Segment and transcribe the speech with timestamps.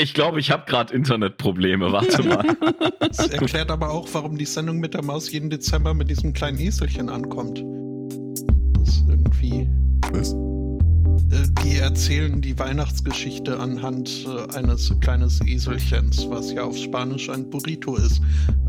[0.00, 1.90] Ich glaube, ich habe gerade Internetprobleme.
[1.92, 2.44] Warte mal.
[3.00, 6.58] Das erklärt aber auch, warum die Sendung mit der Maus jeden Dezember mit diesem kleinen
[6.58, 7.64] Eselchen ankommt.
[8.78, 9.68] Das ist irgendwie.
[10.12, 10.32] Was?
[11.30, 17.50] Äh, Die erzählen die Weihnachtsgeschichte anhand äh, eines kleines Eselchens, was ja auf Spanisch ein
[17.50, 18.20] Burrito ist.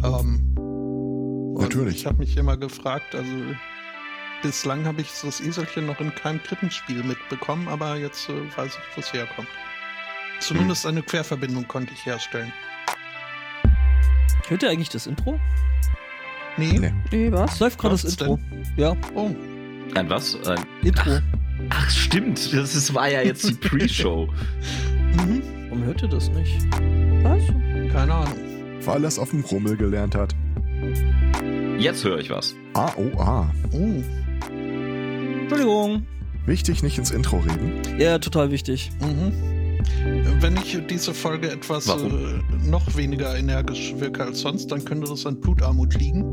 [0.03, 0.55] Ähm,
[1.59, 1.97] Natürlich.
[1.97, 3.31] Ich habe mich immer gefragt, also
[4.41, 8.95] bislang habe ich das Eselchen noch in keinem Krippenspiel mitbekommen, aber jetzt äh, weiß ich,
[8.95, 9.49] wo es herkommt.
[10.39, 12.51] Zumindest eine Querverbindung konnte ich herstellen.
[14.47, 15.39] Hört ihr eigentlich das Intro?
[16.57, 16.79] Nee.
[16.79, 16.93] Nee.
[17.11, 17.53] Nee, was?
[17.53, 18.39] Es läuft gerade das Intro.
[18.75, 19.29] Ja, Oh,
[19.95, 20.35] Ein was?
[20.47, 21.19] Ein Intro.
[21.69, 22.53] Ach, stimmt.
[22.53, 24.27] Das ist, war ja jetzt die Pre-Show.
[25.13, 25.43] mhm.
[25.69, 26.57] Warum hört ihr das nicht?
[27.23, 27.43] Was?
[27.91, 28.37] keine Ahnung.
[28.85, 30.33] Weil er es auf dem Rummel gelernt hat.
[31.77, 32.55] Jetzt höre ich was.
[32.73, 33.51] A, O, A.
[33.71, 34.03] Oh.
[35.41, 36.05] Entschuldigung.
[36.45, 37.81] Wichtig, nicht ins Intro reden.
[37.99, 38.91] Ja, total wichtig.
[39.01, 39.31] Mhm.
[40.39, 41.97] Wenn ich diese Folge etwas äh,
[42.63, 46.31] noch weniger energisch wirke als sonst, dann könnte das an Blutarmut liegen.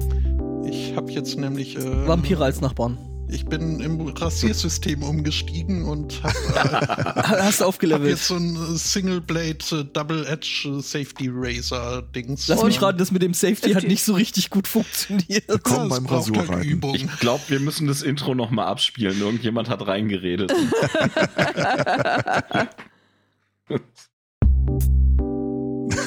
[0.68, 1.76] Ich habe jetzt nämlich.
[1.76, 2.98] Äh, Vampire als Nachbarn.
[3.28, 8.10] Ich bin im Rasiersystem umgestiegen und habe äh, Hast du hab aufgelevelt?
[8.10, 12.46] jetzt so ein Single Blade äh, Double Edge äh, Safety Razor Dings.
[12.46, 15.44] Lass mich raten, das mit dem Safety hat nicht so richtig gut funktioniert.
[15.64, 16.68] Komm Ja, beim braucht halt Rasurreiten.
[16.70, 16.94] Übung.
[16.94, 19.18] Ich glaube, wir müssen das Intro nochmal abspielen.
[19.20, 20.52] Irgendjemand hat reingeredet.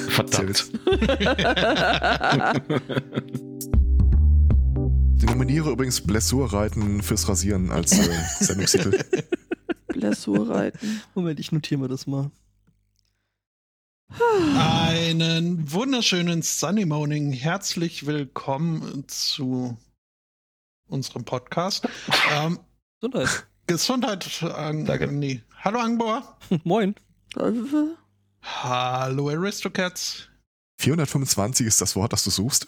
[0.10, 0.72] Verdammt.
[5.18, 9.04] Ich nominiere übrigens Blessurreiten fürs Rasieren als äh, Sendungstitel.
[9.88, 11.02] Blessurreiten.
[11.16, 12.32] Moment, ich notiere mir das mal.
[14.56, 17.34] Einen wunderschönen Sunny Morning.
[17.34, 19.78] Herzlich willkommen zu
[20.88, 21.90] unserem Podcast.
[22.32, 22.60] ähm,
[23.02, 23.48] Gesundheit.
[23.68, 24.42] Gesundheit.
[24.42, 25.08] Danke.
[25.12, 25.42] Nee.
[25.62, 26.38] Hallo Angbor.
[26.64, 26.96] Moin.
[28.42, 30.28] Hallo Aristocats.
[30.80, 32.68] 425 ist das Wort, das du suchst.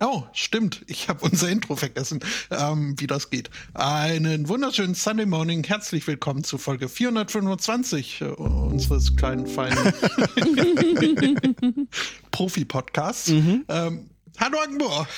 [0.00, 0.84] Oh, stimmt.
[0.86, 2.20] Ich habe unser Intro vergessen,
[2.50, 3.50] ähm, wie das geht.
[3.74, 5.64] Einen wunderschönen Sunday Morning.
[5.64, 9.76] Herzlich willkommen zu Folge 425 äh, unseres kleinen, feinen
[12.30, 13.30] Profi-Podcasts.
[13.30, 13.64] Mhm.
[13.68, 15.08] Ähm, hallo Agenbohr.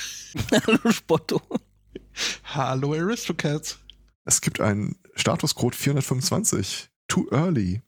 [0.66, 1.42] Hallo Spotto.
[2.44, 3.78] Hallo Aristocats.
[4.24, 6.89] Es gibt einen Statuscode 425.
[7.10, 7.82] Too early.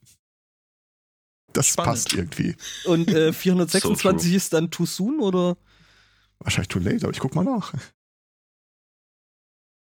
[1.53, 1.91] Das Spannend.
[1.91, 2.57] passt irgendwie.
[2.85, 5.57] Und äh, So 426 ist dann too soon oder?
[6.41, 7.73] Wahrscheinlich too late, aber ich guck mal nach.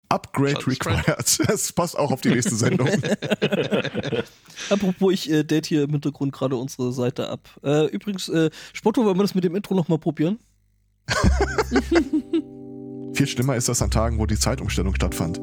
[0.08, 1.38] Upgrade required.
[1.48, 2.88] Das passt auch auf die nächste Sendung.
[4.70, 7.48] Apropos, ich äh, date hier im Hintergrund gerade unsere Seite ab.
[7.64, 10.38] Äh, übrigens, äh, Spotto, wollen wir das mit dem Intro nochmal probieren?
[13.14, 15.40] Viel schlimmer ist das an Tagen, wo die Zeitumstellung stattfand.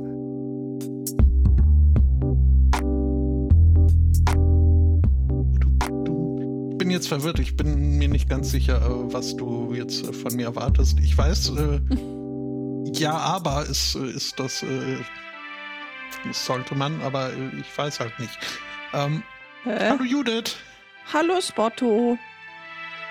[6.80, 7.38] Bin jetzt verwirrt.
[7.38, 10.98] Ich bin mir nicht ganz sicher, äh, was du jetzt äh, von mir erwartest.
[11.00, 11.80] Ich weiß, äh,
[13.00, 14.98] ja, aber ist, äh, ist das, äh,
[16.26, 18.36] das sollte man, aber ich weiß halt nicht.
[18.94, 19.22] Ähm,
[19.66, 20.56] hallo Judith.
[21.14, 22.18] Hallo Spotto.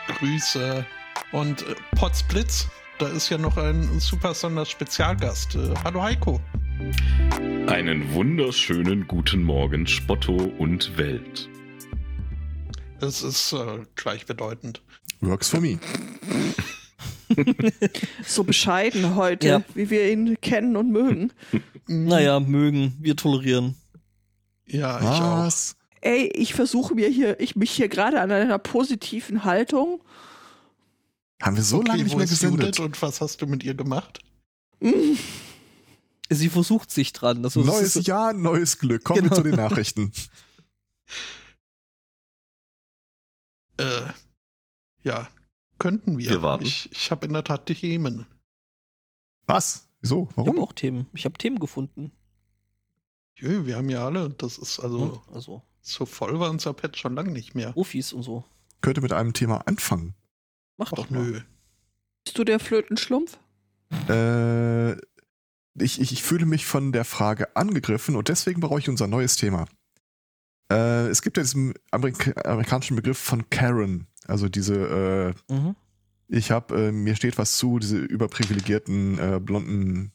[0.09, 0.85] Grüße.
[1.33, 2.69] Und äh, Potsblitz,
[2.99, 5.55] da ist ja noch ein super Sonderspezialgast.
[5.55, 6.41] Äh, hallo Heiko.
[7.67, 11.51] Einen wunderschönen guten Morgen, Spotto und Welt.
[13.01, 14.83] Das ist äh, gleichbedeutend.
[15.21, 15.79] Works for me.
[18.27, 19.63] So bescheiden heute, Ja.
[19.75, 21.31] wie wir ihn kennen und mögen.
[21.87, 23.77] Naja, mögen, wir tolerieren.
[24.67, 25.39] Ja, ich auch.
[25.39, 25.77] Was?
[26.01, 30.01] Ey, ich versuche mir hier, ich mich hier gerade an einer positiven Haltung.
[31.43, 32.81] Haben wir so Okay, lange nicht mehr gesendet?
[32.81, 34.21] Und was hast du mit ihr gemacht?
[34.81, 35.15] Mm,
[36.31, 37.45] Sie versucht sich dran.
[37.45, 39.05] Also, das Neues ist, Jahr, neues Glück.
[39.05, 39.31] Kommen Genau.
[39.33, 40.13] wir zu den Nachrichten.
[43.79, 44.03] Äh,
[45.03, 45.29] ja,
[45.79, 46.29] könnten wir.
[46.31, 46.65] Wir warten.
[46.65, 48.27] Ich, ich habe in der Tat Themen.
[49.47, 49.89] Was?
[50.01, 50.29] Wieso?
[50.31, 50.61] Ich habe Warum?
[50.63, 51.07] auch Themen.
[51.15, 52.13] Ich habe Themen gefunden.
[53.35, 55.21] Jö, wir haben ja alle, das ist also Ne?
[55.33, 57.73] Also, so voll war unser Pad schon lange nicht mehr.
[57.73, 58.45] Profis und so.
[58.81, 60.15] Könnte mit einem Thema anfangen.
[60.77, 61.23] Mach Ach doch mal.
[61.23, 61.41] nö.
[62.25, 63.39] bist du der Flötenschlumpf?
[64.09, 64.93] Äh,
[65.81, 69.37] ich, ich, ich fühle mich von der Frage angegriffen und deswegen brauche ich unser neues
[69.37, 69.67] Thema.
[70.71, 74.07] Äh, es gibt ja diesen Amerika amerikanischen Begriff von Karen.
[74.27, 75.77] Also diese, äh, Mhm.
[76.29, 80.13] ich habe, äh, mir steht was zu, diese überprivilegierten, äh, blonden,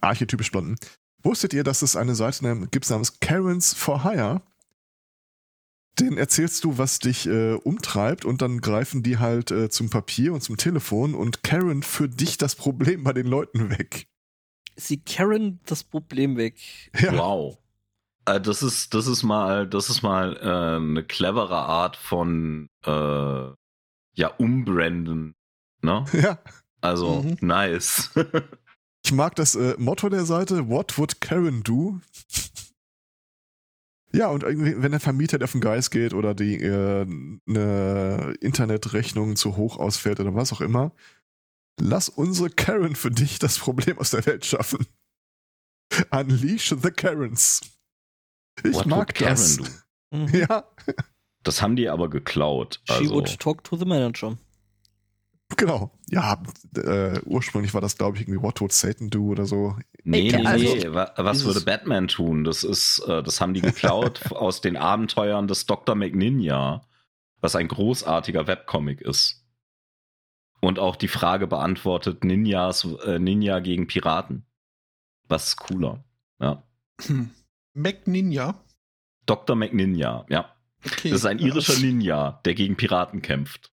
[0.00, 0.76] archetypisch blonden.
[1.22, 4.42] Wusstet ihr, dass es eine Seite gibt namens Karens for Hire?
[5.98, 10.34] Den erzählst du, was dich äh, umtreibt und dann greifen die halt äh, zum Papier
[10.34, 14.06] und zum Telefon und Karen führt dich das Problem bei den Leuten weg.
[14.76, 16.58] Sie Karen das Problem weg.
[17.00, 17.16] Ja.
[17.16, 17.58] Wow.
[18.26, 22.90] Äh, das ist, das ist mal, das ist mal äh, eine clevere Art von äh,
[24.14, 25.34] ja, umbranden.
[25.82, 26.04] Ne?
[26.12, 26.38] Ja.
[26.80, 27.36] Also Mhm.
[27.40, 28.10] nice.
[29.04, 32.00] Ich mag das äh, Motto der Seite, What would Karen do?
[34.12, 37.06] Ja, und irgendwie, wenn der Vermieter auf den Geist geht oder die äh,
[37.46, 40.90] eine Internetrechnung zu hoch ausfällt oder was auch immer,
[41.78, 44.86] lass unsere Karen für dich das Problem aus der Welt schaffen.
[46.10, 47.60] Unleash the Karens.
[48.64, 49.56] Ich What mag das.
[49.58, 49.64] do?
[50.12, 50.28] Mhm.
[50.34, 50.64] Ja,
[51.42, 52.80] Das haben die aber geklaut.
[52.84, 54.36] She Also, would talk to the manager.
[55.56, 55.90] genau.
[56.10, 56.42] Ja,
[56.76, 59.76] äh, ursprünglich war das, glaube ich, irgendwie What would Satan do oder so.
[60.04, 60.92] nee, nee, Also, nee.
[60.94, 62.44] Wa- Was dieses- würde Batman tun?
[62.44, 65.94] Das ist, äh, das haben die geklaut aus den Abenteuern des Dr.
[65.94, 66.86] McNinja,
[67.40, 69.42] was ein großartiger Webcomic ist.
[70.60, 74.46] Und auch die Frage beantwortet, Ninjas, äh, Ninja gegen Piraten.
[75.28, 76.04] Was ist cooler?
[76.40, 76.62] Ja.
[77.02, 77.30] Hm.
[77.76, 78.54] Mac Ninja.
[79.26, 79.54] Dr.
[79.56, 80.54] McNinja, ja.
[80.84, 81.10] Okay.
[81.10, 83.70] Das ist ein irischer Ninja, der gegen Piraten kämpft.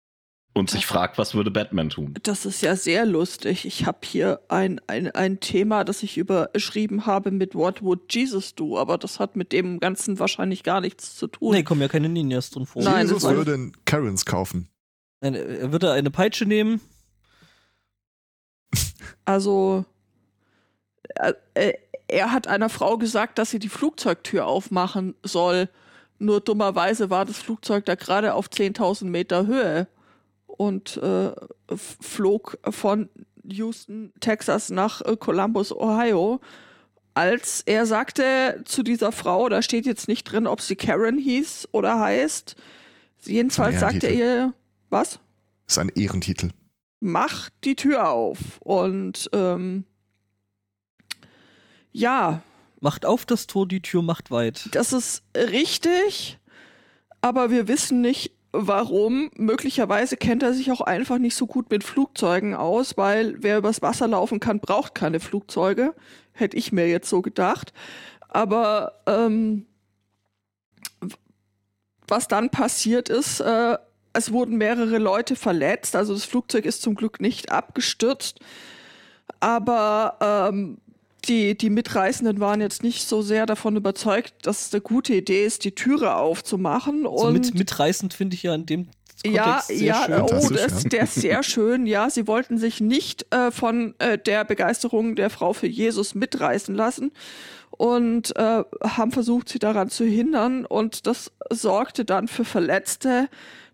[0.56, 2.14] Und sich Das- fragt, was würde Batman tun?
[2.24, 3.66] Das ist ja sehr lustig.
[3.66, 8.54] Ich habe hier ein, ein, ein Thema, das ich überschrieben habe mit What would Jesus
[8.54, 8.78] do?
[8.78, 11.54] Aber das hat mit dem Ganzen wahrscheinlich gar nichts zu tun.
[11.56, 12.84] Nee, kommen ja keine Ninjas drin vor.
[12.84, 14.70] Nein, Jesus würde den Karens kaufen.
[15.22, 16.82] Eine- Er würde eine Peitsche nehmen.
[19.26, 19.86] Also,
[21.16, 21.74] äh, äh,
[22.08, 25.70] er hat einer Frau gesagt, dass sie die Flugzeugtür aufmachen soll.
[26.20, 29.88] Nur dummerweise war das Flugzeug da gerade auf 10.000 Meter Höhe
[30.48, 31.32] und äh,
[31.76, 33.10] flog von
[33.44, 36.40] Houston, Texas nach äh, Columbus, Ohio.
[37.16, 41.70] Als er sagte zu dieser Frau, da steht jetzt nicht drin, ob sie Karen hieß
[41.72, 42.56] oder heißt,
[43.24, 44.54] jedenfalls sagte er ihr,
[44.90, 45.20] was?
[45.66, 46.50] Das ist ein Ehrentitel.
[47.00, 48.38] mach die Tür auf.
[48.62, 49.86] Und ähm,
[51.94, 52.42] ja,
[52.84, 54.68] Macht auf das Tor, die Tür macht weit.
[54.74, 56.38] das ist richtig,
[57.22, 59.32] aber wir wissen nicht, warum.
[59.38, 63.82] Möglicherweise kennt er sich auch einfach nicht so gut mit Flugzeugen aus, weil wer übers
[63.82, 65.96] Wasser laufen kann, braucht keine Flugzeuge.
[66.34, 67.72] Hätte ich mir jetzt so gedacht.
[68.28, 69.66] Aber ähm,
[72.06, 73.78] was dann passiert ist, äh,
[74.12, 75.96] es wurden mehrere Leute verletzt.
[75.96, 78.42] Also das Flugzeug ist zum Glück nicht abgestürzt.
[79.40, 80.18] Aber
[80.52, 80.80] ähm,
[81.26, 85.46] die, die Mitreisenden waren jetzt nicht so sehr davon überzeugt, dass es eine gute Idee
[85.46, 87.06] ist, die Türe aufzumachen.
[87.06, 88.88] Also und mit, mitreißend finde ich ja in dem
[89.26, 90.22] ja, Kontext sehr ja, schön.
[90.22, 90.90] oh, das, ja.
[90.90, 91.86] der ist sehr schön.
[91.86, 96.76] Ja, sie wollten sich nicht äh, von äh, der Begeisterung der Frau für Jesus mitreißen
[96.76, 97.12] lassen
[97.72, 100.66] und äh, haben versucht, sie daran zu hindern.
[100.66, 103.30] Und das sorgte dann für Verletzte,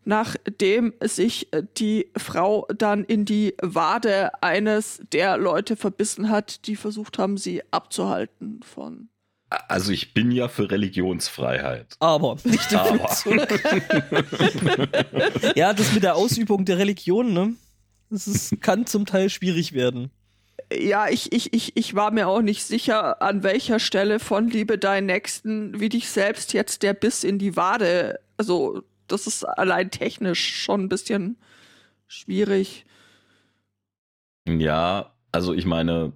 [0.05, 6.75] nachdem sich äh, die Frau dann in die Wade eines der Leute verbissen hat, die
[6.75, 9.09] versucht haben, sie abzuhalten von.
[9.49, 11.95] Also ich bin ja für Religionsfreiheit.
[11.99, 13.09] Aber nicht im Aber.
[15.55, 17.55] Ja, das mit der Ausübung der Religion, ne?
[18.11, 20.11] Das ist, kann zum Teil schwierig werden.
[20.71, 24.77] Ja, ich, ich, ich, ich war mir auch nicht sicher, an welcher Stelle von Liebe
[24.77, 28.19] deinen Nächsten wie dich selbst jetzt der Biss in die Wade.
[28.37, 31.37] Also, das ist allein technisch schon ein bisschen
[32.07, 32.85] schwierig.
[34.47, 36.13] Ja, also ich meine,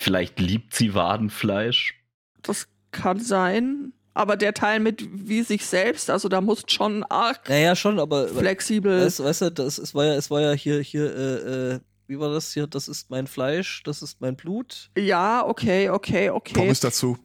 [0.00, 1.94] vielleicht liebt sie Wadenfleisch.
[2.42, 3.92] Das kann sein.
[4.14, 8.28] Aber der Teil mit wie sich selbst, also da muss schon arg Naja, schon, aber
[8.28, 9.04] flexibel.
[9.04, 12.18] weißt, weißt du, das, es war ja, es war ja hier, hier, äh, äh, wie
[12.18, 12.66] war das hier?
[12.66, 14.90] Das ist mein Fleisch, das ist mein Blut.
[14.96, 16.54] ja, okay, okay, okay.
[16.54, 17.18] Pommes dazu.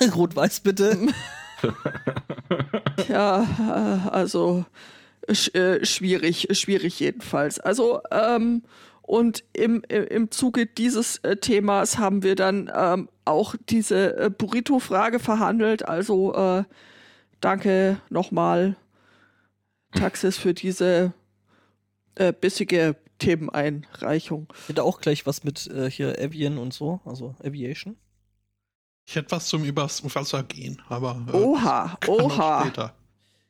[0.14, 0.98] Rot-Weiß bitte.
[3.08, 4.64] Ja, äh, also
[5.30, 7.58] sch äh, schwierig, schwierig jedenfalls.
[7.60, 8.62] Also, ähm,
[9.02, 15.88] und im, im Zuge dieses äh, Themas haben wir dann ähm, auch diese Burrito-Frage verhandelt.
[15.88, 16.64] Also, äh,
[17.40, 18.76] danke nochmal,
[19.92, 21.12] Taxis, für diese
[22.14, 24.48] äh, bissige Themeneinreichung.
[24.62, 27.96] Ich hätte auch gleich was mit äh, hier Avian und so, also Aviation.
[29.06, 31.20] Ich hätte was zum Übers Wasser gehen, aber.
[31.32, 32.60] äh, Oha, oha.
[32.62, 32.94] Später.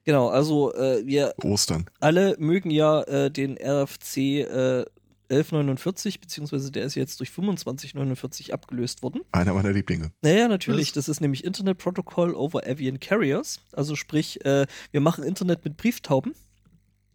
[0.05, 1.87] Genau, also äh, wir Ostern.
[2.01, 4.85] alle mögen ja äh, den RFC äh,
[5.29, 9.21] 1149, beziehungsweise der ist jetzt durch 2549 abgelöst worden.
[9.31, 10.11] Einer meiner Lieblinge.
[10.23, 10.89] Naja, natürlich.
[10.89, 10.95] Was?
[10.95, 13.61] Das ist nämlich Internet Protocol over Avian Carriers.
[13.73, 16.35] Also sprich, äh, wir machen Internet mit Brieftauben.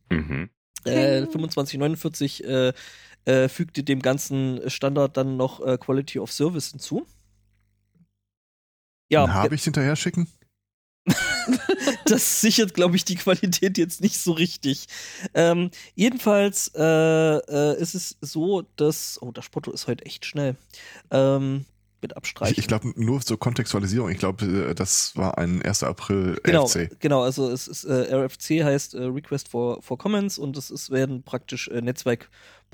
[0.09, 0.49] Mhm.
[0.85, 1.31] Äh, Hm.
[1.31, 2.73] 2549 äh,
[3.25, 7.05] äh, fügte dem ganzen Standard dann noch äh, Quality of Service hinzu.
[9.09, 10.27] Ja, Habe ich hinterher schicken?
[12.05, 14.87] das sichert, glaube ich, die Qualität jetzt nicht so richtig.
[15.33, 19.21] Ähm, jedenfalls äh, äh, ist es so, dass.
[19.21, 20.55] Oh, der Spotto ist heute echt schnell.
[21.11, 21.65] Ähm,
[22.01, 22.53] mit abstreichen.
[22.53, 25.83] Ich, ich glaube, nur zur Kontextualisierung, ich glaube, äh, das war ein 1.
[25.83, 26.99] April genau, RFC.
[26.99, 30.91] genau, also es ist äh, RFC heißt äh, Request for, for Comments und es ist,
[30.91, 31.81] werden praktisch äh,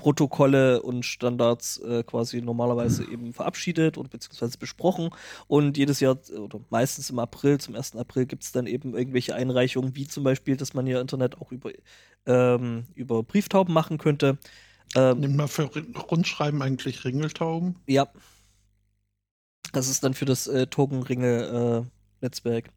[0.02, 5.10] Netzwerkprotokolle und Standards äh, quasi normalerweise eben verabschiedet und beziehungsweise besprochen.
[5.46, 7.96] Und jedes Jahr oder meistens im April, zum 1.
[7.96, 11.52] April, gibt es dann eben irgendwelche Einreichungen, wie zum Beispiel, dass man ja Internet auch
[11.52, 11.70] über,
[12.26, 14.38] ähm, über Brieftauben machen könnte.
[14.94, 15.70] Ähm, Nimm mal für
[16.10, 17.76] Rundschreiben eigentlich Ringeltauben.
[17.86, 18.08] Ja.
[19.72, 22.68] Das ist dann für das äh, Tokenringe-Netzwerk.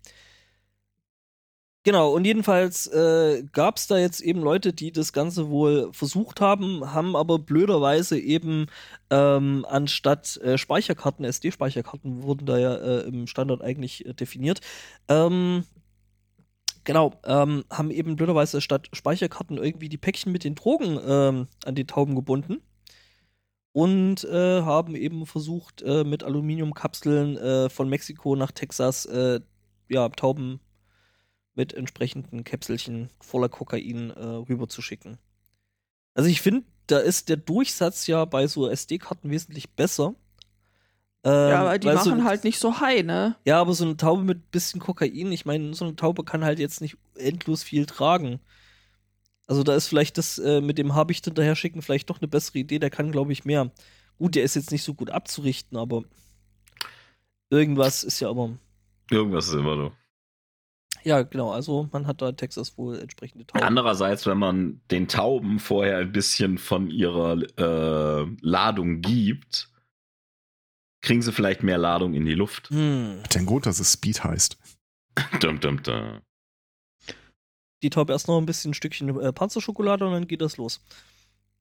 [1.85, 6.41] Genau, und jedenfalls äh, gab es da jetzt eben Leute, die das Ganze wohl versucht
[6.41, 8.65] haben, haben aber blöderweise eben
[9.09, 14.59] ähm, anstatt äh, Speicherkarten, SD-Speicherkarten wurden da ja äh, im Standard eigentlich äh, definiert,
[15.07, 15.63] ähm,
[16.85, 21.73] Genau, ähm, haben eben blöderweise statt Speicherkarten irgendwie die Päckchen mit den Drogen ähm, an
[21.73, 22.61] die Tauben gebunden
[23.75, 29.41] und äh, haben eben versucht, äh, mit Aluminiumkapseln äh, von Mexiko nach Texas äh,
[29.89, 30.61] ja, Tauben
[31.55, 35.17] mit entsprechenden Käpselchen voller Kokain äh, rüberzuschicken.
[36.13, 40.15] Also ich finde, da ist der Durchsatz ja bei so SD-Karten wesentlich besser.
[41.23, 43.35] Ähm, ja, aber die weil machen so, halt nicht so high, ne?
[43.45, 46.59] Ja, aber so eine Taube mit bisschen Kokain, ich meine, so eine Taube kann halt
[46.59, 48.39] jetzt nicht endlos viel tragen.
[49.47, 52.59] Also da ist vielleicht das äh, mit dem Habicht hinterher schicken vielleicht doch eine bessere
[52.59, 52.79] Idee.
[52.79, 53.71] Der kann, glaube ich, mehr.
[54.17, 56.03] Gut, der ist jetzt nicht so gut abzurichten, aber
[57.49, 58.57] irgendwas ist ja immer.
[59.11, 59.91] Irgendwas ist immer so.
[61.05, 61.51] Ja, genau.
[61.51, 63.63] Also man hat da Texas wohl entsprechende Tauben.
[63.63, 69.69] Andererseits, wenn man den Tauben vorher ein bisschen von ihrer äh, Ladung gibt,
[71.01, 72.71] kriegen sie vielleicht mehr Ladung in die Luft.
[72.71, 73.19] Hm.
[73.23, 74.57] Hat den Grund, dass es Speed heißt.
[75.39, 76.19] Dum, dum, dum.
[77.83, 80.81] Die Taube erst noch ein bisschen ein Stückchen äh, Panzerschokolade und dann geht das los.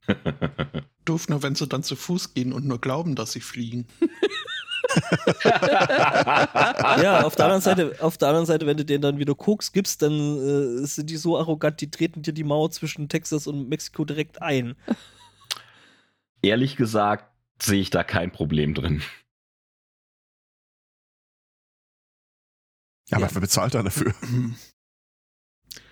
[1.04, 3.86] Doof nur, wenn sie dann zu Fuß gehen und nur glauben, dass sie fliegen.
[7.02, 9.72] ja, auf der anderen Seite, auf der anderen Seite, wenn du denen dann wieder Koks
[9.72, 13.68] gibst, dann äh, sind die so arrogant, die treten dir die Mauer zwischen Texas und
[13.68, 14.76] Mexiko direkt ein.
[16.42, 17.30] Ehrlich gesagt
[17.62, 19.02] sehe ich da kein Problem drin.
[23.10, 23.24] Ja, Ja.
[23.26, 24.14] aber wer bezahlt da dafür?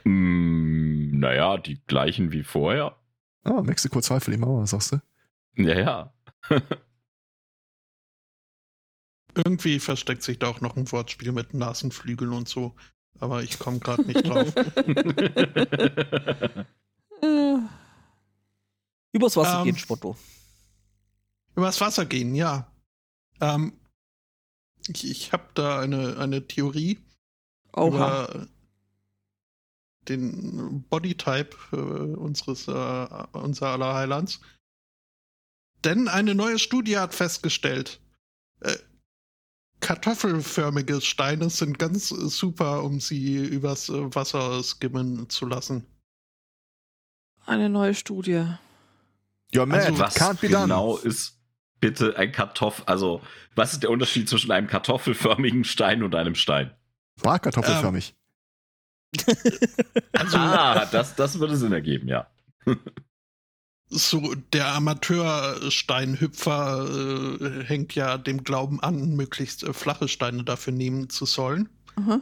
[0.04, 2.96] Mm, naja, die gleichen wie vorher.
[3.44, 5.00] Ah, Mexiko zahlt für die Mauer, sagst du?
[5.56, 6.14] Ja, ja.
[9.34, 12.74] Irgendwie versteckt sich da auch noch ein Wortspiel mit Nasenflügel und so.
[13.18, 14.52] Aber ich komme gerade nicht drauf.
[19.12, 20.16] Übers Wasser Ähm, gehen, Spotto.
[21.54, 22.70] Übers Wasser gehen, ja.
[23.40, 23.74] Ähm,
[24.88, 26.98] ich ich habe da eine, eine Theorie
[27.72, 27.86] Oha.
[27.86, 28.46] über
[30.08, 34.40] den Bodytype äh, unseres äh, unser aller Highlands.
[35.84, 38.00] Denn eine neue Studie hat festgestellt,
[38.60, 38.76] äh,
[39.82, 45.84] kartoffelförmige Steine sind ganz äh, super, um sie übers äh, Wasser skimmen zu lassen.
[47.44, 48.46] Eine neue Studie.
[49.52, 50.62] Ja, man, Also Was can't be done.
[50.62, 51.38] genau ist
[51.80, 53.20] bitte ein Kartoffel, also
[53.54, 56.70] was ist der Unterschied zwischen einem kartoffelförmigen Stein und einem Stein?
[57.20, 58.14] Bratkartoffelförmig.
[60.12, 62.30] Also ah, das, das würde Sinn ergeben, ja.
[63.94, 71.08] so der Amateursteinhüpfer äh, hängt ja dem Glauben an, möglichst äh, flache Steine dafür nehmen
[71.10, 71.68] zu sollen.
[71.96, 72.20] Aha.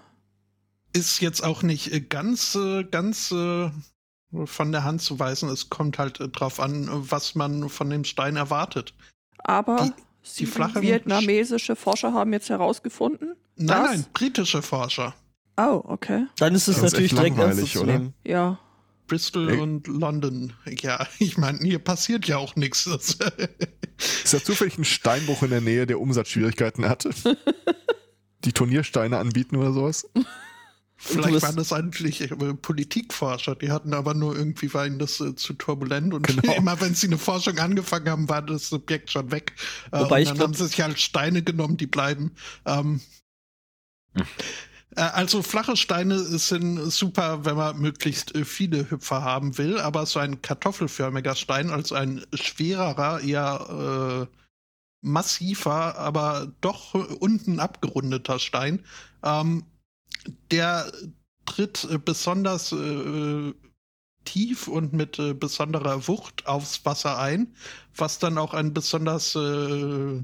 [0.92, 3.70] Ist jetzt auch nicht äh, ganz, äh, ganz äh,
[4.44, 5.48] von der Hand zu weisen.
[5.48, 8.94] Es kommt halt äh, drauf an, was man von dem Stein erwartet.
[9.38, 13.34] Aber Die- sie flachen vietnamesische Forscher haben jetzt herausgefunden.
[13.56, 15.14] Nein, nein, britische Forscher.
[15.56, 16.26] Oh, okay.
[16.38, 17.92] Dann ist es natürlich direkt ernst langweilig, zu oder?
[17.92, 18.14] nehmen.
[18.24, 18.58] Ja.
[19.11, 19.59] Bristol Ey.
[19.59, 20.52] und London.
[20.67, 22.87] Ja, ich meine, hier passiert ja auch nichts.
[22.87, 23.19] Ist
[24.33, 27.11] da zufällig ein Steinbruch in der Nähe, der Umsatzschwierigkeiten hatte?
[28.45, 30.09] Die Turniersteine anbieten oder sowas?
[30.97, 35.35] Vielleicht waren das eigentlich äh, Politikforscher, die hatten aber nur irgendwie war ihnen das äh,
[35.35, 36.55] zu turbulent und Genau.
[36.57, 39.55] immer wenn sie eine Forschung angefangen haben, war das Subjekt schon weg.
[39.93, 42.31] Äh, Wobei und ich dann glaub- haben sie sich halt Steine genommen, die bleiben.
[42.64, 43.00] Ähm,
[44.14, 44.23] Hm.
[44.23, 44.25] äh,
[44.97, 50.18] also flache Steine sind super, wenn man möglichst äh, viele Hüpfer haben will, aber so
[50.18, 54.37] ein kartoffelförmiger Stein, also ein schwererer, eher äh,
[55.02, 58.85] massiver, aber doch äh, unten abgerundeter Stein,
[59.23, 59.64] ähm,
[60.50, 60.90] der
[61.47, 63.54] tritt äh, besonders äh,
[64.25, 67.54] tief und mit äh, besonderer Wucht aufs Wasser ein,
[67.97, 70.23] was dann auch einen besonders äh,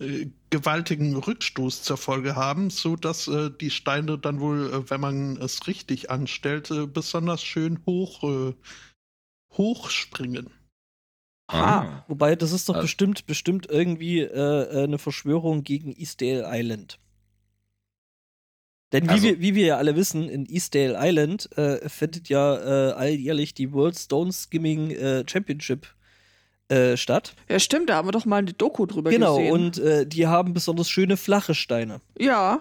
[0.00, 5.00] äh, gewaltigen Rückstoß zur Folge haben, so dass äh, die Steine dann wohl, äh, wenn
[5.00, 8.54] man es richtig anstellt, äh, besonders schön hoch äh,
[9.56, 10.50] hochspringen.
[11.50, 12.04] Ah.
[12.08, 14.26] Wobei, das ist doch Also- bestimmt, bestimmt irgendwie äh,
[14.80, 16.98] äh, eine Verschwörung gegen Eastdale Island.
[18.92, 22.56] Denn wie, Also- wir, wie wir ja alle wissen, in Eastdale Island äh, findet ja
[22.56, 25.94] äh, alljährlich die World Stone Skimming äh, Championship
[26.68, 27.34] äh, statt.
[27.48, 29.52] Ja, stimmt, da haben wir doch mal eine Doku drüber genau, gesehen.
[29.52, 32.00] und äh, die haben besonders schöne flache Steine.
[32.18, 32.60] ja,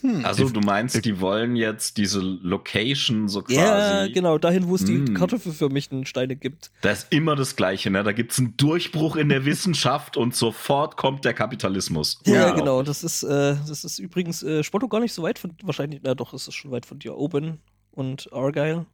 [0.00, 0.24] Hm.
[0.24, 3.58] Also du meinst, die wollen jetzt diese Location so quasi.
[3.58, 5.14] Ja, genau, dahin, wo es die Mm.
[5.14, 6.72] kartoffelförmigen Steine gibt.
[6.82, 8.02] Da ist immer das Gleiche, ne?
[8.02, 12.18] Da gibt's einen Durchbruch in der Wissenschaft und sofort kommt der Kapitalismus.
[12.26, 12.56] Ja, Unglaublich.
[12.64, 12.82] genau.
[12.82, 16.14] Das ist, äh, das ist übrigens äh, Spotto gar nicht so weit von, wahrscheinlich, na
[16.14, 17.16] doch, es ist schon weit von dir.
[17.16, 17.60] Oben
[17.92, 18.84] und Argyle.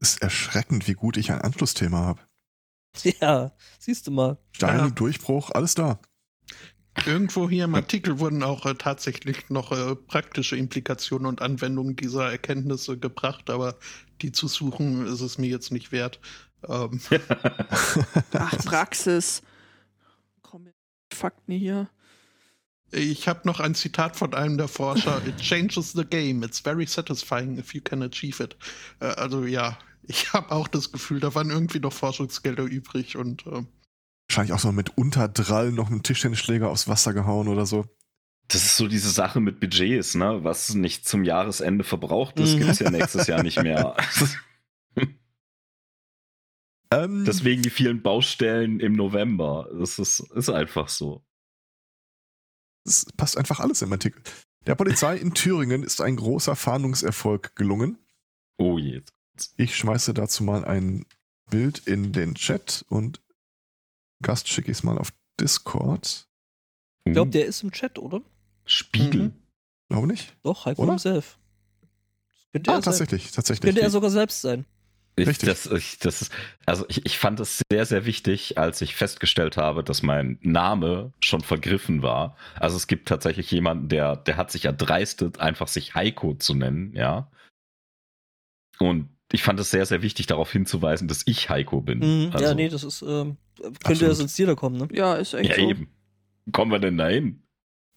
[0.00, 2.20] Ist erschreckend, wie gut ich ein Anschlussthema habe.
[3.20, 4.38] Ja, siehst du mal.
[4.52, 4.90] Steine, Ja.
[4.90, 5.98] Durchbruch, alles da.
[7.06, 12.30] Irgendwo hier im Artikel wurden auch äh, tatsächlich noch äh, praktische Implikationen und Anwendungen dieser
[12.30, 13.78] Erkenntnisse gebracht, aber
[14.20, 16.20] die zu suchen ist es mir jetzt nicht wert.
[16.68, 17.00] Ähm,
[18.34, 19.42] ach, Praxis.
[20.42, 20.74] Komm mit
[21.14, 21.88] Fakten hier.
[22.92, 25.20] Ich habe noch ein Zitat von einem der Forscher.
[25.26, 26.42] It changes the game.
[26.42, 28.56] It's very satisfying if you can achieve it.
[29.00, 33.46] Äh, also ja, ich habe auch das Gefühl, da waren irgendwie noch Forschungsgelder übrig und
[33.46, 33.62] äh,
[34.28, 37.84] Wahrscheinlich auch so mit Unterdrall noch einen Tischtennisschläger aufs Wasser gehauen oder so.
[38.48, 40.40] Das ist so diese Sache mit Budgets, ne?
[40.42, 42.60] Was nicht zum Jahresende verbraucht ist, Mhm.
[42.60, 43.96] gibt's ja nächstes Jahr nicht mehr.
[46.90, 49.66] Ähm, Deswegen die vielen Baustellen im November.
[49.78, 51.24] Das ist, ist einfach so.
[52.84, 54.22] Es passt einfach alles im Artikel.
[54.66, 57.98] Der Polizei in Thüringen ist ein großer Fahndungserfolg gelungen.
[58.58, 59.02] Oh je.
[59.56, 61.04] Ich schmeiße dazu mal ein
[61.50, 63.20] Bild in den Chat und
[64.22, 66.28] Gast schicke ich es mal auf Discord.
[67.04, 68.20] Ich glaube, der ist im Chat, oder?
[68.64, 69.22] Spiegel.
[69.28, 69.32] Mhm.
[69.88, 70.36] Glaube nicht?
[70.44, 70.92] Doch, Heiko Oder?
[70.92, 71.38] himself.
[72.30, 72.82] Das könnte Ah, er sein.
[72.84, 73.62] tatsächlich, tatsächlich.
[73.68, 74.64] Könnte er sogar selbst sein.
[75.14, 75.48] Ich, Richtig.
[75.48, 76.30] Das, ich, das
[76.64, 81.12] also ich, ich fand es sehr, sehr wichtig, als ich festgestellt habe, dass mein Name
[81.20, 82.36] schon vergriffen war.
[82.58, 86.94] Also es gibt tatsächlich jemanden, der, der hat sich erdreistet, einfach sich Heiko zu nennen,
[86.94, 87.30] ja.
[88.78, 91.98] Und ich fand es sehr, sehr wichtig, darauf hinzuweisen, dass ich Heiko bin.
[91.98, 92.30] Mhm.
[92.32, 93.36] Also, ja, nee, das ist, ähm,
[93.84, 94.88] könnte ja sonst jeder kommen, ne?
[94.92, 95.70] Ja, ist echt ja, so.
[95.70, 95.88] eben.
[96.52, 97.41] Kommen wir denn da hin?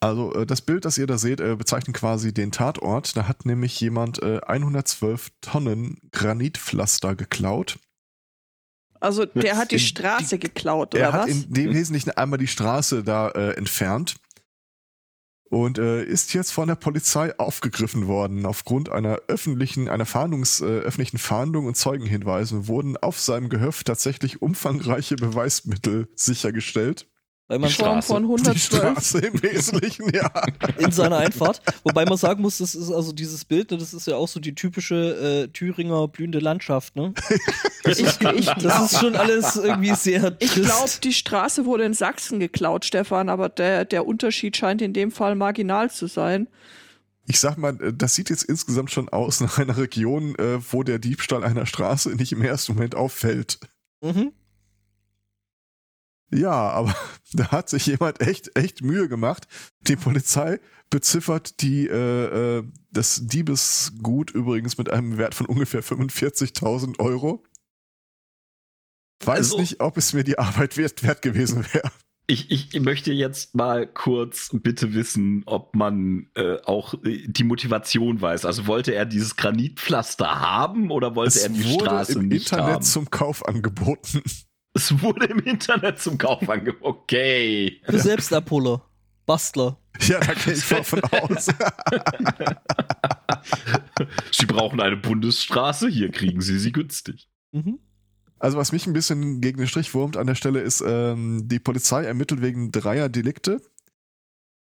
[0.06, 3.18] Also äh, das Bild, das ihr da seht, äh, bezeichnet quasi den Tatort.
[3.18, 7.80] Da hat nämlich jemand äh, 112 Tonnen Granitpflaster geklaut.
[9.00, 11.36] Also der hat die In- Straße geklaut, er oder hat was?
[11.36, 14.16] in dem Wesentlichen einmal die Straße da äh, entfernt
[15.50, 18.46] und äh, ist jetzt von der Polizei aufgegriffen worden.
[18.46, 24.42] Aufgrund einer öffentlichen, einer Fahndungs, äh, öffentlichen Fahndung und Zeugenhinweisen wurden auf seinem Gehöft tatsächlich
[24.42, 27.08] umfangreiche Beweismittel sichergestellt.
[27.48, 28.64] Weil man In Form von Die 112.
[28.64, 30.32] Straße im Wesentlichen, ja.
[30.80, 31.62] in seiner Einfahrt.
[31.84, 34.56] Wobei man sagen muss, das ist also dieses Bild, das ist ja auch so die
[34.56, 37.14] typische äh, Thüringer blühende Landschaft, ne?
[37.88, 40.66] Ich, ich, Das ist schon alles irgendwie sehr ich trist.
[40.66, 45.12] glaube, die Straße wurde in Sachsen geklaut, Stefan, aber der, der Unterschied scheint in dem
[45.12, 46.48] Fall marginal zu sein.
[47.28, 50.82] Ich sag mal, äh, das sieht jetzt insgesamt schon aus nach einer Region, äh, wo
[50.82, 53.60] der Diebstahl einer Straße nicht im ersten Moment auffällt.
[54.02, 54.32] Mhm.
[56.34, 56.96] Ja, aber
[57.34, 59.48] da hat sich jemand echt, echt Mühe gemacht.
[59.82, 60.60] Die Polizei
[60.90, 67.44] beziffert die, äh, äh, das Diebesgut übrigens mit einem Wert von ungefähr 45.000 Euro.
[69.24, 71.92] Weiß Also- nicht, ob es mir die Arbeit wert, wert gewesen wäre.
[72.28, 78.46] Ich, ich möchte jetzt mal kurz bitte wissen, ob man äh, auch die Motivation weiß.
[78.46, 82.48] Also wollte er dieses Granitpflaster haben oder wollte Es er die wurde Straße im nicht
[82.52, 82.82] Internet haben?
[82.84, 84.24] zum Kauf angeboten.
[84.76, 86.84] Es wurde im Internet zum Kauf angeboten.
[86.84, 87.82] Okay.
[87.86, 88.84] Für Selbstabholer.
[89.26, 89.80] Bastler.
[90.02, 91.48] Ja, da gehe ich von aus.
[94.32, 97.28] Sie brauchen eine Bundesstraße, hier kriegen Sie sie günstig.
[97.52, 97.80] Mhm.
[98.38, 101.60] Also was mich ein bisschen gegen den Strich wurmt an der Stelle ist, ähm, die
[101.60, 103.62] Polizei ermittelt wegen dreier Delikte.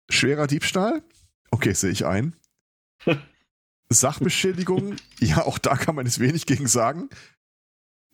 [0.09, 1.03] Schwerer Diebstahl,
[1.51, 2.35] okay, sehe ich ein.
[3.89, 7.09] Sachbeschädigung, ja, auch da kann man jetzt wenig gegen sagen.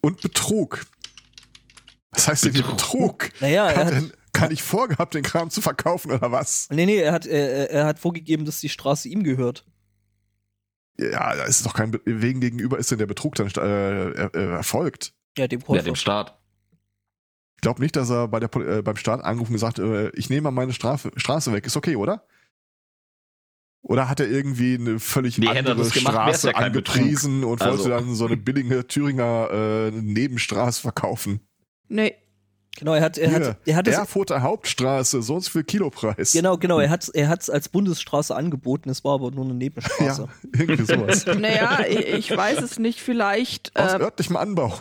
[0.02, 0.86] Und Betrug.
[2.12, 3.30] Was heißt denn Betrug?
[3.40, 6.68] Naja, er Hat hat, denn, kann ich vorgehabt, den Kram zu verkaufen oder was?
[6.72, 9.66] nee, nee, er hat, er, er hat vorgegeben, dass die Straße ihm gehört.
[11.00, 14.36] Ja, da ist doch kein, Be wegen gegenüber ist denn der Betrug dann äh, er,
[14.36, 15.14] äh, erfolgt.
[15.38, 15.84] Ja, dem Ja, Käufer.
[15.84, 16.38] dem Staat.
[17.56, 20.30] Ich glaube nicht, dass er bei der, äh, beim Staat angerufen und gesagt, äh, ich
[20.30, 21.66] nehme mal meine Strafe, Straße weg.
[21.66, 22.26] Ist okay, oder?
[23.84, 27.62] Oder hat er irgendwie eine völlig Nee, er andere das gemacht, Straße ja angepriesen und
[27.62, 27.86] Also.
[27.86, 31.40] wollte dann so eine billige Thüringer äh, Nebenstraße verkaufen?
[31.92, 32.16] Nee,
[32.78, 35.64] Genau, er hat, er Hier, hat, er hat es, Erfurter Hauptstraße, so und so viel
[35.66, 36.32] Kilopreis.
[36.32, 39.54] genau, genau, er hat, er hat es als Bundesstraße angeboten, es war aber nur eine
[39.54, 40.22] Nebenstraße.
[40.24, 40.28] Ja,
[40.60, 41.26] irgendwie sowas.
[41.26, 43.76] naja, ich, ich weiß es nicht, vielleicht.
[43.76, 44.74] Aus Äh, örtlichem Anbau.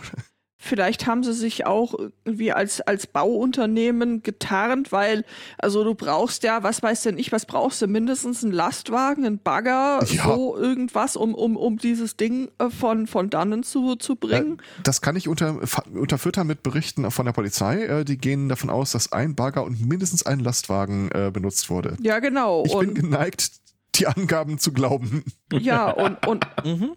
[0.63, 1.95] Vielleicht haben sie sich auch
[2.25, 5.25] irgendwie als, als Bauunternehmen getarnt, weil,
[5.57, 7.87] also du brauchst ja, was weiß denn ich, was brauchst du?
[7.87, 10.25] Mindestens einen Lastwagen, einen Bagger, Ja.
[10.25, 14.59] so irgendwas, um, um, um dieses Ding äh, von, von dannen zu, zu bringen.
[14.59, 15.59] Äh, Das kann ich unter,
[15.95, 17.83] unterfüttern mit Berichten von der Polizei.
[17.85, 21.97] Äh, Die gehen davon aus, dass ein Bagger und mindestens ein Lastwagen benutzt wurde.
[22.03, 22.65] ja, genau.
[22.67, 23.51] Ich bin und, geneigt,
[23.95, 25.25] die Angaben zu glauben.
[25.53, 26.93] ja, und, und Mhm.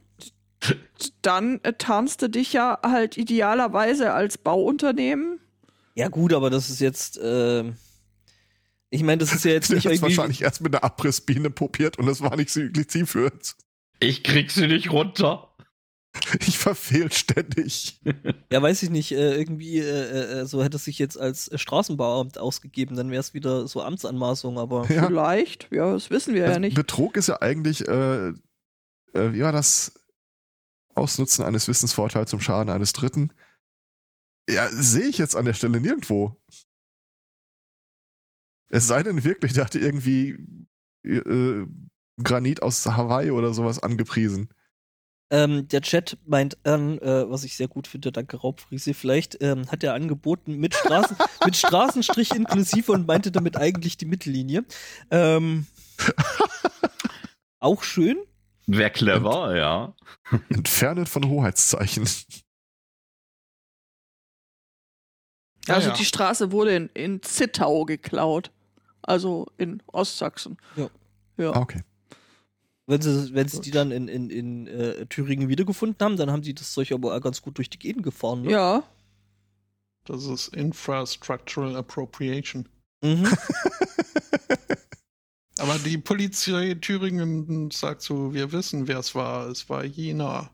[1.21, 5.39] Dann äh, tarnst du dich ja halt idealerweise als Bauunternehmen.
[5.95, 7.19] Ja, gut, aber das ist jetzt.
[7.21, 7.75] ähm,
[8.89, 10.15] ich meine, das ist ja jetzt Der nicht hat irgendwie.
[10.17, 13.55] wahrscheinlich erst mit einer Abrissbiene probiert und das war nicht zielführend.
[13.99, 15.49] Ich krieg sie nicht runter.
[16.45, 17.99] Ich verfehl ständig.
[18.51, 21.57] Ja, weiß ich nicht, äh, irgendwie, äh, äh, so hätte es sich jetzt als äh,
[21.57, 24.85] Straßenbauamt ausgegeben, dann wäre es wieder so Amtsanmaßung, aber.
[24.91, 25.07] Ja.
[25.07, 26.75] Vielleicht, ja, das wissen wir ja Also nicht.
[26.75, 28.33] Betrug ist ja eigentlich, äh, äh,
[29.13, 29.93] wie war das?
[30.95, 33.31] Ausnutzen eines Wissensvorteils zum Schaden eines Dritten.
[34.49, 36.37] Ja, sehe ich jetzt an der Stelle nirgendwo.
[38.69, 40.37] Es sei denn wirklich, der hatte irgendwie
[41.03, 41.65] äh,
[42.21, 44.49] Granit aus Hawaii oder sowas angepriesen.
[45.31, 49.71] Ähm, der Chat meint an, äh, was ich sehr gut finde, danke Raubfriese, vielleicht ähm,
[49.71, 54.63] hat er angeboten mit, Straßen, mit Straßenstrich inklusive und meinte damit eigentlich die Mittellinie.
[55.09, 55.65] Ähm,
[57.59, 58.17] auch schön.
[58.65, 59.93] Wäre clever, ja.
[60.49, 62.07] Entfernet von Hoheitszeichen.
[65.67, 65.95] Ja, also ja.
[65.95, 68.51] die Straße wurde in, in Zittau geklaut.
[69.01, 70.57] Also in Ostsachsen.
[70.75, 70.89] Ja.
[71.37, 71.51] Ja.
[71.51, 71.81] Ah, okay.
[72.85, 76.41] Wenn sie, wenn sie die dann in, in, in äh, Thüringen wiedergefunden haben, dann haben
[76.41, 78.43] die das Zeug aber auch ganz gut durch die Gegend gefahren.
[78.43, 78.51] Ne?
[78.51, 78.83] Ja.
[80.05, 82.67] Das ist Infrastructural Appropriation.
[83.01, 83.27] Mhm.
[85.59, 89.47] Aber die Polizei Thüringen sagt so, wir wissen, wer es war.
[89.47, 90.49] Es war jener.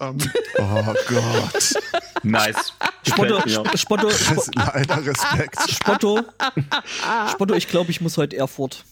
[0.00, 0.18] Ähm,
[0.58, 1.74] Oh Gott.
[2.22, 2.72] Nice.
[3.06, 3.40] Spotto,
[3.76, 4.10] Spotto,
[4.54, 5.58] leider Respekt.
[5.70, 6.20] Spotto,
[7.30, 8.84] Spotto, ich glaube, ich muss heute Erfurt.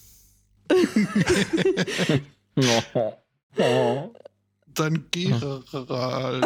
[2.55, 3.13] Oh.
[3.57, 4.13] Oh.
[4.67, 6.45] dann Gerald.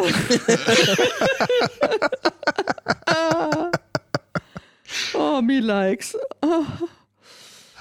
[5.14, 6.16] Oh, me likes.
[6.42, 6.64] Ah,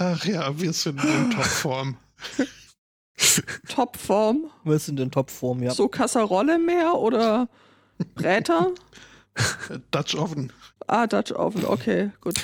[0.03, 1.97] Ach ja, wir sind in Topform.
[3.69, 4.49] Topform.
[4.63, 5.71] Wir sind in Topform, ja.
[5.71, 7.47] So Kasserolle mehr oder
[8.15, 8.71] Bräter?
[9.91, 10.51] Dutch Oven.
[10.87, 12.35] Ah, Dutch Oven, okay, gut.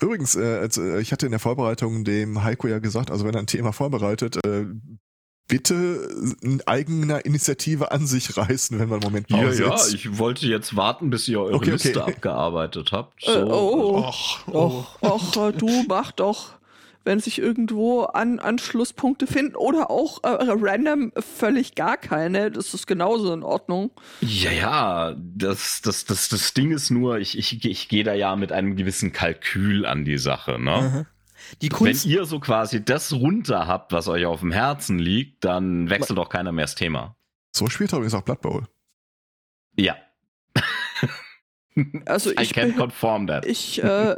[0.00, 3.34] Übrigens, äh, als, äh, ich hatte in der Vorbereitung dem Heiko ja gesagt, also wenn
[3.34, 4.66] er ein Thema vorbereitet, äh,
[5.48, 6.08] bitte
[6.40, 9.92] in eigener Initiative an sich reißen, wenn wir einen Moment Ja, Pause ja, ist.
[9.92, 11.88] ich wollte jetzt warten, bis ihr eure Okay, okay.
[11.88, 13.26] Liste abgearbeitet habt.
[13.26, 13.98] Äh, oh.
[13.98, 14.84] Och, oh.
[15.00, 16.52] Och, Och, du mach doch,
[17.04, 22.86] wenn sich irgendwo an Anschlusspunkte finden oder auch äh, random völlig gar keine, das ist
[22.86, 23.90] genauso in Ordnung.
[24.20, 28.36] Ja, ja, das, das, das, das Ding ist nur, ich, ich, ich gehe da ja
[28.36, 31.06] mit einem gewissen Kalkül an die Sache, ne?
[31.62, 35.90] Die Wenn ihr so quasi das runter habt, was euch auf dem Herzen liegt, dann
[35.90, 37.16] wechselt doch keiner mehr das Thema.
[37.50, 38.66] So spielt er übrigens auch Blood Bowl.
[39.76, 39.96] Ja.
[42.06, 43.46] Also I ich can bin, confirm that.
[43.46, 44.16] ich, äh,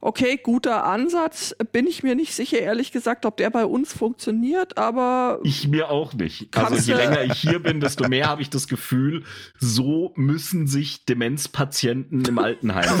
[0.00, 1.54] okay, guter Ansatz.
[1.72, 5.90] Bin ich mir nicht sicher, ehrlich gesagt, ob der bei uns funktioniert, aber Ich mir
[5.90, 6.56] auch nicht.
[6.56, 9.24] Also je länger ich hier bin, desto mehr habe ich das Gefühl,
[9.58, 13.00] so müssen sich Demenzpatienten im Altenheim.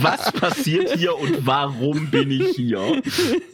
[0.00, 3.02] Was passiert hier und warum bin ich hier?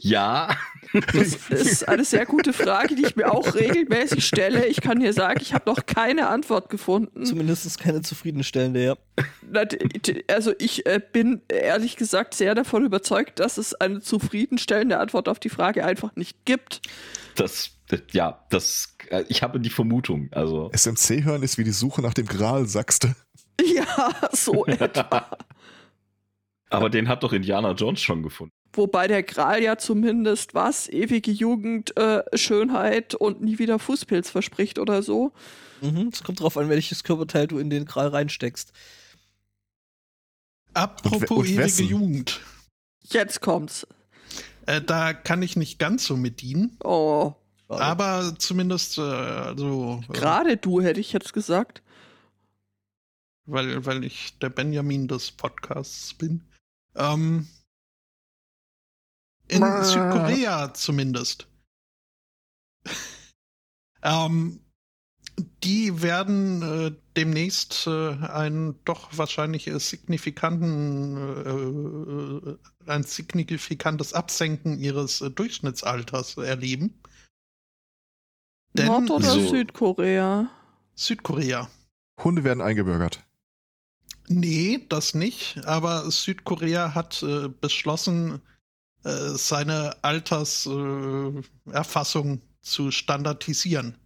[0.00, 0.48] Ja,
[0.92, 4.66] das ist eine sehr gute Frage, die ich mir auch regelmäßig stelle.
[4.66, 7.24] Ich kann dir sagen, ich habe noch keine Antwort gefunden.
[7.24, 8.96] zumindest keine zufriedenstellende, ja.
[10.28, 15.38] Also ich äh, bin ehrlich gesagt sehr davon überzeugt, dass es eine zufriedenstellende Antwort auf
[15.38, 16.82] die Frage einfach nicht gibt.
[17.36, 20.28] das, das ja, das, äh, ich habe die Vermutung.
[20.32, 23.08] Also, SMC hören ist wie die Suche nach dem Gral, sagst du.
[23.62, 25.36] Ja, so etwa.
[26.70, 28.54] aber den hat doch Indiana Jones schon gefunden.
[28.74, 34.78] Wobei der Gral ja zumindest was, ewige Jugend, äh, Schönheit und nie wieder Fußpilz verspricht
[34.78, 35.32] oder so.
[35.82, 36.10] Mhm.
[36.12, 38.72] Es kommt drauf an, welches Körperteil du in den Gral reinsteckst.
[40.74, 41.86] Apropos Und und ewige wessen?
[41.88, 42.40] Jugend.
[43.02, 43.86] Jetzt kommt's.
[44.66, 46.78] Äh, da kann ich nicht ganz so mit dienen.
[46.82, 47.34] Oh,
[47.68, 47.82] Schade.
[47.84, 51.82] Aber zumindest, äh, also, äh, gerade du hätte ich jetzt gesagt.
[53.46, 56.42] weil, weil ich der Benjamin des Podcasts bin.
[56.94, 57.48] Ähm,
[59.52, 59.84] in Brrr.
[59.84, 61.46] Südkorea zumindest.
[64.02, 64.60] ähm,
[65.64, 71.16] die werden äh, demnächst äh, einen doch wahrscheinlich äh, signifikanten,
[72.46, 72.58] äh, äh,
[72.90, 77.00] ein signifikantes Absenken ihres äh, Durchschnittsalters erleben.
[78.74, 80.50] Denn Nord- oder so- Südkorea?
[80.94, 81.70] Südkorea.
[82.22, 83.22] Hunde werden eingebürgert.
[84.28, 85.64] Nee, das nicht.
[85.66, 88.40] Aber Südkorea hat äh, beschlossen,
[89.04, 93.96] äh, seine Alterserfassung äh, zu standardisieren.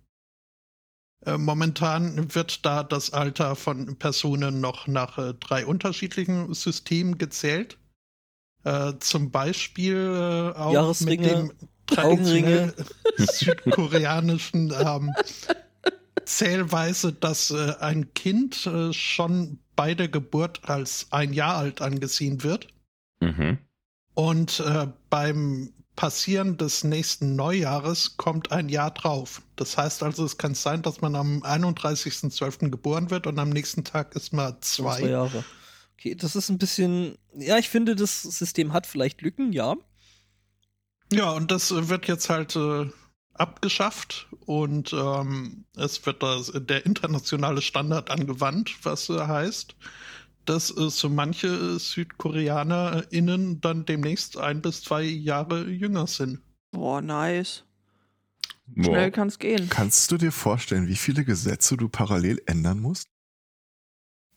[1.24, 7.78] Äh, momentan wird da das Alter von Personen noch nach äh, drei unterschiedlichen Systemen gezählt.
[8.64, 11.52] Äh, zum Beispiel auch mit dem
[11.87, 12.74] traditionell
[13.16, 15.12] südkoreanischen ähm,
[16.24, 22.42] Zählweise, dass äh, ein Kind äh, schon bei der Geburt als ein Jahr alt angesehen
[22.42, 22.68] wird.
[23.20, 23.59] Mhm.
[24.16, 29.42] Und äh, beim Passieren des nächsten Neujahres kommt ein Jahr drauf.
[29.57, 32.70] Das heißt also, es kann sein, dass man am 31.12.
[32.70, 35.00] geboren wird und am nächsten Tag ist man zwei.
[35.00, 35.44] Zwei Jahre.
[35.98, 37.18] Okay, das ist ein bisschen.
[37.35, 39.76] Ja, ich finde, das System hat vielleicht Lücken, ja.
[41.12, 42.87] Ja, und das wird jetzt halt äh,
[43.35, 49.76] abgeschafft und ähm, es wird das, der internationale Standard angewandt, was äh, heißt,
[50.46, 56.40] dass äh, so manche SüdkoreanerInnen dann demnächst ein bis zwei Jahre jünger sind.
[56.72, 57.64] Boah, nice.
[58.66, 58.85] Boah.
[58.85, 59.68] Schnell kann's gehen.
[59.68, 63.09] Kannst du dir vorstellen, wie viele Gesetze du parallel ändern musst?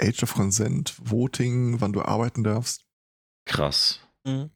[0.02, 2.86] Age of Consent, Voting, wann du arbeiten darfst?
[3.46, 4.00] Krass.
[4.26, 4.50] Mhm.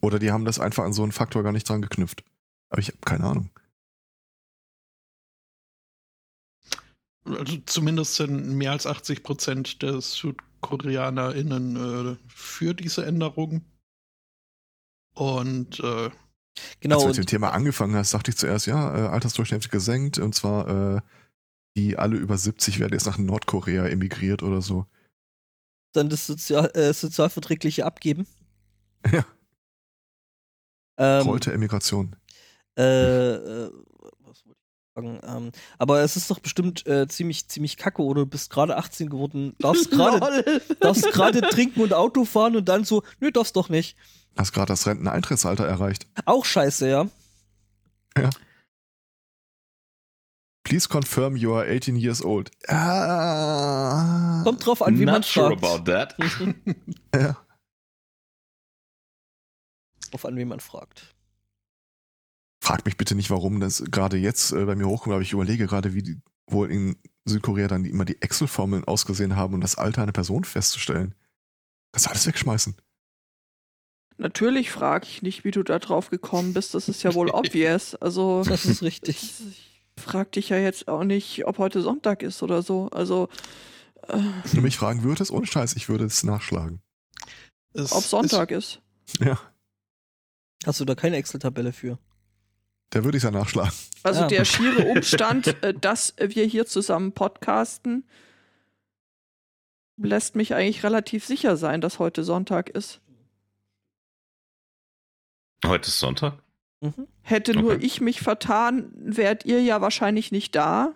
[0.00, 2.22] Oder die haben das einfach an so einen Faktor gar nicht dran geknüpft.
[2.68, 3.50] Aber ich habe keine Ahnung.
[7.24, 11.76] Also zumindest sind mehr als 80 Prozent der SüdkoreanerInnen
[12.12, 13.64] äh, für diese Änderung.
[15.14, 16.10] Und äh,
[16.80, 16.96] Genau.
[16.96, 20.18] Als du mit dem Thema angefangen hast, dachte ich zuerst, ja, äh, Altersdurchschnitt gesenkt.
[20.18, 21.00] Und zwar, äh,
[21.76, 24.86] die alle über 70 werden jetzt nach Nordkorea emigriert oder so.
[25.92, 28.26] dann das Sozial, äh, sozialverträgliche abgeben.
[29.12, 29.26] Ja.
[30.96, 32.14] Ähm, Heute Emigration.
[32.78, 33.70] äh, äh,
[34.20, 34.83] was wollte ich sagen?
[34.96, 39.10] Ähm, aber es ist doch bestimmt äh, ziemlich, ziemlich kacke, oder du bist gerade 18
[39.10, 40.62] geworden, darfst gerade Lol.
[40.80, 43.96] darfst gerade trinken und Auto fahren und dann so, nö, darfst doch nicht.
[44.36, 46.06] Hast gerade das Renteneintrittsalter erreicht.
[46.26, 47.08] Auch scheiße, ja.
[50.64, 52.50] Please confirm you are 18 years old.
[52.68, 54.40] Ah.
[54.44, 55.64] Kommt drauf an, wie man Not sure fragt.
[55.64, 56.16] about that.
[57.14, 57.36] Ja.
[60.10, 61.13] drauf an, wie man fragt.
[62.64, 65.66] Frag mich bitte nicht, warum das gerade jetzt äh, bei mir hochkommt, aber ich überlege
[65.66, 66.96] gerade, wie die wohl in
[67.26, 71.14] Südkorea dann immer die Excel-Formeln ausgesehen haben, um das Alter einer Person festzustellen.
[71.92, 72.74] Das alles wegschmeißen.
[74.16, 76.72] Natürlich frage ich nicht, wie du da drauf gekommen bist.
[76.74, 77.96] Das ist ja wohl obvious.
[77.96, 79.34] Also, Das ist richtig.
[79.50, 82.88] ich frag dich ja jetzt auch nicht, ob heute Sonntag ist oder so.
[82.92, 83.28] Also,
[84.08, 86.80] äh, Wenn du mich fragen würdest, ohne Scheiß, ich würde es nachschlagen.
[87.74, 88.80] es ob Sonntag ist.
[89.20, 89.38] Ja,
[90.64, 91.98] Hast du da keine Excel-Tabelle für?
[92.94, 93.72] Da würde ich es ja nachschlagen.
[94.02, 94.26] Also Ja.
[94.28, 98.08] der schiere Umstand, äh, dass wir hier zusammen podcasten,
[99.96, 103.00] lässt mich eigentlich relativ sicher sein, dass heute Sonntag ist.
[105.64, 106.42] Heute ist Sonntag.
[106.80, 107.08] Mhm.
[107.22, 107.84] Hätte nur Okay.
[107.86, 110.94] ich mich vertan, wärt ihr ja wahrscheinlich nicht da.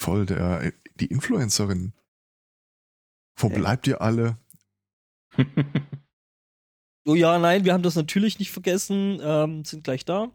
[0.00, 1.92] Voll der, die Influencerin.
[3.36, 3.54] Wo Äh.
[3.54, 4.38] bleibt ihr alle?
[7.08, 10.30] Oh ja, nein, wir haben das natürlich nicht vergessen, ähm, sind gleich da.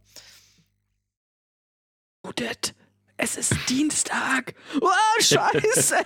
[2.26, 2.74] Judith,
[3.16, 4.56] es ist Dienstag.
[4.82, 5.98] Oh, scheiße.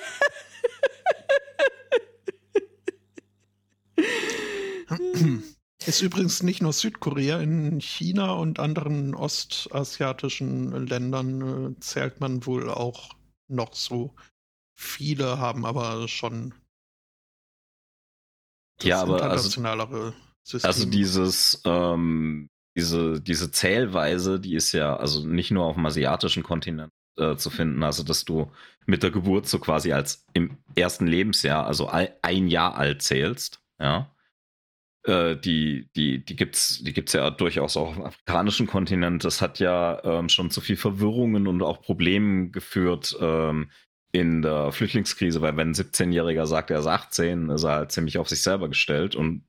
[5.86, 12.69] Ist übrigens nicht nur Südkorea, in China und anderen ostasiatischen Ländern äh, zählt man wohl
[12.69, 13.15] auch
[13.47, 14.13] noch so.
[14.73, 16.53] Viele haben aber schon
[18.82, 20.13] Ja, aber also, internationalere
[20.47, 20.67] System.
[20.67, 26.43] also dieses, ähm, diese, diese Zählweise, die ist ja also nicht nur auf dem asiatischen
[26.43, 28.51] Kontinent äh, zu finden, also dass du
[28.86, 34.10] mit der Geburt so quasi als im ersten Lebensjahr, also ein Jahr alt zählst, ja.
[35.03, 39.25] Äh, die, die, die gibt's, die gibt's ja durchaus auch auf dem afrikanischen Kontinent.
[39.25, 43.69] Das hat ja ähm, schon zu viel Verwirrungen und auch Problemen geführt ähm,
[44.12, 48.17] in der Flüchtlingskrise, weil wenn ein 17-Jähriger sagt, er ist 18, ist er halt ziemlich
[48.17, 49.43] auf sich selber gestellt und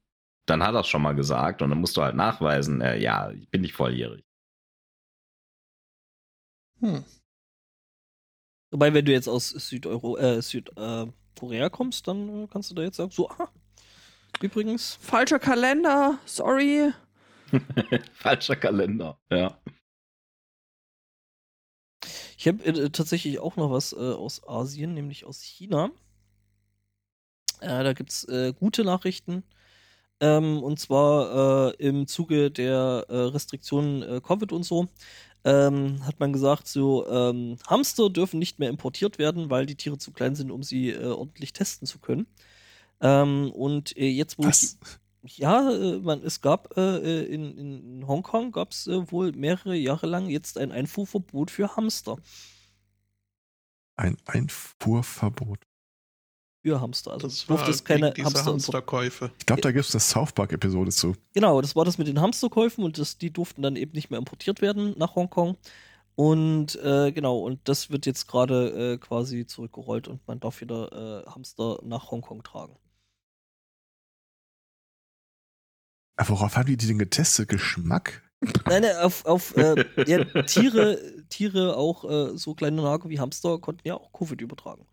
[0.50, 3.30] dann hat er es schon mal gesagt und dann musst du halt nachweisen, äh, ja,
[3.30, 4.24] ich bin nicht volljährig.
[6.80, 7.04] hm.
[8.70, 12.96] Wobei, wenn du jetzt aus Südeuro, äh, Südkorea kommst, dann äh, kannst du da jetzt
[12.96, 13.48] sagen, so, ah,
[14.42, 16.92] übrigens, Falscher Kalender, sorry.
[18.12, 19.58] Falscher Kalender, ja.
[22.38, 25.90] ich habe äh, tatsächlich auch noch was äh, aus Asien, nämlich aus China.
[27.60, 29.42] Äh, da gibt es äh, gute Nachrichten.
[30.20, 34.88] Ähm, und zwar äh, im Zuge der äh, Restriktionen äh, Covid und so
[35.44, 39.98] ähm, hat man gesagt, so ähm, Hamster dürfen nicht mehr importiert werden, weil die Tiere
[39.98, 42.26] zu klein sind, um sie äh, ordentlich testen zu können.
[43.00, 44.78] Ähm, und äh, jetzt, wo ich, Was?
[45.22, 50.58] ja, äh, man, es gab in, in Hongkong gab es wohl mehrere Jahre lang jetzt
[50.58, 52.16] ein Einfuhrverbot für Hamster.
[53.94, 55.67] Ein Einfuhrverbot.
[56.62, 57.12] Für Hamster.
[57.12, 59.30] Also Das du durftest keine Hamster Hamsterkäufe.
[59.38, 61.14] Ich glaube, da gibt es eine South Park-Episode zu.
[61.32, 64.18] Genau, das war das mit den Hamsterkäufen und das, die durften dann eben nicht mehr
[64.18, 65.56] importiert werden nach Hongkong.
[66.16, 71.24] Und äh, genau, und das wird jetzt gerade äh, quasi zurückgerollt und man darf wieder
[71.24, 72.76] äh, Hamster nach Hongkong tragen.
[76.16, 77.48] Aber worauf haben die denn getestet?
[77.48, 78.28] Geschmack?
[78.66, 83.58] Nein, nein, auf, auf äh, ja, Tiere, Tiere, auch äh, so kleine Nager wie Hamster,
[83.58, 84.86] konnten ja auch Covid übertragen.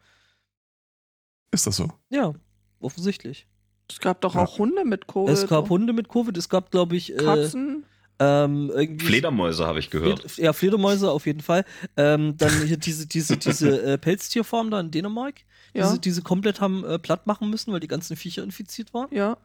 [1.55, 1.87] Ist das so?
[2.09, 2.33] Ja,
[2.81, 3.47] offensichtlich.
[3.89, 4.41] Es gab doch Ja.
[4.43, 5.29] auch Hunde mit Covid.
[5.33, 7.85] es gab Hunde mit Covid, es gab, glaube ich, äh, Katzen.
[8.19, 9.05] ähm, irgendwie.
[9.05, 10.19] Fledermäuse habe ich gehört.
[10.29, 11.63] Fled ja, Fledermäuse auf jeden Fall.
[11.95, 15.83] Ähm, dann hier diese, diese, diese äh, Pelztierfarm da in Dänemark, Ja.
[15.87, 19.07] diese, diese komplett haben äh, platt machen müssen, weil die ganzen Viecher infiziert waren.
[19.15, 19.37] ja.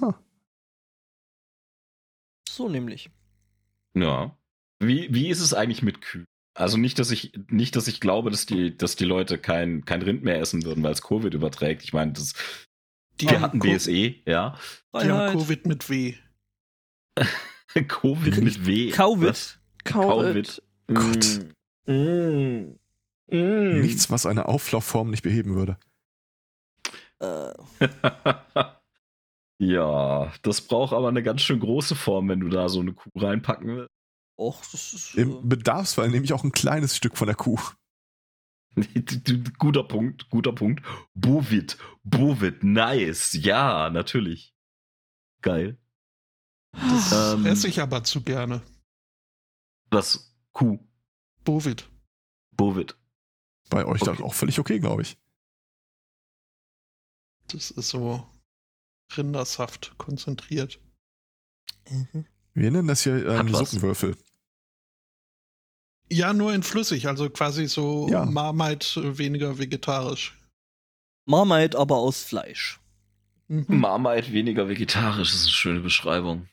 [0.00, 0.12] Huh.
[2.48, 3.10] So nämlich.
[3.94, 4.36] Ja.
[4.80, 6.24] Wie, wie ist es eigentlich mit Kühen?
[6.54, 10.02] Also nicht, dass ich, nicht, dass ich glaube, dass die, dass die Leute kein, kein
[10.02, 11.82] Rind mehr essen würden, weil es Covid überträgt.
[11.82, 12.34] Ich meine, das,
[13.20, 14.58] Die wir hatten Co- BSE, ja.
[14.94, 15.32] Die haben.
[15.38, 16.14] Covid mit W.
[17.88, 18.90] Covid mit W.
[18.90, 19.58] Covid.
[19.84, 20.62] Covid.
[20.88, 21.40] Gott.
[21.86, 22.76] Mm.
[23.28, 23.80] Mm.
[23.80, 25.78] Nichts, was eine Auflaufform nicht beheben würde.
[27.20, 27.54] Äh,
[29.58, 33.10] ja, das braucht aber eine ganz schön große Form, wenn du da so eine Kuh
[33.16, 33.90] reinpacken willst.
[34.36, 35.14] Och, das ist.
[35.14, 37.60] Im Äh, Bedarfsfall nehme ich auch ein kleines Stück von der Kuh.
[39.58, 40.82] guter Punkt, guter Punkt.
[41.14, 43.34] Bovid, Bovid, nice.
[43.34, 44.54] Ja, natürlich.
[45.42, 45.78] Geil.
[46.72, 48.62] Das Ähm, esse ich aber zu gerne.
[49.90, 50.34] Was?
[50.52, 50.78] Kuh,
[51.44, 51.90] Bovid.
[52.52, 52.96] Bovid.
[53.68, 54.14] Bei euch Okay.
[54.16, 55.18] dann auch völlig okay, glaube ich.
[57.48, 58.26] Das ist so
[59.16, 60.80] Rindersaft konzentriert.
[61.90, 62.26] mhm.
[62.54, 63.70] Wir nennen das hier ähm, was.
[63.70, 64.16] Suppenwürfel.
[66.10, 68.26] Ja, nur in flüssig, also quasi so Ja.
[68.26, 70.38] Marmite äh, weniger vegetarisch.
[71.24, 72.80] Marmite aber aus Fleisch.
[73.48, 73.66] Mhm.
[73.68, 76.48] Marmite weniger vegetarisch, das ist eine schöne Beschreibung.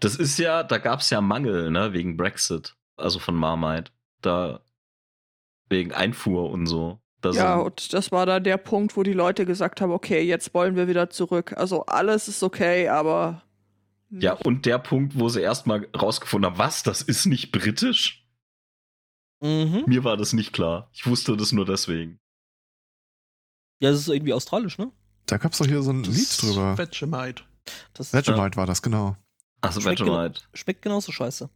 [0.00, 3.92] Das ist ja, da gab es ja Mangel, ne, wegen Brexit, also von Marmite.
[4.20, 4.64] Da
[5.68, 7.01] wegen Einfuhr und so.
[7.22, 10.22] Da Ja, sind- und das war dann der Punkt, wo die Leute gesagt haben, okay,
[10.22, 11.54] jetzt wollen wir wieder zurück.
[11.56, 13.42] Also alles ist okay, aber
[14.10, 18.26] ja, und der Punkt, wo sie erstmal rausgefunden haben, was, das ist nicht britisch?
[19.40, 19.84] Mhm.
[19.86, 20.90] Mir war das nicht klar.
[20.92, 22.20] Ich wusste das nur deswegen.
[23.80, 24.92] Ja, das ist irgendwie australisch, ne?
[25.26, 26.76] Da gab es doch hier so ein Das Lied drüber.
[26.76, 27.44] Vegemite.
[27.94, 29.16] Das Vegemite war das, genau.
[29.62, 30.42] Achso, Vegemite.
[30.54, 31.48] schmeckt genauso scheiße.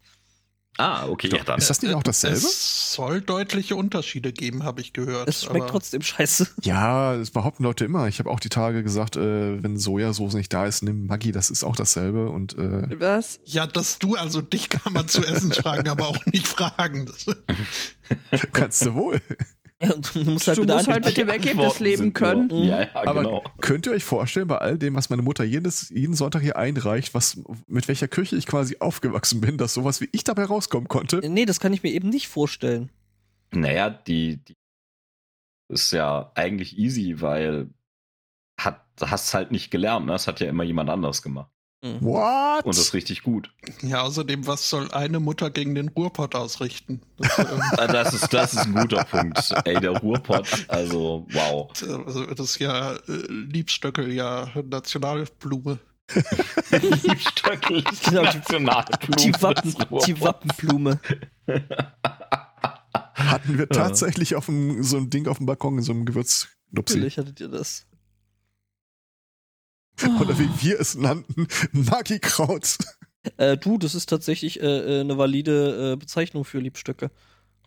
[0.79, 1.59] Ah, okay, ja, dann.
[1.59, 2.37] Ist das nicht auch dasselbe?
[2.37, 5.29] Es soll deutliche Unterschiede geben, habe ich gehört.
[5.29, 6.47] Es schmeckt aber trotzdem scheiße.
[6.63, 8.09] Ja, das behaupten Leute immer.
[8.09, 11.51] Ich habe auch die Tage gesagt, äh, wenn Sojasauce nicht da ist, nimm Maggi, das
[11.51, 12.29] ist auch dasselbe.
[12.29, 13.41] Und äh, was?
[13.45, 17.11] Ja, dass du, also dich kann man zu essen fragen, aber auch nicht fragen.
[18.53, 19.21] Kannst du wohl.
[19.79, 22.47] Du musst halt Du musst halt mit dem Ergebnis leben können.
[22.47, 23.45] Nur, ja, ja, Aber genau.
[23.61, 27.13] könnt ihr euch vorstellen, bei all dem, was meine Mutter jedes, jeden Sonntag hier einreicht,
[27.13, 31.19] was, mit welcher Küche ich quasi aufgewachsen bin, dass sowas wie ich dabei rauskommen konnte?
[31.29, 32.91] Nee, das kann ich mir eben nicht vorstellen.
[33.53, 34.55] Naja, die, die
[35.69, 37.69] ist ja eigentlich easy, weil
[38.59, 40.13] hat, hast halt nicht gelernt, ne?
[40.13, 41.51] Das hat ja immer jemand anders gemacht.
[42.01, 42.65] What?
[42.65, 43.51] Und das ist richtig gut.
[43.83, 47.01] ja, außerdem, was soll eine Mutter gegen den Ruhrpott ausrichten?
[47.19, 47.47] Das, ähm,
[47.79, 49.39] Ah, Das ist, das ist ein guter Punkt.
[49.65, 51.71] Ey, der Ruhrpott, also wow.
[52.07, 55.79] also, das ist ja äh, Liebstöckel, ja Nationalblume.
[56.71, 59.75] Liebstöckel, Genau, die- Nationalblume Die, Wappen,
[60.07, 60.21] die.
[60.21, 61.01] Wappenblume.
[63.15, 66.57] Hatten wir tatsächlich auf dem, so ein Ding auf dem Balkon in so einem Gewürznupsi.
[66.73, 67.87] Natürlich hattet ihr das.
[70.21, 72.77] Oder wie wir es nannten, Magikraut.
[73.39, 77.11] Äh, du, das ist tatsächlich äh, äh, eine valide äh, Bezeichnung für Liebstöcke.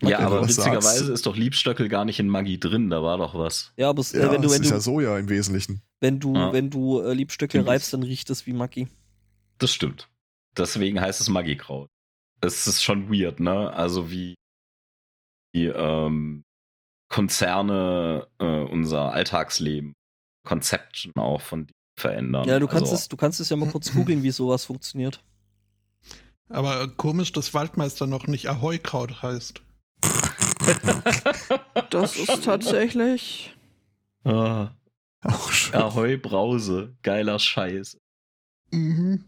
[0.01, 1.09] Ja, aber witzigerweise sagst.
[1.09, 3.73] ist doch Liebstöckel gar nicht in Maggi drin, da war doch was.
[3.75, 5.81] Ja, aber es, Ja, äh, wenn du, wenn ist du, ja Soja im Wesentlichen.
[5.99, 6.53] wenn du, Ja.
[6.53, 7.67] wenn du äh, Liebstöcke Stimmt.
[7.67, 8.87] reibst, dann riecht es wie Maggi.
[9.57, 10.07] Das stimmt.
[10.57, 11.89] Deswegen heißt es Maggi-Kraut.
[12.39, 13.73] Es ist schon weird, ne?
[13.73, 14.35] Also wie
[15.53, 16.43] die ähm,
[17.09, 19.93] Konzerne äh, unser Alltagsleben,
[20.47, 22.47] Konzeption auch von die verändern.
[22.47, 25.21] Ja, du kannst also, es, du kannst es ja mal kurz googeln, wie sowas funktioniert.
[26.49, 29.61] Aber äh, komisch, dass Waldmeister noch nicht Ahoi-Kraut heißt.
[31.89, 33.55] Das ist tatsächlich.
[34.23, 34.69] Ah,
[35.23, 35.75] Auch schön.
[35.75, 37.97] Ahoi Brause, geiler Scheiß.
[38.71, 39.25] Mhm.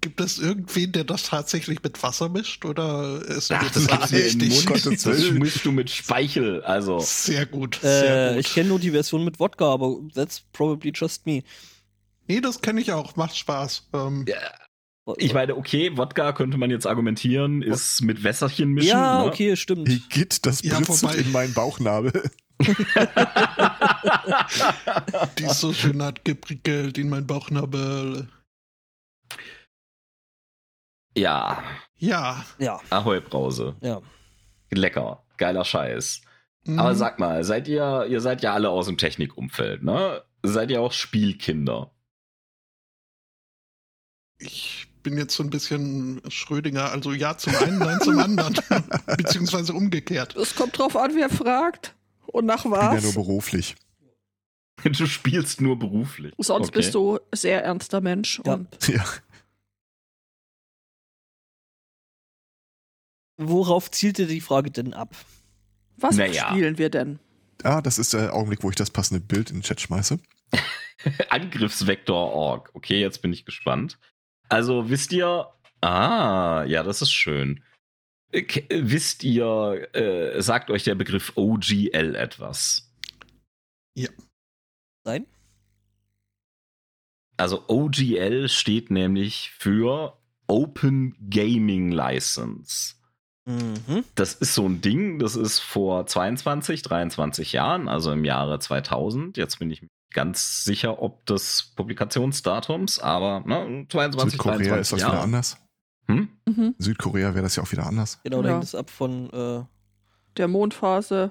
[0.00, 2.64] Gibt es irgendwen, der das tatsächlich mit Wasser mischt?
[2.64, 6.62] Oder ist Ach, das dir in Mund, das schmischst du mit Speichel.
[6.62, 6.98] Also.
[7.00, 7.78] Sehr gut.
[7.82, 8.46] Sehr Äh, gut.
[8.46, 11.42] ich kenne nur die Version mit Wodka, aber that's probably just me.
[12.28, 13.16] nee, das kenne ich auch.
[13.16, 13.88] Macht Spaß.
[13.92, 14.36] Ähm, Ja,
[15.18, 18.88] Ich meine, okay, Wodka könnte man jetzt argumentieren, ist mit Wässerchen mischen.
[18.90, 19.24] Ja, ne?
[19.26, 19.88] okay, stimmt.
[19.88, 22.30] Igitt, das Ja, britzelt in meinen Bauchnabel.
[25.38, 28.28] die ist so schön hat geprickelt in mein Bauchnabel.
[31.16, 31.62] Ja,
[31.96, 32.44] Ja.
[32.58, 33.76] Ja, Ahoi Brause.
[33.80, 34.00] ja.
[34.70, 36.22] Lecker, geiler Scheiß.
[36.64, 36.78] Mhm.
[36.78, 40.22] Aber sag mal, seid ihr, ihr seid ja alle aus dem Technikumfeld, ne?
[40.42, 41.90] Seid ihr auch Spielkinder?
[44.38, 46.90] Ich bin jetzt so ein bisschen Schrödinger.
[46.90, 48.54] Also ja zum einen, nein zum anderen.
[49.16, 50.36] Beziehungsweise umgekehrt.
[50.36, 51.94] Es kommt drauf an, wer fragt
[52.26, 53.02] und nach Ich bin ja was.
[53.02, 53.76] nur beruflich.
[54.82, 56.32] Du spielst nur beruflich.
[56.38, 56.78] Sonst Okay.
[56.78, 58.40] bist du sehr ernster Mensch.
[58.46, 58.54] Ja.
[58.54, 59.04] Und Ja.
[63.42, 65.14] Worauf zielte die Frage denn ab?
[65.96, 66.48] was Naja.
[66.50, 67.18] spielen wir denn?
[67.62, 70.18] Ah, das ist der Augenblick, wo ich das passende Bild in den Chat schmeiße.
[71.28, 72.70] Angriffsvektor.org.
[72.74, 73.98] Okay, jetzt bin ich gespannt.
[74.48, 75.46] Also wisst ihr,
[75.82, 77.62] ah, ja, das ist schön.
[78.32, 82.90] K- Wisst ihr, äh, sagt euch der Begriff OGL etwas?
[85.04, 85.26] Nein?
[87.36, 92.94] Also OGL steht nämlich für Open Gaming License.
[93.46, 94.04] Mhm.
[94.14, 99.36] Das ist so ein Ding, das ist vor 22, 23 Jahren, also im Jahre 2000.
[99.36, 105.00] Jetzt bin ich ganz sicher, ob des Publikationsdatums, aber ne, 22, Südkorea 23 ist das
[105.00, 105.12] Jahre.
[105.14, 105.56] wieder anders.
[106.06, 106.28] Hm?
[106.46, 106.74] Mhm.
[106.78, 108.20] Südkorea wäre das ja auch wieder anders.
[108.24, 108.54] Genau, da Ja.
[108.54, 109.64] hängt es ab von äh,
[110.36, 111.30] Der Mondphase.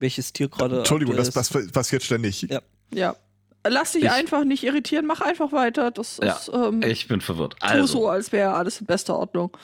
[0.00, 0.78] welches Tier gerade.
[0.78, 2.42] Entschuldigung, das, das passiert ständig.
[2.42, 2.60] Ja.
[2.92, 3.16] Ja.
[3.66, 5.90] Lass dich Ich- einfach nicht irritieren, mach einfach weiter.
[5.90, 7.56] Das Ja, ist ähm, Ich bin verwirrt.
[7.60, 9.56] Also, so, als wäre alles in bester Ordnung.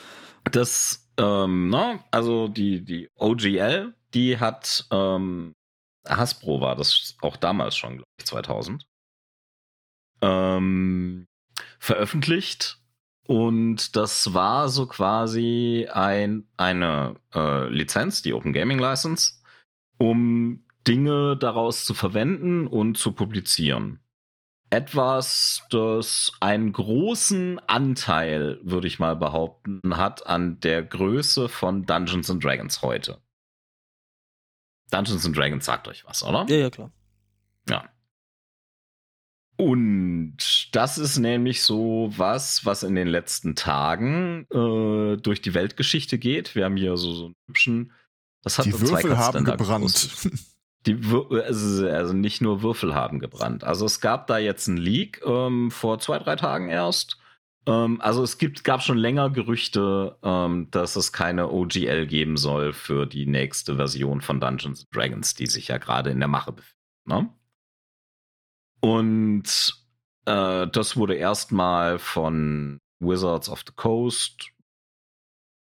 [0.51, 5.53] das, ähm, ne, also die, die OGL, die hat, ähm,
[6.07, 8.85] Hasbro war das auch damals schon, glaube ich, 2000,
[10.21, 11.27] ähm,
[11.79, 12.79] veröffentlicht.
[13.27, 19.33] Und das war so quasi ein, eine äh, Lizenz, die Open Gaming License,
[19.97, 23.99] um Dinge daraus zu verwenden und zu publizieren.
[24.69, 32.29] Etwas, das einen großen Anteil, würde ich mal behaupten, hat an der Größe von Dungeons
[32.29, 33.21] and Dragons heute.
[34.91, 36.45] Dungeons and Dragons sagt euch was, oder?
[36.49, 36.91] Ja, ja, klar.
[37.69, 37.89] Ja.
[39.57, 40.37] Und
[40.73, 46.55] das ist nämlich so was, was in den letzten Tagen äh, durch die Weltgeschichte geht.
[46.55, 47.91] Wir haben hier so, so einen hübschen.
[48.41, 49.85] Das hat Die so Würfel haben gebrannt.
[49.85, 50.33] gepostet.
[50.85, 53.63] Die also, nicht nur Würfel haben gebrannt.
[53.63, 57.17] Also es gab da jetzt einen Leak ähm, vor zwei, drei Tagen erst.
[57.65, 62.73] Ähm, also es gibt, gab schon länger Gerüchte, ähm, dass es keine OGL geben soll
[62.73, 66.75] für die nächste Version von Dungeons Dragons, die sich ja gerade in der Mache befindet.
[67.05, 67.29] Ne?
[68.81, 69.75] Und
[70.25, 74.51] äh, das wurde erstmal von Wizards of the Coast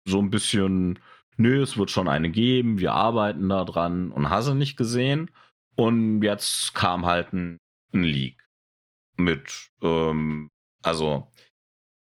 [0.07, 0.99] so ein bisschen,
[1.37, 5.31] nö, es wird schon eine geben, wir arbeiten da dran und hast du nicht gesehen.
[5.75, 7.59] Und jetzt kam halt ein,
[7.93, 8.37] ein Leak
[9.17, 10.49] mit, ähm,
[10.83, 11.27] also,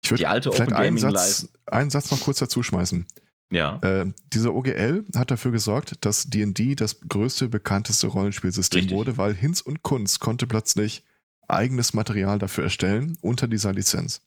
[0.02, 3.06] Ich würde Die alte Open einen Gaming Satz, einen Satz noch kurz dazu schmeißen.
[3.50, 3.78] ja.
[3.82, 8.96] Äh, diese OGL hat dafür gesorgt, dass D&D das größte, bekannteste Rollenspielsystem Richtig.
[8.96, 11.04] wurde, weil Hinz und Kunz konnte plötzlich
[11.48, 14.22] eigenes Material dafür erstellen unter dieser Lizenz.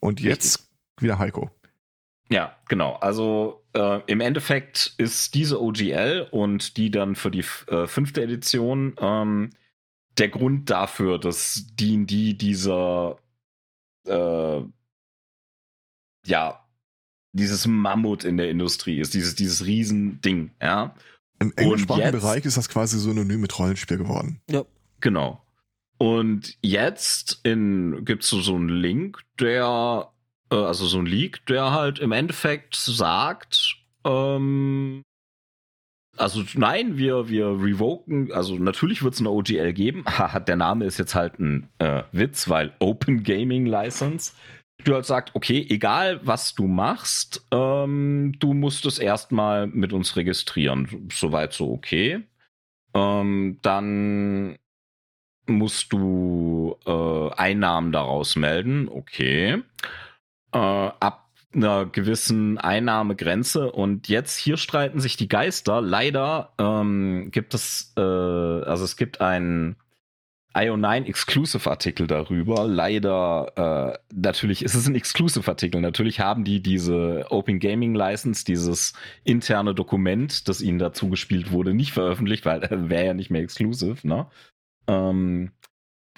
[0.00, 1.50] Und jetzt wieder Heiko.
[2.32, 2.94] Ja, genau.
[2.94, 8.94] Also äh, im Endeffekt ist diese OGL und die dann für die äh, fünfte Edition
[8.98, 9.50] ähm,
[10.18, 13.18] der Grund dafür, dass D&D dieser
[14.06, 14.60] äh,
[16.26, 16.66] ja
[17.32, 20.94] dieses Mammut in der Industrie ist, dieses dieses Riesending, ja.
[21.40, 24.40] Im englischsprachigen jetzt- Bereich ist das quasi synonym mit Rollenspiel geworden.
[25.00, 25.42] Genau.
[25.96, 30.10] Und jetzt in, gibt's so, so einen Link, der,
[30.50, 35.02] äh, also so ein Leak, der halt im Endeffekt sagt, ähm,
[36.16, 40.04] also nein, wir, wir revoken, also natürlich wird es eine OGL geben.
[40.46, 44.32] Der Name ist jetzt halt ein äh, Witz, weil Open Gaming License.
[44.84, 50.16] Du halt sagt, okay, egal was du machst, ähm, du musst es erstmal mit uns
[50.16, 51.08] registrieren.
[51.12, 52.22] Soweit so okay.
[52.94, 54.56] Ähm, dann
[55.46, 58.88] musst du äh, Einnahmen daraus melden.
[58.88, 59.62] Okay.
[60.52, 63.72] Äh, ab einer gewissen Einnahmegrenze.
[63.72, 65.80] Und jetzt hier streiten sich die Geister.
[65.80, 69.76] Leider ähm, gibt es, äh, also es gibt ein,
[70.54, 72.66] IO9 Exclusive-Artikel darüber.
[72.66, 75.80] Leider, äh, natürlich ist es ein Exclusive-Artikel.
[75.80, 81.72] Natürlich haben die diese Open Gaming License, dieses interne Dokument, das ihnen dazu gespielt wurde,
[81.72, 84.26] nicht veröffentlicht, weil äh, wäre ja nicht mehr exclusive, ne?
[84.88, 85.52] Ähm,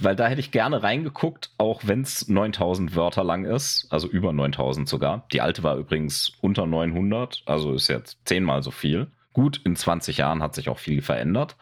[0.04, 4.32] weil da hätte ich gerne reingeguckt, auch wenn es 9000 Wörter lang ist, also über
[4.32, 5.26] 9000 sogar.
[5.32, 9.10] Die alte war übrigens unter 900, also ist jetzt zehnmal so viel.
[9.32, 11.56] Gut, in 20 Jahren hat sich auch viel verändert.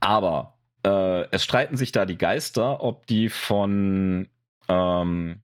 [0.00, 4.28] Aber äh, es streiten sich da die Geister, ob die von
[4.68, 5.42] ähm,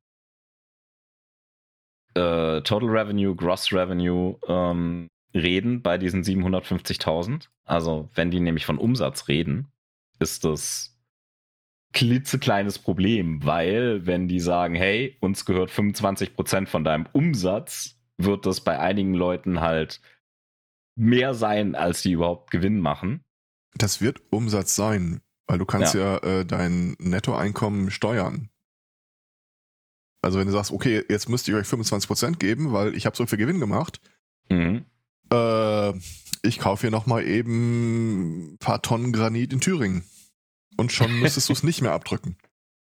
[2.14, 7.48] äh, Total Revenue, Gross Revenue ähm, reden bei diesen 750.000.
[7.64, 9.68] Also wenn die nämlich von Umsatz reden,
[10.18, 10.95] ist das
[11.92, 18.60] klitzekleines Problem, weil wenn die sagen, hey, uns gehört 25% von deinem Umsatz, wird das
[18.60, 20.00] bei einigen Leuten halt
[20.96, 23.24] mehr sein, als die überhaupt Gewinn machen.
[23.74, 28.50] Das wird Umsatz sein, weil du kannst ja, ja äh, dein Nettoeinkommen steuern.
[30.22, 33.26] Also wenn du sagst, okay, jetzt müsst ihr euch 25% geben, weil ich habe so
[33.26, 34.00] viel Gewinn gemacht.
[34.48, 34.84] Mhm.
[35.30, 35.92] Äh,
[36.42, 40.04] ich kaufe hier nochmal eben ein paar Tonnen Granit in Thüringen.
[40.76, 42.36] Und schon müsstest du es nicht mehr abdrücken.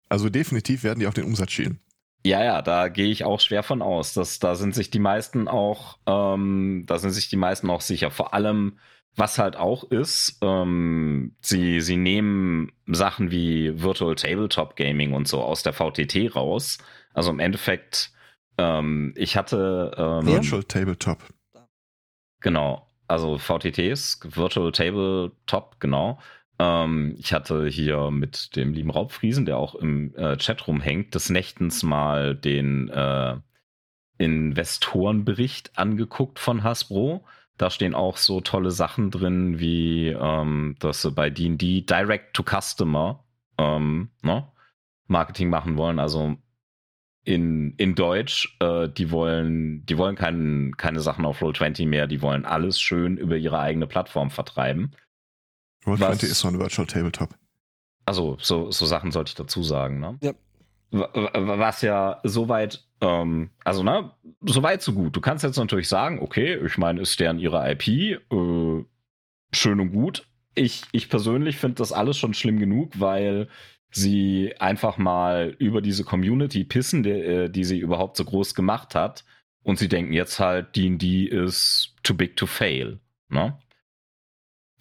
[0.10, 1.80] Also definitiv werden die auf den Umsatz schielen.
[2.26, 4.14] Ja, ja, da gehe ich auch schwer von aus.
[4.14, 8.10] Dass, da sind sich die meisten auch, ähm, da sind sich die meisten auch sicher.
[8.12, 8.80] Vor allem,
[9.16, 15.42] was halt auch ist, ähm, sie, sie nehmen Sachen wie Virtual Tabletop Gaming und so
[15.42, 16.80] aus der VTT raus.
[17.14, 18.12] Also im Endeffekt,
[18.58, 21.20] ähm, ich hatte ähm, Virtual Tabletop.
[22.42, 26.20] Genau, also VTTs, Virtual Tabletop, genau.
[26.60, 31.30] Ähm, ich hatte hier mit dem lieben Raubfriesen, der auch im äh, Chat rumhängt, des
[31.30, 33.36] Nächtens mal den äh,
[34.18, 37.26] Investorenbericht angeguckt von Hasbro.
[37.58, 42.44] Da stehen auch so tolle Sachen drin, wie ähm, dass sie bei D&D Direct to
[42.44, 43.24] Customer
[43.58, 44.48] ähm, ne,
[45.08, 46.00] Marketing machen wollen.
[46.00, 46.38] Also
[47.24, 52.22] in, in Deutsch, äh, die wollen, die wollen kein, keine Sachen auf Roll20 mehr, die
[52.22, 54.92] wollen alles schön über ihre eigene Plattform vertreiben.
[55.86, 57.36] Roll20 ist so ein Virtual Tabletop.
[58.06, 60.18] Also, so, so Sachen sollte ich dazu sagen, ne?
[60.22, 60.34] Ja.
[60.92, 64.12] Was ja soweit, ähm, also, ne,
[64.42, 65.16] soweit so gut.
[65.16, 68.86] Du kannst jetzt natürlich sagen, okay, ich meine, ist deren ihre IP, äh,
[69.52, 70.28] schön und gut.
[70.54, 73.50] Ich, ich persönlich finde das alles schon schlimm genug, weil
[73.92, 78.96] sie einfach mal über diese Community pissen, die, äh, die sie überhaupt so groß gemacht
[78.96, 79.26] hat.
[79.64, 83.00] Und sie denken jetzt halt, D&D ist too big to fail.
[83.30, 83.58] Ne?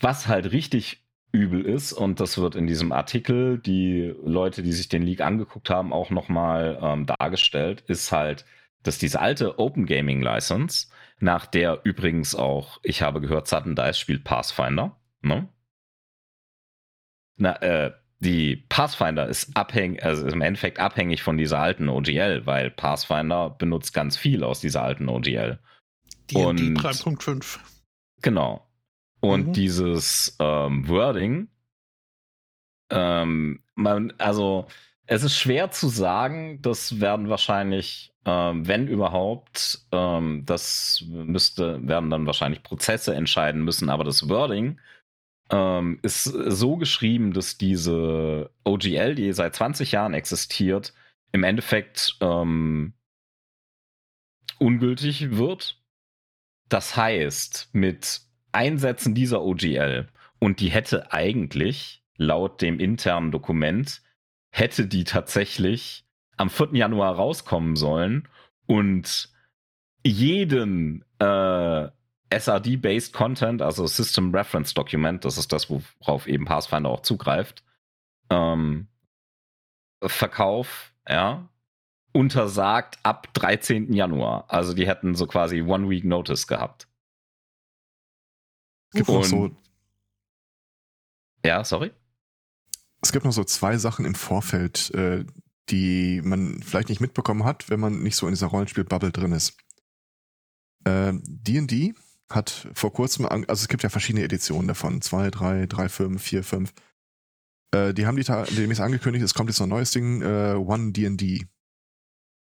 [0.05, 1.03] Was halt richtig
[1.33, 5.71] übel ist, und das wird in diesem Artikel, die Leute, die sich den League angeguckt
[5.71, 8.45] haben, auch nochmal ähm, dargestellt, ist halt,
[8.83, 10.89] dass diese alte Open Gaming License,
[11.21, 15.49] nach der übrigens auch, ich habe gehört, Sudden Dice spielt Pathfinder, ne?
[17.37, 22.45] Na, äh, die Pathfinder ist abhängig, also ist im Endeffekt abhängig von dieser alten OGL,
[22.45, 25.59] weil Pathfinder benutzt ganz viel aus dieser alten OGL.
[26.29, 27.59] Die 3.5.
[28.21, 28.67] Genau.
[29.25, 29.53] Und mhm.
[29.55, 31.49] dieses ähm, Wording,
[32.91, 34.67] ähm, man, also
[35.07, 42.11] es ist schwer zu sagen, das werden wahrscheinlich, ähm, wenn überhaupt, ähm, das müsste, werden
[42.11, 44.79] dann wahrscheinlich Prozesse entscheiden müssen, aber das Wording
[45.51, 50.93] ähm, ist so geschrieben, dass diese OGL, die seit 20 Jahren existiert,
[51.33, 52.93] im Endeffekt ähm,
[54.59, 55.81] ungültig wird.
[56.69, 58.21] Das heißt, mit
[58.55, 64.03] Einsetzen dieser OGL und die hätte eigentlich laut dem internen Dokument
[64.51, 66.75] hätte die tatsächlich am 4.
[66.75, 68.29] Januar rauskommen sollen
[68.67, 69.31] und
[70.05, 71.89] jeden äh,
[72.31, 77.65] SRD-based Content, also System Reference Document, das ist das, worauf eben Pathfinder auch zugreift,
[78.31, 78.89] ähm,
[80.03, 81.49] Verkauf, ja,
[82.13, 83.93] untersagt ab 13.
[83.93, 84.45] Januar.
[84.49, 86.87] Also die hätten so quasi One Week Notice gehabt.
[88.95, 89.51] Es gibt Und, noch so.
[91.45, 91.93] Ja, sorry.
[93.03, 95.25] Es gibt noch so zwei Sachen im Vorfeld, äh,
[95.69, 99.59] die man vielleicht nicht mitbekommen hat, wenn man nicht so in dieser Rollenspiel-Bubble drin ist.
[100.87, 101.95] D&D äh,
[102.31, 106.45] hat vor kurzem, also es gibt ja verschiedene Editionen davon, 2, 3, 3, 5, 4,
[106.45, 106.73] 5.
[107.75, 108.23] Die haben die
[108.55, 111.47] demnächst angekündigt, es kommt jetzt noch ein neues Ding, äh, One D&D.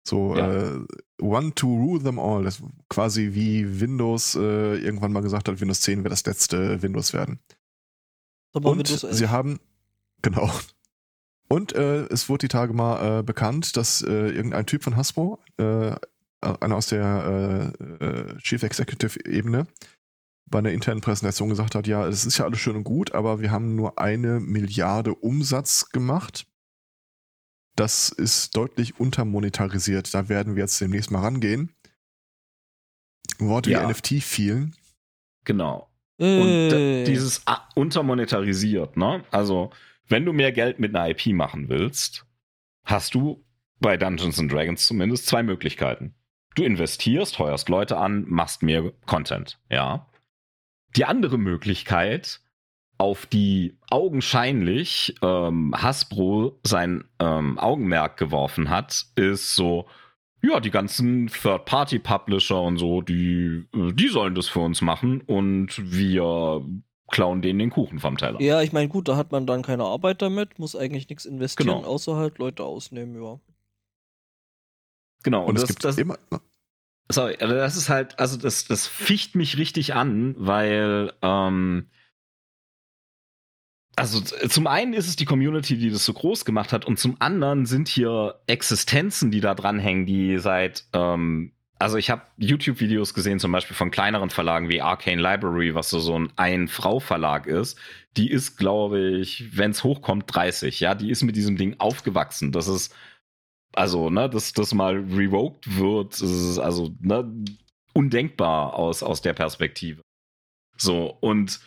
[0.07, 0.52] So, ja.
[0.52, 0.86] äh,
[1.20, 2.44] One to rule them all.
[2.44, 7.12] Das quasi wie Windows äh, irgendwann mal gesagt hat, Windows 10 wird das letzte Windows
[7.12, 7.40] werden.
[8.52, 9.59] Aber Und sie haben,
[10.22, 10.50] genau.
[11.48, 15.38] Und äh, es wurde die Tage mal äh, bekannt, dass äh, irgendein Typ von Hasbro,
[15.57, 15.94] äh,
[16.40, 17.72] einer aus der
[18.42, 19.66] Chief Executive Ebene,
[20.46, 23.40] bei einer internen Präsentation gesagt hat, ja, es ist ja alles schön und gut, aber
[23.40, 26.46] wir haben nur eine Milliarde Umsatz gemacht.
[27.77, 30.12] Das ist deutlich untermonetarisiert.
[30.14, 31.75] Da werden wir jetzt demnächst mal rangehen.
[33.39, 33.81] Worte Ja.
[33.83, 34.77] wie NFT fielen.
[35.45, 35.91] Genau.
[36.18, 37.43] Äh, Und dieses
[37.75, 39.25] untermonetarisiert, ne?
[39.31, 39.70] Also,
[40.07, 42.27] wenn du mehr Geld mit einer IP machen willst,
[42.85, 43.45] hast du
[43.81, 46.14] bei Dungeons and Dragons zumindest zwei Möglichkeiten.
[46.55, 50.09] Du investierst, heuerst Leute an, machst mehr Content, ja.
[50.97, 52.41] Die andere Möglichkeit,
[52.99, 59.86] auf die augenscheinlich ähm, Hasbro sein ähm, Augenmerk geworfen hat, ist so,
[60.42, 65.70] ja, die ganzen Third-Party-Publisher und so, die, äh, die sollen das für uns machen und
[65.92, 66.64] wir
[67.11, 68.40] klauen denen den Kuchen vom Teller.
[68.40, 71.68] Ja, ich meine, gut, da hat man dann keine Arbeit damit, muss eigentlich nichts investieren,
[71.78, 71.86] Genau.
[71.88, 73.38] außer halt Leute ausnehmen, ja.
[75.22, 76.18] Genau, Und, und, es das, gibt das, immer.
[77.11, 81.88] sorry, also das ist halt, also das, das ficht mich richtig an, weil, ähm,
[83.97, 86.99] also z- zum einen ist es die Community, die das so groß gemacht hat, und
[86.99, 93.14] zum anderen sind hier Existenzen, die da dranhängen, die seit, ähm, also ich habe YouTube-Videos
[93.14, 97.78] gesehen, zum Beispiel von kleineren Verlagen wie Arcane Library, was so, so ein Ein-Frau-Verlag ist.
[98.16, 100.80] Die ist, glaube ich, wenn es hochkommt, 30.
[100.80, 102.53] Ja, die ist mit diesem Ding aufgewachsen.
[102.53, 102.95] Das ist,
[103.74, 107.28] also, ne, dass das mal revoked wird, das ist also, ne,
[107.92, 110.01] undenkbar aus, aus der Perspektive.
[110.76, 111.61] So, und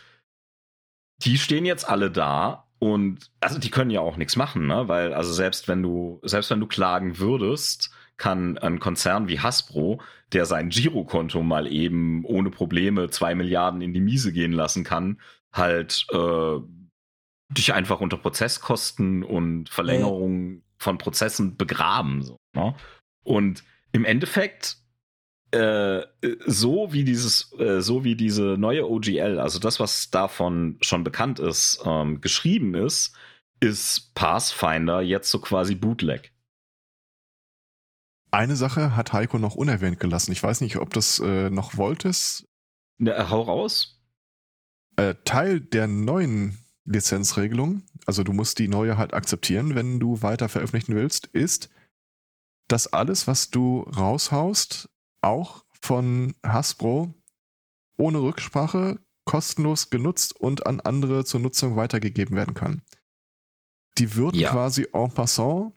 [1.22, 4.88] die stehen jetzt alle da und also die können ja auch nichts machen, ne?
[4.88, 10.00] Weil, also selbst wenn du, selbst wenn du klagen würdest, kann ein Konzern wie Hasbro,
[10.32, 15.20] der sein Girokonto mal eben ohne Probleme zwei Milliarden in die Miese gehen lassen kann,
[15.52, 16.58] halt äh,
[17.50, 22.22] dich einfach unter Prozesskosten und Verlängerung von Prozessen begraben.
[22.22, 22.74] So, ne?
[23.24, 24.78] Und im Endeffekt
[25.50, 26.02] äh,
[26.46, 31.38] so wie dieses, äh, so wie diese neue OGL, also das, was davon schon bekannt
[31.38, 33.16] ist, ähm, geschrieben ist,
[33.60, 36.32] ist Pathfinder jetzt so quasi Bootleg.
[38.30, 40.32] Eine Sache hat Heiko noch unerwähnt gelassen.
[40.32, 42.46] Ich weiß nicht, ob das äh, noch wolltest.
[43.00, 44.02] Äh, hau raus.
[44.96, 50.48] Äh, Teil der neuen Lizenzregelung, also du musst die neue halt akzeptieren, wenn du weiter
[50.48, 51.70] veröffentlichen willst, ist,
[52.66, 54.90] dass alles, was du raushaust,
[55.20, 57.14] auch von Hasbro
[57.96, 62.82] ohne Rücksprache kostenlos genutzt und an andere zur Nutzung weitergegeben werden kann.
[63.98, 64.50] Die würden Ja.
[64.50, 65.72] quasi en passant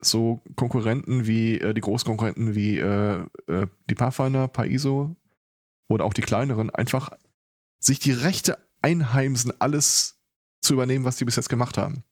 [0.00, 5.16] so Konkurrenten wie, äh, die Großkonkurrenten wie äh, äh, die Pathfinder, Paizo
[5.88, 7.10] oder auch die kleineren einfach
[7.78, 10.20] sich die Rechte einheimsen, alles
[10.60, 12.04] zu übernehmen, was die bis jetzt gemacht haben.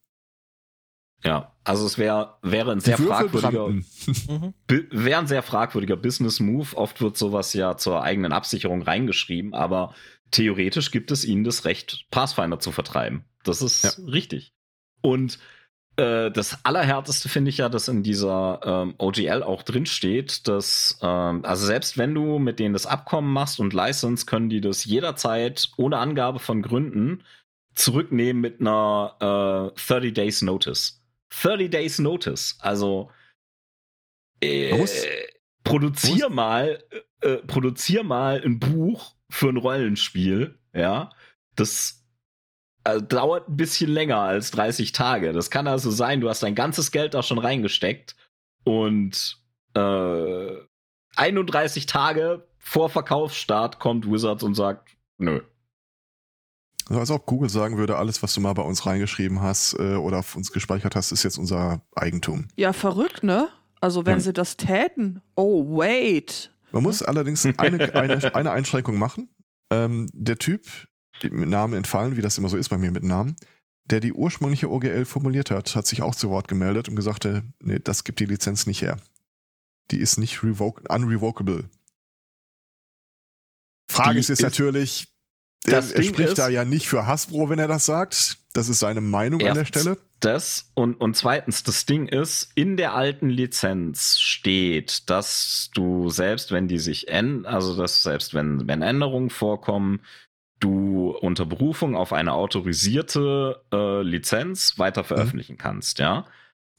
[1.25, 3.69] Ja, also es wär, wäre ein sehr fragwürdiger.
[3.69, 4.55] Mhm.
[4.91, 6.77] wäre ein sehr fragwürdiger Business Move.
[6.77, 9.95] Oft wird sowas ja zur eigenen Absicherung reingeschrieben, aber
[10.33, 13.25] theoretisch gibt es ihnen das Recht, Pathfinder zu vertreiben.
[13.45, 13.91] Das ist Ja.
[14.07, 14.53] richtig.
[15.01, 15.39] Und
[15.97, 20.99] äh, das Allerhärteste finde ich ja, dass in dieser ähm, OGL auch drin steht, dass,
[21.03, 24.85] ähm, also selbst wenn du mit denen das Abkommen machst und License, können die das
[24.85, 27.23] jederzeit ohne Angabe von Gründen
[27.75, 31.02] zurücknehmen mit einer äh, 30 Days Notice.
[31.43, 32.57] 30 Days Notice.
[32.61, 33.11] Also
[34.43, 35.05] äh, muss-
[35.65, 36.83] produzier mal,
[37.21, 41.11] äh, produzier mal ein Buch für ein Rollenspiel, ja.
[41.57, 42.05] Das
[42.85, 45.33] äh, dauert ein bisschen länger als 30 Tage.
[45.33, 48.17] Das kann also sein, du hast dein ganzes Geld da schon reingesteckt
[48.65, 49.39] und
[49.75, 50.57] äh,
[51.17, 55.43] 31 Tage vor Verkaufsstart kommt Wizards und sagt, nö.
[56.89, 59.95] Also als ob Google sagen würde, alles, was du mal bei uns reingeschrieben hast äh,
[59.95, 62.49] oder auf uns gespeichert hast, ist jetzt unser Eigentum.
[62.57, 63.49] Ja, verrückt, ne?
[63.81, 64.21] Also wenn Ja.
[64.21, 65.21] sie das täten.
[65.35, 66.53] Oh, wait.
[66.73, 67.59] Man muss allerdings eine,
[67.95, 69.29] eine, eine Einschränkung machen.
[69.71, 70.67] Ähm, der Typ,
[71.23, 73.37] mit Namen entfallen, wie das immer so ist bei mir mit Namen,
[73.85, 77.43] der die ursprüngliche OGL formuliert hat, hat sich auch zu Wort gemeldet und gesagt, äh,
[77.61, 78.97] nee, das gibt die Lizenz nicht her.
[79.91, 81.69] Die ist nicht revoke, unrevocable.
[83.91, 85.12] Frage Die ist jetzt ist- natürlich,
[85.65, 88.39] Das er Ding spricht ist- da ja nicht für Hasbro, wenn er das sagt.
[88.53, 89.97] Das ist seine Meinung an der Stelle.
[90.21, 96.53] Das und, und zweitens, das Ding ist, in der alten Lizenz steht, dass du selbst,
[96.53, 100.01] wenn die sich ändern, also dass selbst wenn, wenn Änderungen vorkommen,
[100.61, 106.25] du unter Berufung auf eine autorisierte äh, Lizenz weiter veröffentlichen kannst, ja.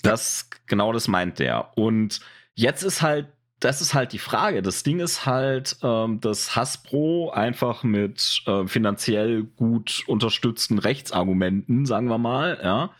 [0.03, 1.77] Das, genau das meint der.
[1.77, 2.21] Und
[2.55, 3.27] jetzt ist halt,
[3.59, 4.61] das ist halt die Frage.
[4.61, 12.07] Das Ding ist halt, ähm, dass Hasbro einfach mit äh, finanziell gut unterstützten Rechtsargumenten, sagen
[12.07, 12.91] wir mal, ja,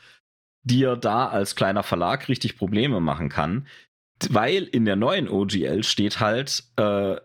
[0.63, 3.67] dir da als kleiner Verlag richtig Probleme machen kann.
[4.29, 7.15] weil in der neuen OGL steht halt, äh,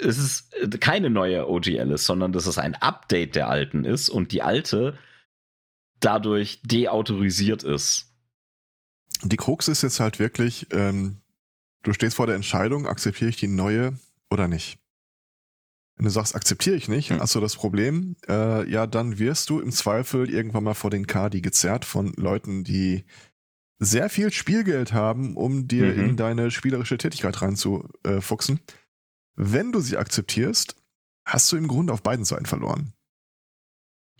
[0.00, 4.32] es ist keine neue OGL ist, sondern dass es ein Update der alten ist und
[4.32, 4.98] die alte
[6.00, 8.12] dadurch deautorisiert ist.
[9.22, 11.20] Die Krux ist jetzt halt wirklich, ähm,
[11.82, 13.98] du stehst vor der Entscheidung, akzeptiere ich die neue
[14.30, 14.78] oder nicht.
[15.96, 17.20] Wenn du sagst, akzeptiere ich nicht, Hm.
[17.20, 21.06] hast du das Problem, äh, ja, dann wirst du im Zweifel irgendwann mal vor den
[21.06, 23.04] Kadi gezerrt von Leuten, die
[23.80, 26.00] sehr viel Spielgeld haben, um dir Mhm.
[26.04, 28.60] in deine spielerische Tätigkeit reinzufuchsen.
[29.34, 30.76] Wenn du sie akzeptierst,
[31.24, 32.92] hast du im Grunde auf beiden Seiten verloren.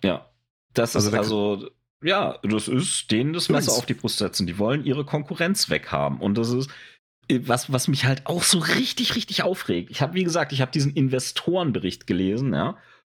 [0.02, 0.30] Ja.
[0.74, 1.70] Das Also ist also,
[2.04, 4.46] ja, das ist denen das Messer auf die Brust setzen.
[4.46, 6.20] Die wollen ihre Konkurrenz weghaben.
[6.20, 6.70] Und das ist,
[7.30, 9.90] was, was mich halt auch so richtig, richtig aufregt.
[9.90, 12.76] Ich habe, wie gesagt, ich habe diesen Investorenbericht gelesen, ja.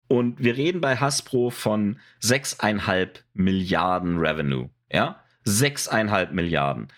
[0.09, 5.23] Und wir reden bei Hasbro von 6,5 Milliarden Revenue, ja.
[5.47, 6.89] 6,5 Milliarden.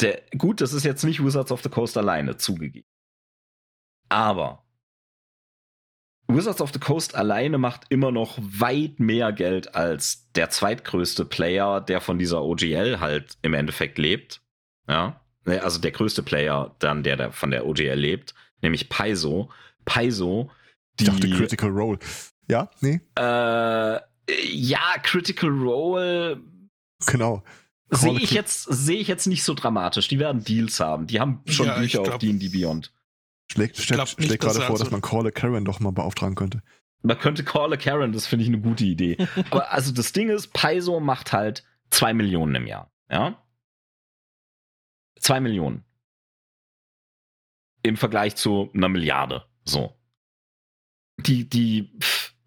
[0.00, 2.86] Der, gut, das ist jetzt nicht Wizards of the Coast alleine zugegeben.
[4.08, 4.66] Aber
[6.28, 11.80] Wizards of the Coast alleine macht immer noch weit mehr Geld als der zweitgrößte Player,
[11.80, 14.42] der von dieser OGL halt im Endeffekt lebt.
[14.88, 15.20] Ja.
[15.46, 19.50] Ne, Also der größte Player dann, der, der von der OGL lebt, nämlich Paizo.
[19.84, 20.50] Paizo,
[20.98, 21.04] die.
[21.04, 21.98] Ich dachte Critical Role.
[22.48, 23.98] Ja, nee, äh,
[24.52, 26.40] ja, Critical Role
[27.06, 27.42] genau.
[27.90, 30.08] sehe ich jetzt sehe ich jetzt nicht so dramatisch.
[30.08, 31.06] Die werden Deals haben.
[31.06, 32.92] Die haben schon Ja, Bücher auf glaub- D&D Beyond.
[33.52, 35.92] Schlägt, schlägt, nicht, schlägt gerade er vor, also- dass man Call a Karen doch mal
[35.92, 36.62] beauftragen könnte.
[37.02, 39.16] Man könnte Call a Karen, das finde ich eine gute Idee.
[39.50, 42.90] Aber also das Ding ist, Paizo macht halt zwei Millionen im Jahr.
[43.08, 43.40] Ja?
[45.18, 45.84] Zwei Millionen.
[47.82, 49.44] Im Vergleich zu einer Milliarde.
[49.64, 49.96] So.
[51.18, 51.98] Die, die,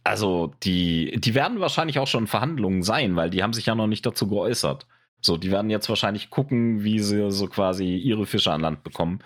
[0.03, 3.87] also die, die werden wahrscheinlich auch schon Verhandlungen sein, weil die haben sich ja noch
[3.87, 4.85] nicht dazu geäußert.
[5.21, 9.19] So, die werden jetzt wahrscheinlich gucken, wie sie so quasi ihre Fische an Land bekommen.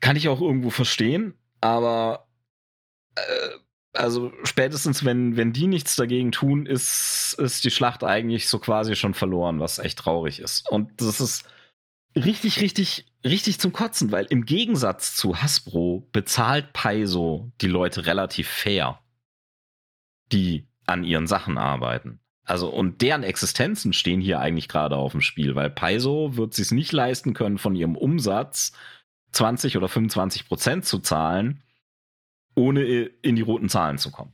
[0.00, 2.28] Kann ich auch irgendwo verstehen, aber
[3.16, 3.58] äh,
[3.92, 8.94] also spätestens, wenn, wenn die nichts dagegen tun, ist, ist die Schlacht eigentlich so quasi
[8.94, 10.70] schon verloren, was echt traurig ist.
[10.70, 11.48] Und das ist
[12.16, 18.48] richtig, richtig, richtig zum Kotzen, weil im Gegensatz zu Hasbro bezahlt Paizo die Leute relativ
[18.48, 19.00] fair,
[20.32, 22.20] die an ihren Sachen arbeiten.
[22.44, 26.70] Also, und deren Existenzen stehen hier eigentlich gerade auf dem Spiel, weil Paizo wird sich
[26.70, 28.72] nicht leisten können, von ihrem Umsatz
[29.32, 31.62] 20 oder 25 Prozent zu zahlen,
[32.54, 34.32] ohne in die roten Zahlen zu kommen.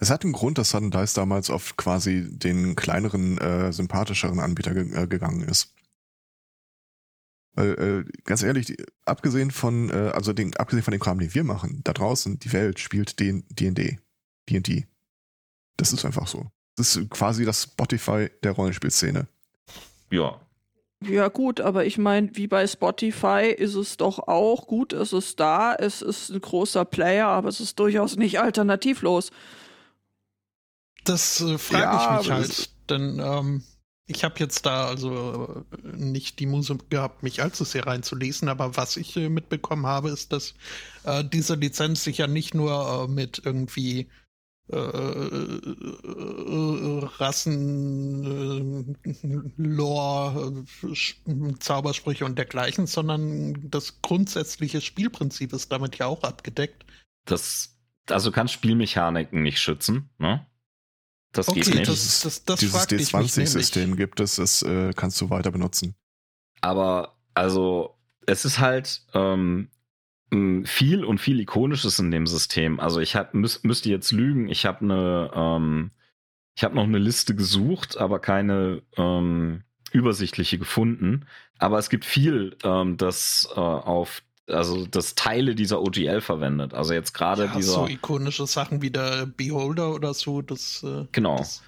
[0.00, 4.74] Es hat einen Grund, dass Sudden Dice damals auf quasi den kleineren, äh, sympathischeren Anbieter
[4.74, 5.74] ge äh, gegangen ist.
[7.54, 11.34] Weil, äh, ganz ehrlich, die, abgesehen von, äh, also den, abgesehen von dem Kram, den
[11.34, 13.98] wir machen, da draußen, die Welt spielt D&D.
[14.50, 14.86] D&D.
[15.76, 16.46] Das ist einfach so.
[16.76, 19.28] Das ist quasi das Spotify der Rollenspielszene.
[20.10, 20.40] Ja.
[21.06, 25.38] Ja gut, aber ich meine, wie bei Spotify ist es doch auch gut, es ist
[25.38, 29.30] da, es ist ein großer Player, aber es ist durchaus nicht alternativlos.
[31.04, 33.62] Das äh, frage Ja, ich mich halt, denn ähm,
[34.06, 38.76] ich habe jetzt da also äh, nicht die Muse gehabt, mich allzu sehr reinzulesen, aber
[38.76, 40.54] was ich äh, mitbekommen habe, ist, dass
[41.04, 44.08] äh, diese Lizenz sich ja nicht nur äh, mit irgendwie
[44.68, 44.76] äh,
[47.18, 56.22] Rassen, äh, Lore, Sch- Zaubersprüche und dergleichen, sondern das grundsätzliche Spielprinzip ist damit ja auch
[56.22, 56.86] abgedeckt.
[57.26, 57.76] Das,
[58.08, 60.46] also du kannst Spielmechaniken nicht schützen, ne?
[61.34, 61.88] Das geht Okay, nicht.
[61.90, 63.98] das, das, das Dieses fragte ich mich D20-System nämlich.
[63.98, 65.94] gibt es, das äh, kannst du weiter benutzen.
[66.60, 69.68] Aber also es ist halt ähm,
[70.64, 72.80] viel und viel Ikonisches in dem System.
[72.80, 74.48] Also ich hab, müß, müsste jetzt lügen.
[74.48, 75.90] Ich habe eine, ähm,
[76.56, 81.26] ich habe noch eine Liste gesucht, aber keine ähm, übersichtliche gefunden.
[81.58, 86.74] Aber es gibt viel, ähm, das äh, auf also das Teile dieser OGL verwendet.
[86.74, 91.06] Also jetzt gerade Ja, dieser so ikonische Sachen wie der Beholder oder so, das, äh,
[91.12, 91.38] genau.
[91.38, 91.62] das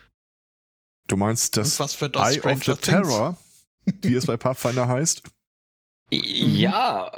[1.08, 3.08] Du meinst das was für das Eye of the Stranger Things.
[3.08, 3.36] Terror,
[4.02, 5.22] wie es bei Pathfinder heißt?
[6.10, 7.12] Ja,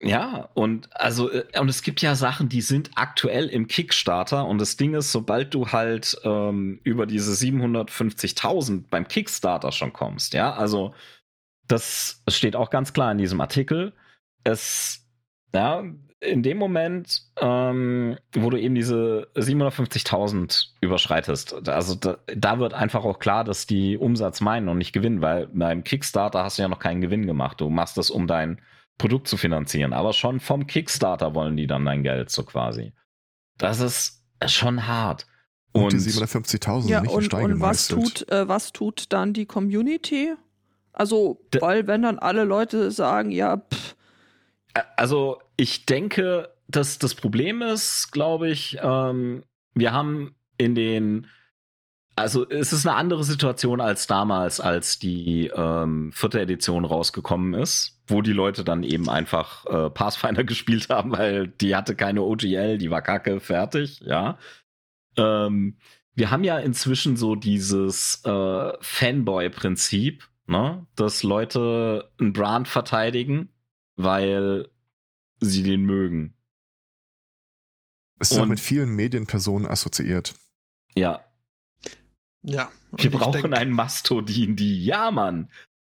[0.00, 4.58] ja, und also, äh, und es gibt ja Sachen, die sind aktuell im Kickstarter und
[4.58, 10.52] das Ding ist, sobald du halt ähm, über diese 750.000 beim Kickstarter schon kommst, ja,
[10.52, 10.94] also
[11.66, 13.92] das steht auch ganz klar in diesem Artikel.
[14.44, 15.06] Es,
[15.54, 15.84] ja,
[16.20, 23.04] in dem Moment, ähm, wo du eben diese 750.000 überschreitest, also da, da wird einfach
[23.04, 26.68] auch klar, dass die Umsatz meinen und nicht gewinnen, weil beim Kickstarter hast du ja
[26.68, 27.60] noch keinen Gewinn gemacht.
[27.60, 28.60] Du machst das, um dein
[28.98, 32.92] Produkt zu finanzieren, aber schon vom Kickstarter wollen die dann dein Geld so quasi.
[33.56, 35.26] Das ist schon hart.
[35.72, 39.32] Und, die Und 750.000 Ja, nicht und, Stein und was tut, äh, was tut dann
[39.34, 40.34] die Community?
[40.92, 43.94] Also, D- weil wenn dann alle Leute sagen, ja, pff,
[44.96, 51.26] Also, ich denke, dass das Problem ist, glaube ich, ähm, wir haben in den,
[52.16, 58.00] also es ist eine andere Situation als damals, als die ähm, vierte Edition rausgekommen ist,
[58.06, 62.78] wo die Leute dann eben einfach äh, Pathfinder gespielt haben, weil die hatte keine OGL,
[62.78, 64.38] die war kacke, fertig, ja.
[65.16, 65.78] Ähm,
[66.14, 70.84] wir haben ja inzwischen so dieses äh, Fanboy-Prinzip, ne?
[70.96, 73.50] dass Leute einen Brand verteidigen,
[73.98, 74.68] weil
[75.40, 76.34] sie den mögen.
[78.18, 80.34] Es ist auch Und- mit vielen Medienpersonen assoziiert.
[80.94, 81.24] Ja,
[82.42, 82.70] Ja.
[82.96, 84.84] wir brauchen denk- einen Mastodin, die.
[84.84, 85.50] Ja, Mann.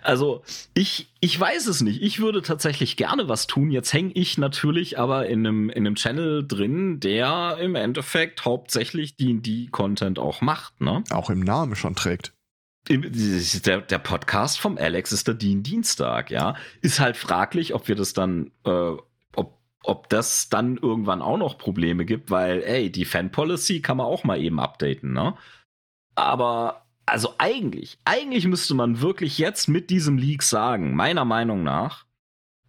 [0.02, 0.44] Also,
[0.74, 2.02] ich, ich weiß es nicht.
[2.02, 3.70] Ich würde tatsächlich gerne was tun.
[3.70, 9.18] Jetzt hänge ich natürlich aber in einem, in einem Channel drin, der im Endeffekt hauptsächlich
[9.18, 11.04] D&D-Content auch macht, ne?
[11.10, 12.34] Auch im Namen schon trägt.
[12.88, 16.56] Der Podcast vom Alex ist der Dean Dienstag, ja.
[16.82, 18.94] Ist halt fraglich, ob wir das dann, äh,
[19.36, 24.08] ob, ob das dann irgendwann auch noch Probleme gibt, weil, ey, die Fan-Policy kann man
[24.08, 25.36] auch mal eben updaten, ne?
[26.16, 32.06] Aber, also eigentlich, eigentlich müsste man wirklich jetzt mit diesem Leak sagen, meiner Meinung nach,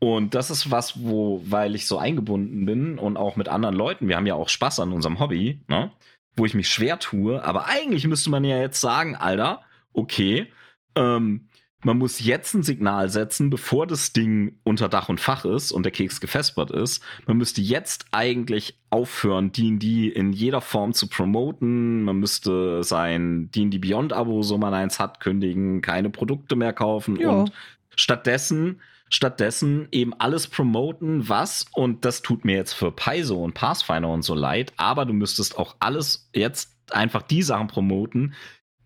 [0.00, 4.08] und das ist was, wo, weil ich so eingebunden bin und auch mit anderen Leuten,
[4.08, 5.92] wir haben ja auch Spaß an unserem Hobby, ne?
[6.36, 10.46] Wo ich mich schwer tue, aber eigentlich müsste man ja jetzt sagen, Alter, okay,
[10.94, 11.48] ähm,
[11.82, 15.84] man muss jetzt ein Signal setzen, bevor das Ding unter Dach und Fach ist und
[15.84, 17.02] der Keks gefespert ist.
[17.26, 22.02] Man müsste jetzt eigentlich aufhören, D&D in jeder Form zu promoten.
[22.02, 27.16] Man müsste sein D&D Beyond Abo, so man eins hat, kündigen, keine Produkte mehr kaufen
[27.16, 27.30] Ja.
[27.30, 27.52] und
[27.96, 28.80] stattdessen
[29.12, 34.22] stattdessen eben alles promoten, was, und das tut mir jetzt für Paizo und Pathfinder und
[34.22, 38.34] so leid, aber du müsstest auch alles jetzt einfach die Sachen promoten,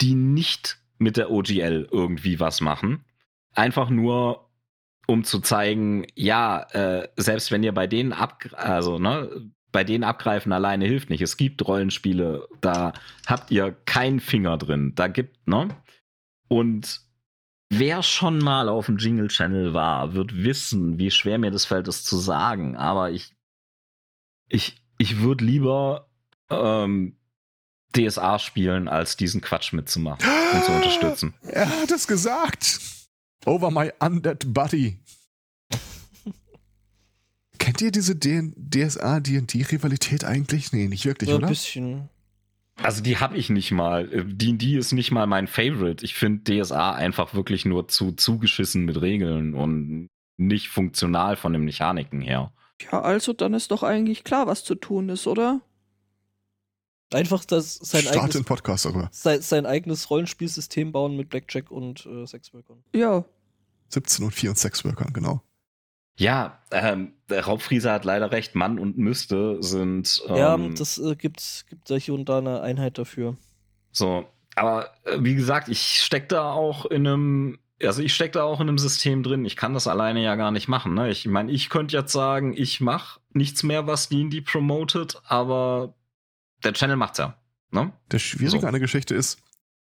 [0.01, 3.05] die nicht mit der OGL irgendwie was machen.
[3.53, 4.51] Einfach nur,
[5.07, 9.31] um zu zeigen, ja, äh, selbst wenn ihr bei denen ab, also, ne,
[9.71, 11.21] bei denen abgreifen alleine hilft nicht.
[11.21, 12.93] Es gibt Rollenspiele, da
[13.27, 14.93] habt ihr keinen Finger drin.
[14.95, 15.69] Da gibt, ne?
[16.49, 17.01] Und
[17.71, 21.89] wer schon mal auf dem Jingle Channel war, wird wissen, wie schwer mir das fällt,
[21.89, 22.77] das zu sagen.
[22.77, 23.35] Aber ich,
[24.49, 26.09] ich, ich würde lieber
[26.51, 27.17] ähm,
[27.97, 31.35] DSA spielen, als diesen Quatsch mitzumachen und zu unterstützen.
[31.49, 32.81] Er hat es gesagt.
[33.47, 34.99] Over my undead body.
[37.59, 40.73] Kennt ihr diese DSA D&D-Rivalität eigentlich?
[40.73, 41.49] Nee, nicht wirklich, So ein oder?
[41.49, 42.09] bisschen.
[42.83, 44.13] Also die habe ich nicht mal.
[44.13, 46.05] Äh, D&D ist nicht mal mein Favorite.
[46.05, 51.65] Ich finde DSA einfach wirklich nur zu zugeschissen mit Regeln und nicht funktional von den
[51.65, 52.53] Mechaniken her.
[52.91, 55.61] ja, also dann ist doch eigentlich klar, was zu tun ist, oder?
[57.15, 59.09] Einfach das, sein, Start eigenes, den Podcast darüber.
[59.13, 62.83] sein, sein eigenes Rollenspielsystem bauen mit Blackjack und äh, Sexworkern.
[62.95, 63.25] Ja.
[63.89, 65.43] 17 und 4 und Sexworkern, genau.
[66.17, 68.55] Ja, ähm, der Raubfrieser hat leider recht.
[68.55, 72.61] Mann und Müsste sind ähm, ja, das äh, gibt, gibt da hier und da eine
[72.61, 73.37] Einheit dafür.
[73.91, 74.27] so.
[74.57, 78.61] Aber äh, wie gesagt, ich steck da auch in einem, also ich steck da auch
[78.61, 79.45] in einem System drin.
[79.45, 80.95] Ich kann das alleine ja gar nicht machen.
[80.95, 81.11] Ne?
[81.11, 85.95] Ich meine, ich könnte jetzt sagen, ich mache nichts mehr, was D&D promotet, aber
[86.65, 87.37] der Channel macht's ja.
[87.71, 87.93] Ne?
[88.09, 88.67] Das Schwierige So.
[88.67, 89.39] an der Geschichte ist,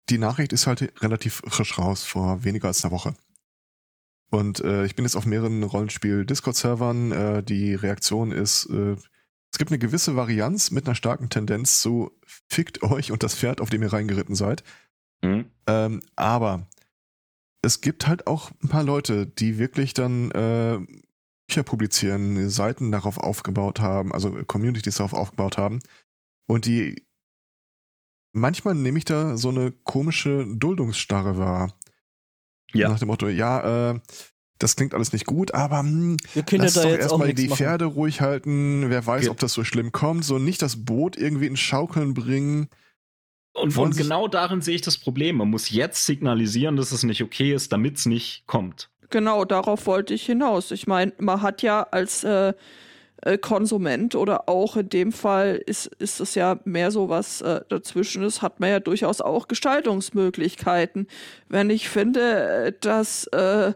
[0.08, 3.14] die Nachricht ist halt relativ frisch raus, vor weniger als einer Woche.
[4.30, 7.12] Und äh, ich bin jetzt auf mehreren Rollenspiel-Discord-Servern.
[7.12, 8.96] Äh, die Reaktion ist, äh,
[9.50, 13.60] es gibt eine gewisse Varianz mit einer starken Tendenz zu fickt euch und das Pferd,
[13.60, 14.64] auf dem ihr reingeritten seid.
[15.22, 15.46] Mhm.
[15.66, 16.66] Ähm, aber
[17.62, 20.78] es gibt halt auch ein paar Leute, die wirklich dann äh,
[21.46, 25.80] Bücher publizieren, Seiten darauf aufgebaut haben, also Communities darauf aufgebaut haben.
[26.48, 27.06] Und die
[28.32, 31.78] manchmal nehme ich da so eine komische Duldungsstarre wahr.
[32.72, 32.88] Ja.
[32.88, 34.00] Nach dem Motto, ja, äh,
[34.58, 37.20] das klingt alles nicht gut, aber hm, Wir können lass ja da doch jetzt auch
[37.20, 37.56] erstmal die machen.
[37.56, 38.90] Pferde ruhig halten.
[38.90, 40.24] Wer weiß, Ge- ob das so schlimm kommt.
[40.24, 42.68] So nicht das Boot irgendwie in Schaukeln bringen.
[43.54, 45.36] Und, und genau darin sehe ich das Problem.
[45.36, 48.90] Man muss jetzt signalisieren, dass es nicht okay ist, damit es nicht kommt.
[49.10, 50.70] Genau, darauf wollte ich hinaus.
[50.70, 52.52] Ich meine, man hat ja als äh,
[53.22, 57.62] äh, Konsument oder auch in dem Fall ist, ist es ja mehr so was äh,
[57.68, 61.08] dazwischen ist, hat man ja durchaus auch Gestaltungsmöglichkeiten.
[61.48, 63.72] Wenn ich finde, äh, dass äh,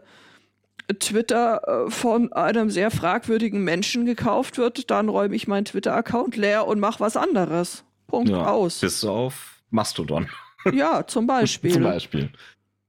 [0.99, 6.67] Twitter äh, von einem sehr fragwürdigen Menschen gekauft wird, dann räume ich meinen Twitter-Account leer
[6.67, 7.83] und mache was anderes.
[8.07, 8.79] Punkt aus.
[8.79, 10.29] Bis auf Mastodon.
[10.71, 11.73] Ja, zum Beispiel.
[11.73, 12.29] Zum Beispiel.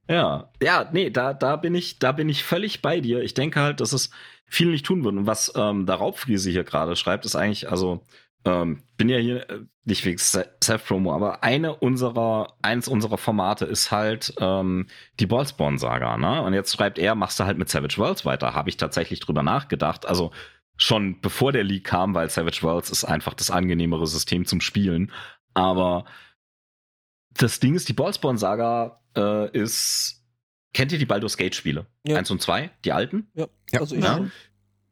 [0.08, 3.20] Ja, ja, nee, da, da bin ich, da bin ich völlig bei dir.
[3.20, 4.10] Ich denke halt, dass es
[4.46, 5.14] viel nicht tun wird.
[5.16, 8.04] Und was ähm, der Raubfriese hier gerade schreibt, ist eigentlich, also
[8.44, 13.90] ähm, bin ja hier äh, nicht wegen Self-Promo, aber eine unserer, eins unserer Formate ist
[13.90, 14.86] halt ähm,
[15.20, 16.42] die Ballspawn-Saga, ne?
[16.42, 18.54] Und jetzt schreibt er, machst du halt mit Savage Worlds weiter.
[18.54, 20.06] Habe ich tatsächlich drüber nachgedacht.
[20.06, 20.30] Also
[20.76, 25.12] schon bevor der League kam, weil Savage Worlds ist einfach das angenehmere System zum Spielen.
[25.54, 26.04] Aber
[27.32, 30.23] das Ding ist, die Ballspawn-Saga äh, ist.
[30.74, 31.86] Kennt ihr die Baldur's Gate-Spiele?
[32.06, 32.16] Ja.
[32.18, 33.28] Eins und zwei, die alten?
[33.34, 33.80] Ja, Ja.
[33.80, 34.26] also ich Ja.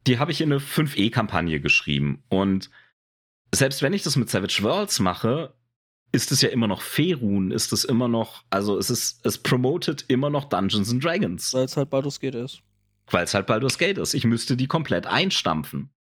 [0.07, 2.23] die habe ich in eine 5e-Kampagne geschrieben.
[2.29, 2.71] Und
[3.53, 5.53] selbst wenn ich das mit Savage Worlds mache,
[6.11, 10.05] ist es ja immer noch Ferun, ist es immer noch, also es ist, es promotet
[10.07, 12.61] immer noch Dungeons and Dragons, Weil es halt Baldur's Gate ist.
[13.11, 14.13] weil es halt Baldur's Gate ist.
[14.13, 15.91] Ich müsste die komplett einstampfen.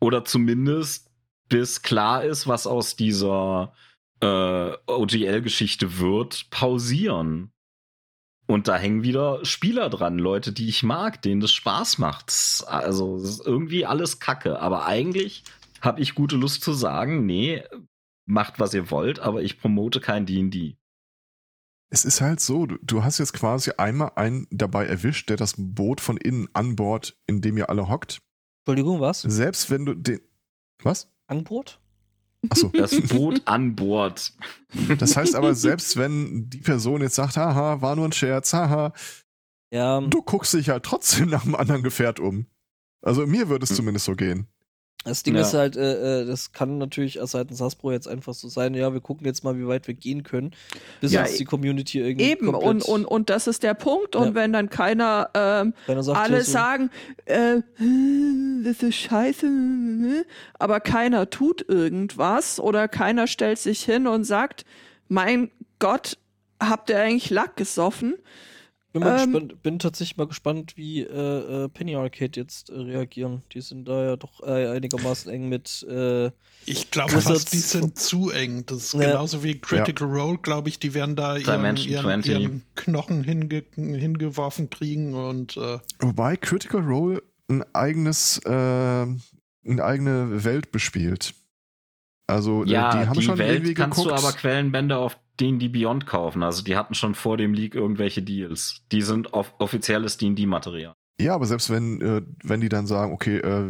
[0.00, 1.08] Oder zumindest
[1.48, 3.72] bis klar ist, was aus dieser
[4.20, 7.52] äh, OGL-Geschichte wird, pausieren.
[8.46, 12.32] Und da hängen wieder Spieler dran, Leute, die ich mag, denen das Spaß macht.
[12.66, 14.60] Also, es ist irgendwie alles Kacke.
[14.60, 15.44] Aber eigentlich
[15.80, 17.62] habe ich gute Lust zu sagen, nee,
[18.26, 20.76] macht was ihr wollt, aber ich promote kein D&D.
[21.90, 25.54] Es ist halt so, du, du hast jetzt quasi einmal einen dabei erwischt, der das
[25.58, 28.22] Boot von innen an Bord, in dem ihr alle hockt.
[28.60, 29.22] Entschuldigung, was?
[29.22, 30.20] Selbst wenn du den.
[30.82, 31.12] Was?
[31.26, 31.81] Angebot?
[32.50, 32.68] Achso.
[32.74, 34.32] Das Boot an Bord.
[34.98, 38.92] Das heißt aber, selbst wenn die Person jetzt sagt, haha, war nur ein Scherz, haha,
[39.72, 42.46] Ja, du guckst dich halt trotzdem nach einem anderen Gefährt um.
[43.00, 43.76] Also mir würde es Hm.
[43.76, 44.46] zumindest so gehen.
[45.04, 45.40] Das Ding Ja.
[45.42, 49.00] ist halt, äh, äh, das kann natürlich seitens Hasbro jetzt einfach so sein, ja, wir
[49.00, 50.52] gucken jetzt mal, wie weit wir gehen können,
[51.00, 54.14] bis Ja, uns die Community irgendwie Eben, und, und, und das ist der Punkt.
[54.16, 54.34] Und Ja.
[54.34, 56.90] wenn dann keiner ähm, keiner sagt, alle so, sagen,
[57.24, 60.22] äh, hm, das ist scheiße, hm,
[60.58, 64.64] aber keiner tut irgendwas oder keiner stellt sich hin und sagt,
[65.08, 66.16] mein Gott,
[66.60, 68.14] habt ihr eigentlich Lack gesoffen?
[68.92, 72.74] Bin, mal ähm, gespannt, bin tatsächlich mal gespannt, wie äh, äh, Penny Arcade jetzt äh,
[72.74, 73.42] reagieren.
[73.52, 76.30] Die sind da ja doch äh, einigermaßen eng mit äh,
[76.66, 78.64] Ich glaube fast, die sind zu eng.
[78.66, 79.00] Das ist Ja.
[79.00, 80.78] genauso wie Critical Role, glaube ich.
[80.78, 82.30] Die werden da ihren, ihren, 20.
[82.32, 89.18] ihren Knochen hinge hingeworfen kriegen und äh, Wobei Critical Role ein eigenes, äh, eine
[89.84, 91.34] eigene Welt bespielt.
[92.26, 94.18] Also Ja, die haben schon Welt irgendwie kannst geguckt.
[94.22, 96.42] du aber Quellenbände auf D&D Beyond kaufen.
[96.42, 98.82] Also die hatten schon vor dem Leak irgendwelche Deals.
[98.92, 100.94] Die sind off offizielles D&D-Material.
[101.20, 103.64] Ja, aber selbst wenn, äh, wenn die dann sagen, okay, äh,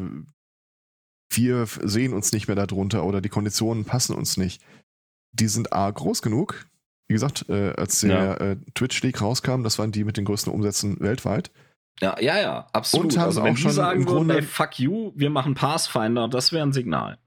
[1.35, 4.63] wir sehen uns nicht mehr darunter oder die Konditionen passen uns nicht,
[5.33, 6.67] die sind A groß genug.
[7.09, 8.35] Wie gesagt, äh, als der Ja.
[8.35, 11.51] äh, Twitch-Leak rauskam, das waren die mit den größten Umsätzen weltweit.
[12.01, 13.07] Ja, ja, ja, absolut.
[13.13, 15.31] Und haben also wenn auch die schon sagen im würden, Grunde- ey, fuck you, wir
[15.31, 17.19] machen Pathfinder, das wäre ein Signal.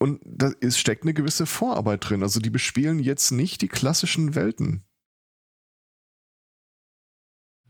[0.00, 2.22] Und da ist, steckt eine gewisse Vorarbeit drin.
[2.22, 4.84] Also die bespielen jetzt nicht die klassischen Welten.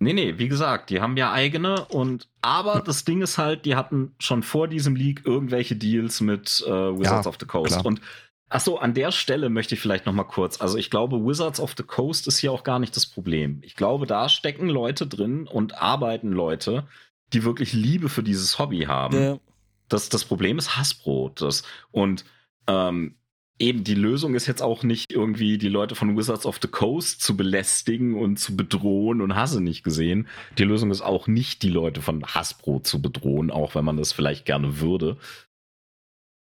[0.00, 3.74] Nee, nee, wie gesagt, die haben ja eigene und aber das Ding ist halt, die
[3.74, 7.72] hatten schon vor diesem Leak irgendwelche Deals mit äh, Wizards Ja, of the Coast.
[7.72, 7.86] klar.
[7.86, 8.00] Und
[8.48, 10.60] ach so, an der Stelle möchte ich vielleicht noch mal kurz.
[10.60, 13.58] Also ich glaube, Wizards of the Coast ist hier auch gar nicht das Problem.
[13.62, 16.86] Ich glaube, da stecken Leute drin und arbeiten Leute,
[17.32, 19.16] die wirklich Liebe für dieses Hobby haben.
[19.16, 19.40] der,
[19.88, 21.30] Das, das Problem ist Hasbro.
[21.34, 22.24] Das, und
[22.66, 23.16] ähm,
[23.58, 27.20] eben die Lösung ist jetzt auch nicht irgendwie die Leute von Wizards of the Coast
[27.20, 30.28] zu belästigen und zu bedrohen und hasse nicht gesehen.
[30.58, 34.12] Die Lösung ist auch nicht die Leute von Hasbro zu bedrohen, auch wenn man das
[34.12, 35.16] vielleicht gerne würde.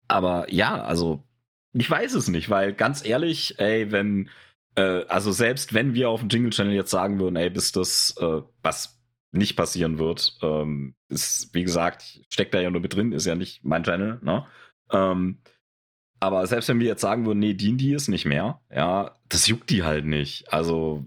[0.09, 1.25] Aber ja, also
[1.73, 4.29] ich weiß es nicht, weil ganz ehrlich, ey, wenn
[4.75, 8.15] äh, also selbst wenn wir auf dem Jingle Channel jetzt sagen würden, ey, bis das
[8.21, 9.02] äh, was
[9.33, 13.35] nicht passieren wird, ähm, ist wie gesagt steckt da ja nur mit drin, ist ja
[13.35, 14.47] nicht mein Channel, ne?
[14.91, 15.39] Ähm,
[16.21, 19.71] aber selbst wenn wir jetzt sagen würden, nee, D&D ist nicht mehr, ja, das juckt
[19.71, 20.53] die halt nicht.
[20.53, 21.05] Also,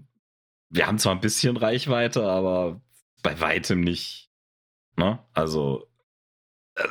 [0.68, 2.82] wir haben zwar ein bisschen Reichweite, aber
[3.22, 4.30] bei weitem nicht.
[4.96, 5.18] Ne?
[5.32, 5.86] Also,
[6.74, 6.82] äh,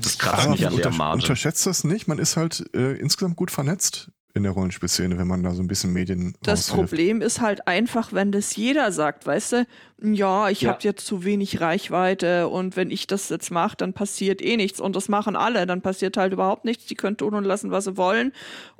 [0.00, 1.22] das kratzt Aber mich an der Marge.
[1.22, 2.08] Unterschätzt das nicht.
[2.08, 5.68] Man ist halt äh, insgesamt gut vernetzt in der Rollenspielszene, wenn man da so ein
[5.68, 6.90] bisschen Medien Das raushilft.
[6.90, 9.66] Problem ist halt einfach, wenn das jeder sagt, weißt du,
[10.02, 10.70] ja, ich Ja.
[10.72, 14.80] habe jetzt zu wenig Reichweite und wenn ich das jetzt mache, dann passiert eh nichts
[14.80, 16.86] und das machen alle, dann passiert halt überhaupt nichts.
[16.86, 18.32] Die können tun und lassen, was sie wollen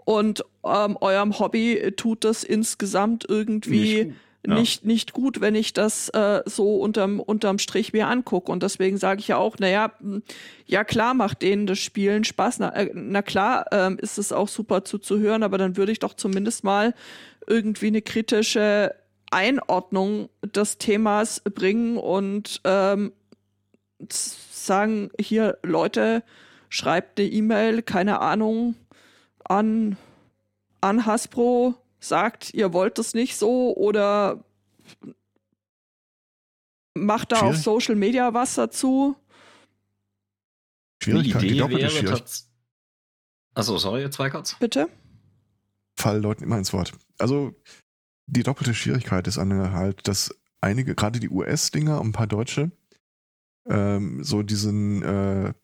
[0.04, 4.16] und ähm, eurem Hobby tut das insgesamt irgendwie Nicht gut.
[4.46, 4.54] Ja.
[4.54, 8.52] nicht, nicht gut, wenn ich das äh, so unterm, unterm Strich mir angucke.
[8.52, 10.20] Und deswegen sage ich ja auch, naja, mh,
[10.66, 12.58] ja klar macht denen das Spielen Spaß.
[12.58, 16.14] Na, äh, na klar ähm, ist es auch super zuzuhören, aber dann würde ich doch
[16.14, 16.94] zumindest mal
[17.46, 18.94] irgendwie eine kritische
[19.30, 23.12] Einordnung des Themas bringen und ähm,
[24.08, 26.22] sagen, hier Leute,
[26.68, 28.74] schreibt eine E-Mail, keine Ahnung,
[29.44, 29.96] an,
[30.80, 31.74] an Hasbro,
[32.04, 34.44] sagt, ihr wollt es nicht so oder
[36.94, 37.56] macht da auf.
[37.56, 39.16] Social Media was dazu.
[41.02, 42.42] Schwierigkeit, die Idee doppelte Schwierigkeit.
[43.54, 44.56] Achso, sorry, jetzt Zweikatz.
[44.58, 44.88] Bitte?
[45.96, 46.92] Fall Leuten immer ins Wort.
[47.18, 47.54] Also
[48.26, 52.72] die doppelte Schwierigkeit ist eine halt, dass einige, gerade die US-Dinger und ein paar Deutsche,
[53.68, 55.54] ähm, so diesen, äh,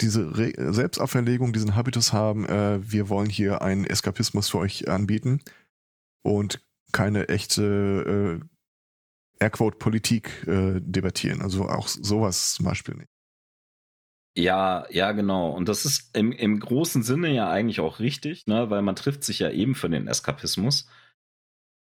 [0.00, 5.40] diese Re Selbstauferlegung, diesen Habitus haben, äh, wir wollen hier einen Eskapismus für euch anbieten
[6.22, 6.60] und
[6.92, 11.42] keine echte äh, Airquote-Politik äh, debattieren.
[11.42, 13.08] Also auch sowas zum Beispiel nicht.
[14.36, 15.50] Ja, ja, genau.
[15.50, 18.70] Und das ist im, im großen Sinne ja eigentlich auch richtig, ne?
[18.70, 20.88] weil man trifft sich ja eben für den Eskapismus.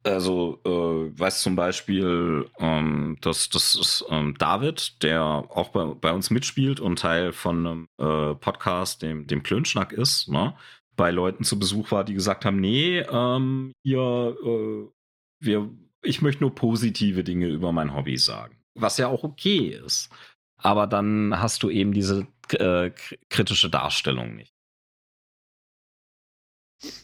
[0.05, 6.11] Also, äh, weiß zum Beispiel, ähm, dass das ist ähm, David, der auch bei, bei
[6.11, 10.55] uns mitspielt und Teil von einem äh, Podcast, dem, dem Klönschnack ist, ne?
[10.95, 14.87] bei Leuten zu Besuch war, die gesagt haben, nee, ähm, hier, äh,
[15.39, 15.69] wir,
[16.01, 18.57] ich möchte nur positive Dinge über mein Hobby sagen.
[18.75, 20.09] Was ja auch okay ist.
[20.57, 22.91] Aber dann hast du eben diese äh,
[23.29, 24.53] kritische Darstellung nicht.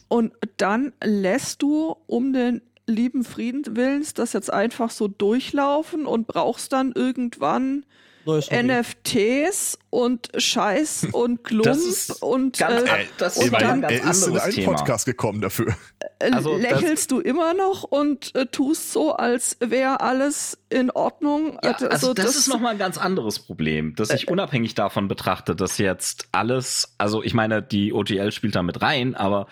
[0.08, 2.60] Und dann lässt du um den
[2.90, 7.84] lieben Frieden willens das jetzt einfach so durchlaufen und brauchst dann irgendwann.
[8.26, 14.26] NFTs und Scheiß und Klump Das ist und ganz- äh, das und dann- er ist
[14.26, 14.72] in einen Thema.
[14.74, 15.74] Podcast gekommen dafür.
[16.18, 20.90] äh, also das- lächelst du immer noch und äh, tust so, als wäre alles in
[20.90, 21.58] Ordnung.
[21.64, 25.56] Ja, Äh, also das, ist nochmal ein ganz anderes Problem, dass ich unabhängig davon betrachte,
[25.56, 29.46] dass jetzt alles, also ich meine, die OGL spielt da mit rein, aber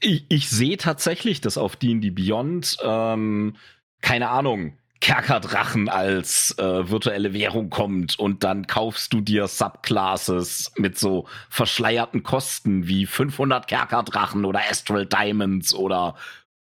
[0.00, 3.56] ich, ich sehe tatsächlich, dass auf D&D Beyond, ähm,
[4.00, 10.98] keine Ahnung, Kerkerdrachen als äh, virtuelle Währung kommt und dann kaufst du dir Subclasses mit
[10.98, 16.16] so verschleierten Kosten wie 500 Kerkerdrachen oder Astral Diamonds oder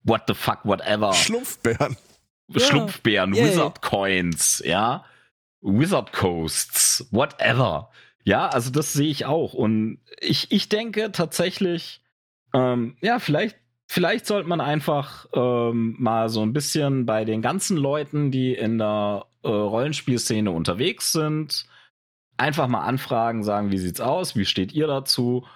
[0.05, 1.13] what the fuck, whatever.
[1.13, 1.97] Schlumpfbären.
[2.55, 3.45] Schlumpfbären, Yay.
[3.45, 5.05] Wizard Coins, ja,
[5.61, 7.91] Wizard Coasts, whatever.
[8.25, 9.53] Ja, also das sehe ich auch.
[9.55, 12.02] Und ich, ich denke tatsächlich,
[12.53, 17.77] ähm, ja, vielleicht, vielleicht sollte man einfach ähm, mal so ein bisschen bei den ganzen
[17.77, 21.67] Leuten, die in der äh, Rollenspielszene unterwegs sind,
[22.37, 25.47] einfach mal anfragen, sagen, wie sieht's aus, wie steht ihr dazu?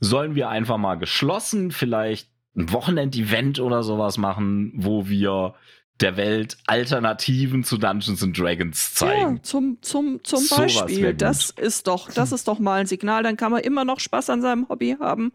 [0.00, 5.54] Sollen wir einfach mal geschlossen vielleicht ein Wochenend-Event oder sowas machen, wo wir
[6.00, 9.36] der Welt Alternativen zu Dungeons and Dragons zeigen.
[9.36, 11.14] Ja, zum, zum, zum wär Beispiel.
[11.14, 13.22] Das ist doch, das ist doch mal ein Signal.
[13.22, 15.32] Dann kann man immer noch Spaß an seinem Hobby haben.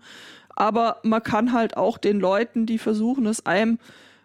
[0.56, 3.80] Aber man kann halt auch den Leuten, die versuchen, es einem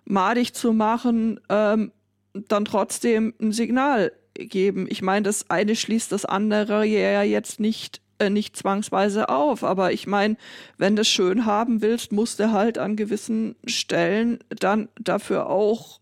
[0.04, 1.92] madig zu machen, ähm,
[2.32, 4.86] dann trotzdem ein Signal geben.
[4.88, 9.92] Ich meine, das eine schließt das andere ja jetzt nicht äh, nicht zwangsweise auf, aber
[9.92, 10.36] ich meine,
[10.76, 16.00] wenn du es schön haben willst, musst du halt an gewissen Stellen dann dafür auch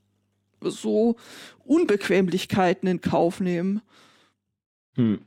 [0.62, 1.16] so
[1.64, 3.82] Unbequemlichkeiten in Kauf nehmen.
[4.94, 5.20] Hm.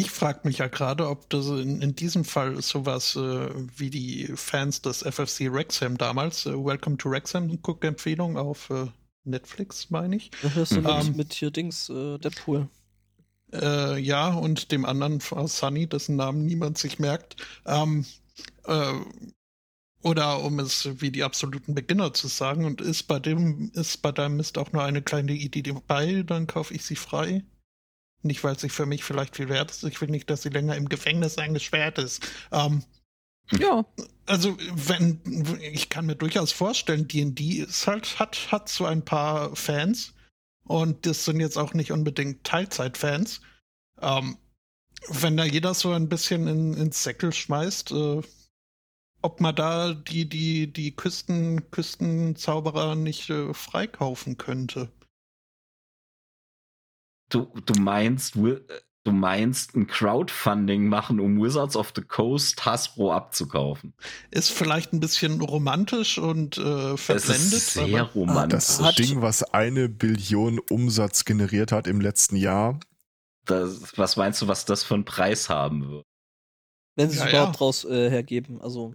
[0.00, 4.32] Ich frage mich ja gerade, ob das in, in diesem Fall sowas äh, wie die
[4.34, 8.86] Fans des FFC Wrexham damals, äh, Welcome to Wrexham, Guck-Empfehlung auf äh,
[9.24, 10.30] Netflix, meine ich.
[10.56, 11.16] Ist so mit, Ähm.
[11.16, 12.70] mit hier Dings, äh, Deadpool.
[13.52, 17.36] Äh, ja, und dem anderen aus Sunny, dessen Namen niemand sich merkt.
[17.66, 18.06] Ähm,
[18.64, 18.94] äh,
[20.02, 24.12] oder um es wie die absoluten Beginner zu sagen, und ist bei dem, ist bei
[24.12, 27.44] deinem Mist auch nur eine kleine Idee dabei, dann kaufe ich sie frei.
[28.22, 29.84] Nicht, weil sie für mich vielleicht viel wert ist.
[29.84, 32.26] Ich will nicht, dass sie länger im Gefängnis eingesperrt ist.
[32.52, 32.84] Ähm,
[33.58, 33.84] Ja,
[34.26, 35.20] also, wenn,
[35.60, 40.14] ich kann mir durchaus vorstellen, D&D ist halt, hat, hat so ein paar Fans.
[40.64, 43.40] Und das sind jetzt auch nicht unbedingt Teilzeitfans.
[44.00, 44.38] Ähm,
[45.08, 48.22] wenn da jeder so ein bisschen in, ins Säckel schmeißt, äh,
[49.22, 54.90] ob man da die, die, die Küsten, Küstenzauberer nicht äh, freikaufen könnte.
[57.30, 58.60] Du, du meinst, äh,
[59.04, 63.94] du meinst ein Crowdfunding machen, um Wizards of the Coast Hasbro abzukaufen.
[64.30, 67.52] Ist vielleicht ein bisschen romantisch und äh, Es verblendet.
[67.52, 68.66] ist sehr romantisch.
[68.78, 72.78] Das Ding, was eine Billion Umsatz generiert hat im letzten Jahr.
[73.46, 76.04] Das, was meinst du, was das für einen Preis haben wird?
[76.96, 77.58] Wenn sie es Ja, überhaupt ja.
[77.58, 78.60] draus äh, hergeben.
[78.60, 78.94] Also,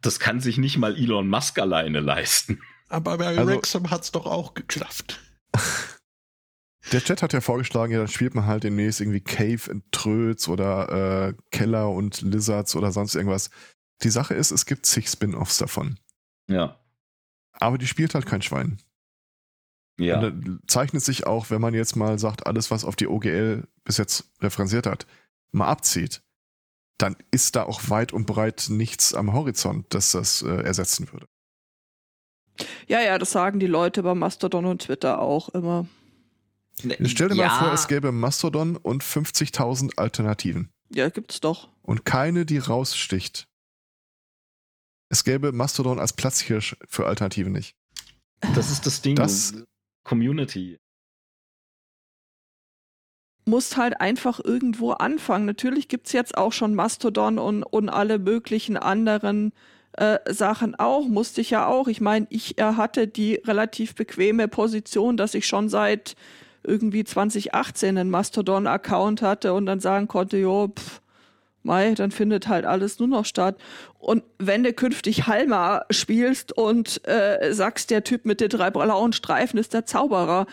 [0.00, 2.60] Das kann sich nicht mal Elon Musk alleine leisten.
[2.88, 5.20] aber bei Also- Wrexham hat es doch auch geklappt.
[6.90, 10.48] Der Chat hat ja vorgeschlagen, ja, dann spielt man halt demnächst irgendwie Cave and Tröts
[10.48, 13.50] oder äh, Keller und Lizards oder sonst irgendwas.
[14.02, 15.98] Die Sache ist, es gibt zig Spin-Offs davon.
[16.48, 16.80] Ja.
[17.52, 18.78] Aber die spielt halt kein Schwein.
[19.98, 20.18] Ja.
[20.18, 23.98] Und zeichnet sich auch, wenn man jetzt mal sagt, alles, was auf die OGL bis
[23.98, 25.06] jetzt referenziert hat,
[25.52, 26.22] mal abzieht,
[26.98, 31.26] dann ist da auch weit und breit nichts am Horizont, das das äh, ersetzen würde.
[32.88, 35.86] ja, ja, das sagen die Leute bei Mastodon und Twitter auch immer.
[36.78, 40.70] Stell dir ja, mal vor, es gäbe Mastodon und 50.000 Alternativen.
[40.90, 41.68] Ja, gibt's doch.
[41.82, 43.46] Und keine, die raussticht.
[45.10, 47.74] Es gäbe Mastodon als Platzhirsch für Alternativen nicht.
[48.54, 49.16] Das ist das Ding.
[49.16, 49.54] Das-
[50.04, 50.78] Community.
[53.44, 55.46] musst halt einfach irgendwo anfangen.
[55.46, 59.52] Natürlich gibt's jetzt auch schon Mastodon und, und alle möglichen anderen
[59.92, 61.06] äh, Sachen auch.
[61.06, 61.88] Musste ich ja auch.
[61.88, 66.14] Ich meine, ich äh, hatte die relativ bequeme Position, dass ich schon seit
[66.64, 71.00] irgendwie 2018 einen Mastodon-Account hatte und dann sagen konnte, jo, pff,
[71.64, 73.56] Mai, dann findet halt alles nur noch statt.
[74.00, 79.12] Und wenn du künftig Halma spielst und äh, sagst, der Typ mit den drei blauen
[79.12, 80.46] Streifen ist der Zauberer,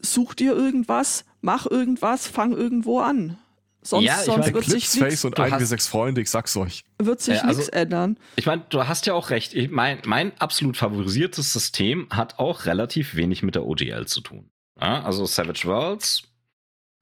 [0.00, 3.38] such dir irgendwas, mach irgendwas, fang irgendwo an.
[3.82, 5.86] Sonst, Ja, sonst meine, wird sich Eclipse Face nichts und du ein wie hast- sechs
[5.86, 6.84] Freunde, ich sag's euch.
[6.98, 8.18] wird sich Ja, also- nix ändern.
[8.36, 9.54] Ich meine, du hast ja auch recht.
[9.54, 14.50] Ich mein, mein absolut favorisiertes System hat auch relativ wenig mit der OGL zu tun.
[14.80, 16.30] Ja, also Savage Worlds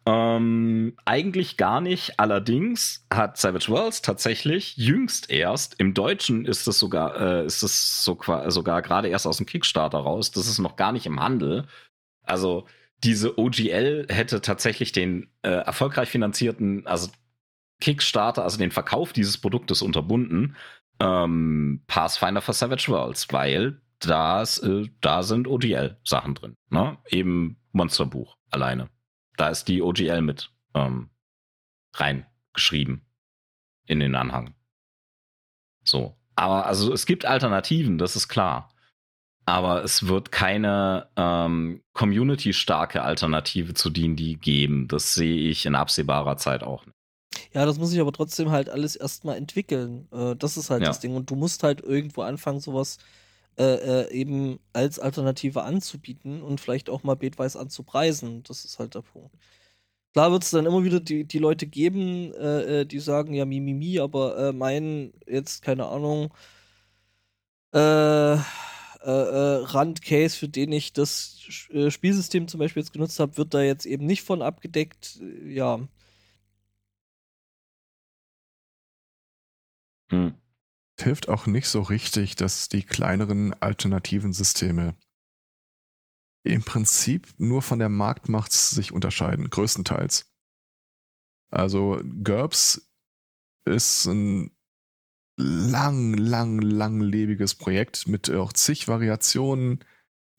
[0.08, 2.18] ähm, eigentlich gar nicht.
[2.18, 8.04] Allerdings hat Savage Worlds tatsächlich jüngst erst, im Deutschen ist es sogar, äh, ist es
[8.04, 10.30] so, sogar gerade erst aus dem Kickstarter raus.
[10.30, 11.66] Das ist noch gar nicht im Handel.
[12.22, 12.66] Also
[13.04, 17.10] diese OGL hätte tatsächlich den äh, erfolgreich finanzierten, also
[17.78, 20.56] Kickstarter, also den Verkauf dieses Produktes unterbunden.
[21.00, 26.56] Ähm, Pathfinder for Savage Worlds, weil das, äh, da sind OGL-Sachen drin.
[26.70, 26.98] Ne?
[27.08, 28.88] Eben Monsterbuch alleine.
[29.36, 31.10] Da ist die OGL mit ähm,
[31.94, 33.02] reingeschrieben
[33.86, 34.54] in den Anhang.
[35.84, 36.16] So.
[36.34, 38.72] Aber also es gibt Alternativen, das ist klar.
[39.46, 44.88] Aber es wird keine ähm, community-starke Alternative zu D&D geben.
[44.88, 46.94] Das sehe ich in absehbarer Zeit auch nicht.
[47.54, 50.06] Ja, das muss ich aber trotzdem halt alles erstmal entwickeln.
[50.12, 50.88] Äh, das ist halt Ja.
[50.88, 51.14] das Ding.
[51.16, 53.00] Und du musst halt irgendwo anfangen, sowas äh,
[53.64, 58.42] äh, eben als Alternative anzubieten und vielleicht auch mal betweis anzupreisen.
[58.44, 59.34] Das ist halt der Punkt.
[60.14, 63.44] Klar wird es dann immer wieder die, die Leute geben, äh, äh, die sagen, ja,
[63.46, 66.32] mi, mi, mi, aber äh, mein, jetzt, keine Ahnung,
[67.74, 68.38] äh, äh,
[69.04, 71.36] äh, Randcase, für den ich das
[71.70, 75.18] äh, Spielsystem zum Beispiel jetzt genutzt habe, wird da jetzt eben nicht von abgedeckt.
[75.22, 75.80] Äh, Ja,
[80.10, 80.28] Hm.
[81.00, 84.96] Hilft auch nicht so richtig, dass die kleineren alternativen Systeme
[86.44, 90.32] im Prinzip nur von der Marktmacht sich unterscheiden, größtenteils.
[91.50, 92.90] Also GURPS
[93.64, 94.50] ist ein
[95.36, 99.84] lang, lang, langlebiges Projekt mit auch zig Variationen,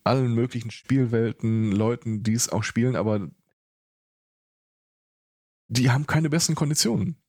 [0.03, 3.29] allen möglichen Spielwelten, Leuten, die es auch spielen, aber
[5.67, 7.21] die haben keine besseren Konditionen.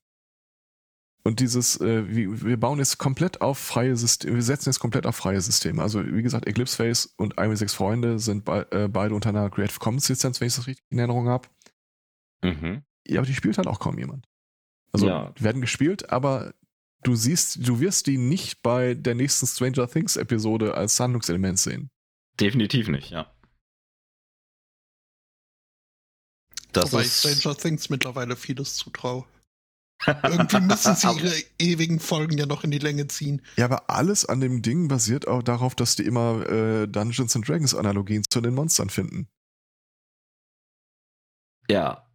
[1.22, 5.06] Und dieses, äh, wir, wir bauen jetzt komplett auf freie Systeme, wir setzen jetzt komplett
[5.06, 5.82] auf freie Systeme.
[5.82, 9.78] Also wie gesagt, Eclipse Face und 1 Freunde sind be äh, beide unter einer Creative
[9.78, 11.48] Commons Lizenz, wenn ich das richtig in Erinnerung habe.
[12.42, 12.82] Mhm.
[13.06, 14.26] Ja, aber die spielt halt auch kaum jemand.
[14.92, 15.32] Also Ja.
[15.38, 16.54] die werden gespielt, aber
[17.02, 21.90] du siehst, du wirst die nicht bei der nächsten Stranger Things Episode als Handlungselement sehen.
[22.40, 23.30] Definitiv nicht, ja.
[26.72, 29.26] Das Wobei ich ist, Stranger Things mittlerweile vieles zutraue.
[30.06, 33.42] Irgendwie müssen sie ihre ewigen Folgen ja noch in die Länge ziehen.
[33.56, 37.48] Ja, aber alles an dem Ding basiert auch darauf, dass die immer äh, Dungeons and
[37.48, 39.28] Dragons Analogien zu den Monstern finden.
[41.68, 42.06] Ja,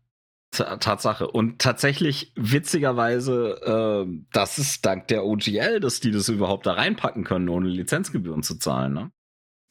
[0.51, 1.27] Ta- Tatsache.
[1.27, 7.23] Und tatsächlich, witzigerweise, ähm, das ist dank der OGL, dass die das überhaupt da reinpacken
[7.23, 9.11] können, ohne Lizenzgebühren zu zahlen, ne?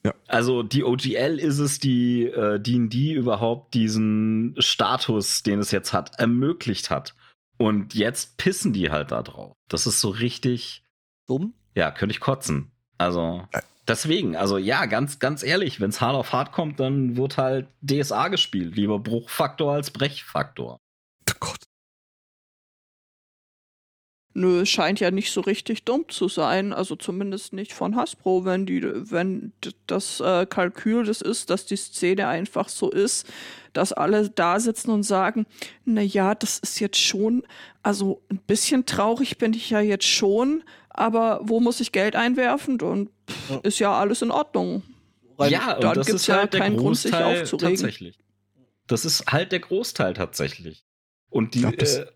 [0.04, 0.12] Ja.
[0.28, 6.18] Also die OGL ist es, die äh, D&D überhaupt diesen Status, den es jetzt hat,
[6.18, 7.14] ermöglicht hat.
[7.56, 9.52] Und jetzt pissen die halt da drauf.
[9.68, 10.84] Das ist so richtig,
[11.26, 11.54] dumm.
[11.74, 12.72] ja, könnte ich kotzen.
[12.98, 13.46] Also
[13.88, 18.28] deswegen, also ja, ganz, ganz ehrlich, wenn's hart auf hart kommt, dann wird halt DSA
[18.28, 18.76] gespielt.
[18.76, 20.78] Lieber Bruchfaktor als Brechfaktor.
[21.30, 21.58] Oh Gott.
[24.36, 28.44] Nö, es scheint ja nicht so richtig dumm zu sein, also zumindest nicht von Hasbro,
[28.44, 29.52] wenn die, wenn
[29.86, 33.28] das äh, Kalkül das ist, dass die Szene einfach so ist,
[33.74, 35.46] dass alle da sitzen und sagen,
[35.84, 37.44] na ja, das ist jetzt schon,
[37.84, 42.80] also ein bisschen traurig bin ich ja jetzt schon, aber wo muss ich Geld einwerfen?
[42.80, 43.60] Und pff, Ja.
[43.62, 44.82] ist ja alles in Ordnung.
[45.38, 47.76] Rein- ja, dann und das gibt's ist ja halt der keinen Grund, sich Großteil aufzuregen.
[47.76, 48.18] tatsächlich.
[48.88, 50.84] Das ist halt der Großteil tatsächlich.
[51.30, 52.06] Und die glaub, das- äh,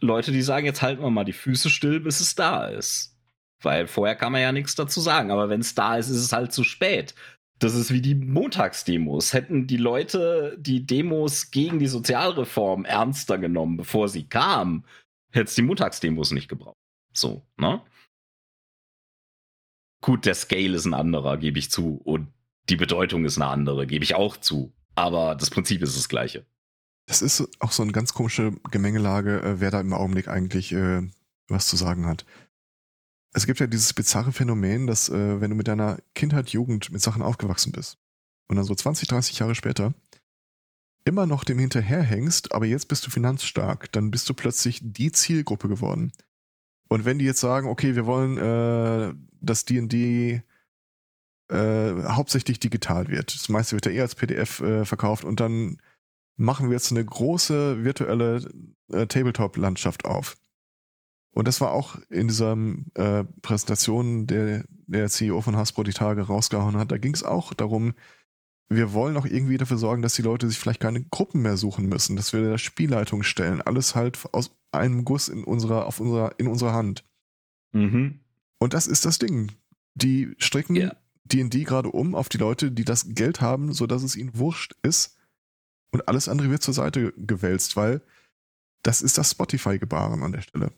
[0.00, 3.16] Leute, die sagen, jetzt halten wir mal die Füße still, bis es da ist.
[3.62, 5.30] Weil vorher kann man ja nichts dazu sagen.
[5.30, 7.14] Aber wenn es da ist, ist es halt zu spät.
[7.58, 9.34] Das ist wie die Montagsdemos.
[9.34, 14.86] Hätten die Leute die Demos gegen die Sozialreform ernster genommen, bevor sie kamen,
[15.30, 16.78] hätte es die Montagsdemos nicht gebraucht.
[17.12, 17.82] So, ne?
[20.00, 22.00] Gut, der Scale ist ein anderer, gebe ich zu.
[22.02, 22.28] Und
[22.70, 24.72] die Bedeutung ist eine andere, gebe ich auch zu.
[24.94, 26.46] Aber das Prinzip ist das gleiche.
[27.10, 31.02] Das ist auch so eine ganz komische Gemengelage, äh, wer da im Augenblick eigentlich äh,
[31.48, 32.24] was zu sagen hat.
[33.32, 37.02] Es gibt ja dieses bizarre Phänomen, dass äh, wenn du mit deiner Kindheit, Jugend mit
[37.02, 37.98] Sachen aufgewachsen bist
[38.46, 39.92] und dann so 20, 30 Jahre später
[41.04, 45.66] immer noch dem hinterherhängst, aber jetzt bist du finanzstark, dann bist du plötzlich die Zielgruppe
[45.66, 46.12] geworden.
[46.88, 50.44] Und wenn die jetzt sagen, okay, wir wollen, äh, dass D&D
[51.48, 55.78] äh, hauptsächlich digital wird, das meiste wird ja eh als PDF äh, verkauft und dann
[56.40, 58.50] machen wir jetzt eine große virtuelle
[58.90, 60.36] äh, Tabletop-Landschaft auf.
[61.32, 62.56] Und das war auch in dieser
[62.94, 66.90] äh, Präsentation, der der CEO von Hasbro die Tage rausgehauen hat.
[66.90, 67.94] Da ging es auch darum,
[68.68, 71.86] wir wollen auch irgendwie dafür sorgen, dass die Leute sich vielleicht keine Gruppen mehr suchen
[71.86, 76.38] müssen, dass wir da Spielleitung stellen, alles halt aus einem Guss in unserer, auf unserer,
[76.38, 77.04] in unserer Hand.
[77.72, 78.20] Mhm.
[78.58, 79.52] Und das ist das Ding.
[79.94, 80.96] Die stricken Ja.
[81.24, 85.16] D&D gerade um auf die Leute, die das Geld haben, sodass es ihnen wurscht ist.
[85.90, 88.00] Und alles andere wird zur Seite gewälzt, weil
[88.82, 90.72] das ist das Spotify-Gebaren an der Stelle.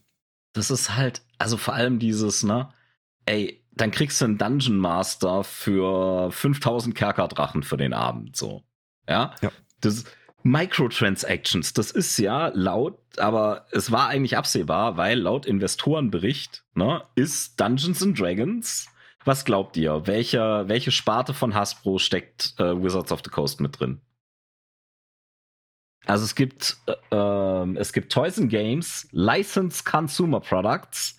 [0.52, 2.68] Das ist halt, also vor allem dieses, ne?
[3.26, 8.62] Ey, dann kriegst du einen Dungeon Master für 5000 Kerkerdrachen für den Abend, so.
[9.08, 9.34] Ja?
[9.40, 9.50] Ja.
[9.80, 10.04] Das
[10.42, 17.60] Microtransactions, das ist ja laut, aber es war eigentlich absehbar, weil laut Investorenbericht, ne, ist
[17.60, 18.88] Dungeons and Dragons.
[19.24, 20.06] Was glaubt ihr?
[20.06, 24.00] Welche, welche Sparte von Hasbro steckt äh, Wizards of the Coast mit drin?
[26.06, 31.16] Also es gibt äh, ähm, es gibt Toys and Games, Licensed Consumer Products,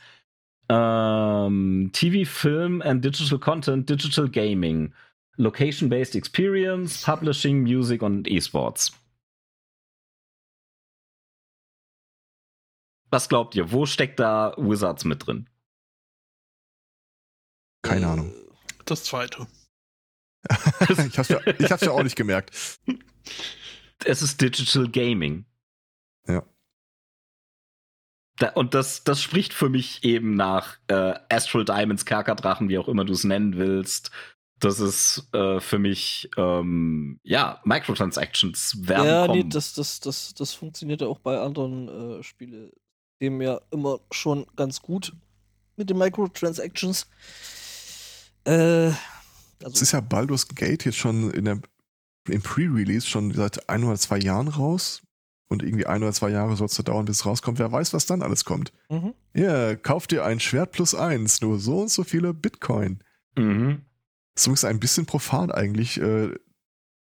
[0.69, 4.93] ähm, TV, Film and Digital Content, Digital Gaming,
[5.37, 8.91] Location-Based Experience, Publishing, Music und E-Sports.
[13.09, 13.71] Was glaubt ihr?
[13.71, 15.47] Wo steckt da Wizards mit drin?
[17.83, 18.33] Keine Äh, Ahnung.
[18.85, 19.47] Das zweite.
[20.89, 22.79] ich, hab's ja, ich hab's ja auch nicht gemerkt.
[24.05, 25.45] Es ist Digital Gaming.
[26.27, 26.43] Ja.
[28.37, 32.87] Da, und das, das spricht für mich eben nach äh, Astral Diamonds, Kerkerdrachen, wie auch
[32.87, 34.11] immer du es nennen willst.
[34.59, 39.39] Das ist äh, für mich, ähm, ja, Microtransactions werden Ja, kommen.
[39.39, 42.71] nee, das, das, das, das funktioniert ja auch bei anderen äh, Spielen.
[43.21, 45.13] Dem ja immer schon ganz gut
[45.75, 47.07] mit den Microtransactions.
[48.45, 48.95] Äh, Es
[49.63, 51.61] also, ist ja Baldur's Gate jetzt schon in der,
[52.27, 55.01] im Pre-Release schon seit ein oder zwei Jahren raus.
[55.49, 57.59] Und irgendwie ein oder zwei Jahre soll es da dauern, bis es rauskommt.
[57.59, 58.71] Wer weiß, was dann alles kommt.
[58.89, 59.13] mhm.
[59.35, 63.03] Ja, kauf dir ein Schwert plus eins, nur so und so viele Bitcoin.
[63.37, 63.81] mhm.
[64.35, 66.31] So ist ein bisschen profan eigentlich, äh,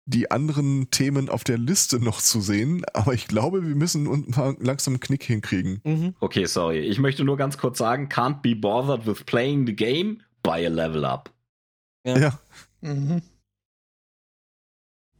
[0.04, 2.84] die anderen Themen auf der Liste noch zu sehen.
[2.92, 5.80] Aber ich glaube, wir müssen uns mal langsam einen Knick hinkriegen.
[5.84, 6.14] Mhm.
[6.20, 6.80] Okay, sorry.
[6.80, 10.68] Ich möchte nur ganz kurz sagen, can't be bothered with playing the game, buy a
[10.68, 11.32] level up.
[12.04, 12.18] Ja.
[12.18, 12.38] Ja.
[12.82, 13.22] Mhm.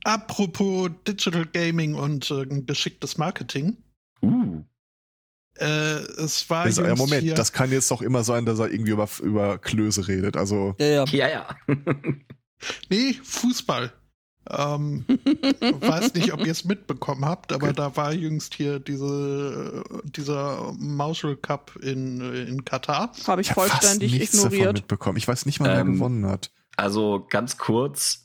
[0.04, 3.76] Apropos Digital Gaming und äh, geschicktes Marketing.
[4.22, 4.62] Uh.
[5.56, 5.64] Äh,
[6.22, 8.90] es war Also, ja, Moment, hier, das kann jetzt doch immer sein, dass er irgendwie
[8.92, 10.36] über, über Klöße redet.
[10.36, 11.04] Also, Ja, ja.
[11.06, 11.56] Ja, ja.
[12.88, 13.92] Nee, Fußball.
[14.50, 15.04] Ähm,
[15.80, 17.76] weiß nicht, ob ihr es mitbekommen habt, aber Okay.
[17.76, 23.12] da war jüngst hier diese, dieser Marshall Cup in, in Katar.
[23.26, 24.74] Habe ich ich hab fast vollständig nichts davon ignoriert.
[24.78, 25.16] mitbekommen.
[25.18, 26.50] Ich weiß nicht mal, wer Ähm, gewonnen hat.
[26.76, 28.23] Also ganz kurz,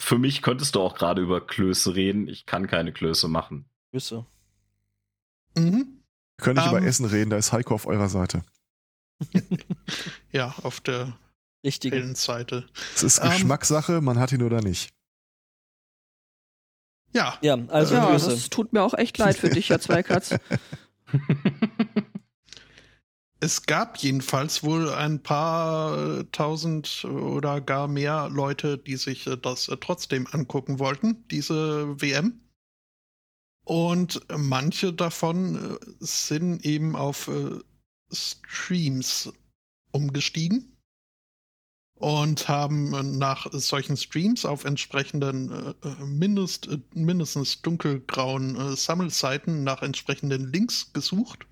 [0.00, 2.26] für mich könntest du auch gerade über Klöße reden.
[2.26, 3.66] Ich kann keine Klöße machen.
[3.92, 4.24] Grüße.
[5.56, 6.02] Mhm.
[6.36, 8.42] Wir können nicht über ähm, Essen reden, da ist Heiko auf eurer Seite.
[10.32, 11.18] Ja, auf der
[11.64, 11.96] Richtige.
[11.96, 12.66] hellen Seite.
[12.94, 14.90] Es ist Ähm, Geschmackssache, man hat ihn oder nicht.
[17.12, 20.34] Ja, Ja, also ja, das tut mir auch echt leid für dich, Herr Zweikatz.
[23.42, 29.38] Es gab jedenfalls wohl ein paar äh, tausend oder gar mehr Leute, die sich äh,
[29.38, 32.38] das äh, trotzdem angucken wollten, diese WM.
[33.64, 37.30] Und manche davon sind eben auf
[38.10, 39.32] Streams
[39.92, 40.76] umgestiegen
[41.94, 51.46] und haben nach solchen Streams auf entsprechenden mindest, mindestens dunkelgrauen Sammelseiten nach entsprechenden Links gesucht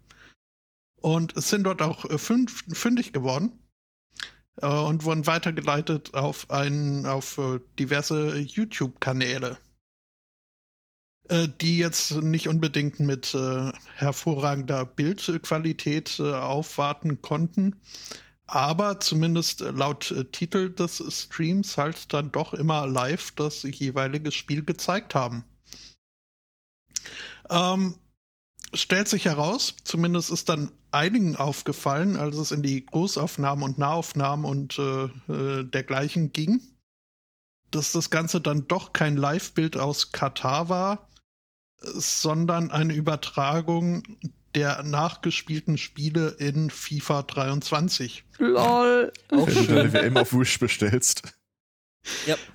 [1.00, 3.52] und sind dort auch äh, fündig geworden
[4.60, 9.58] äh, und wurden weitergeleitet auf ein, auf äh, diverse YouTube-Kanäle,
[11.60, 13.36] die jetzt nicht unbedingt mit
[13.96, 17.76] hervorragender Bildqualität aufwarten konnten,
[18.46, 25.14] aber zumindest laut Titel des Streams halt dann doch immer live das jeweilige Spiel gezeigt
[25.14, 25.44] haben.
[27.50, 27.96] Ähm,
[28.72, 34.44] stellt sich heraus, zumindest ist dann einigen aufgefallen, als es in die Großaufnahmen und Nahaufnahmen
[34.44, 36.60] und äh, äh, dergleichen ging,
[37.70, 41.08] dass das Ganze dann doch kein Live-Bild aus Katar war,
[41.80, 44.02] sondern eine Übertragung
[44.54, 48.24] der nachgespielten Spiele in FIFA 23.
[48.38, 49.12] Lol.
[49.30, 49.76] Auch Wenn du schön.
[49.76, 51.37] deine WM auf Wish bestellst.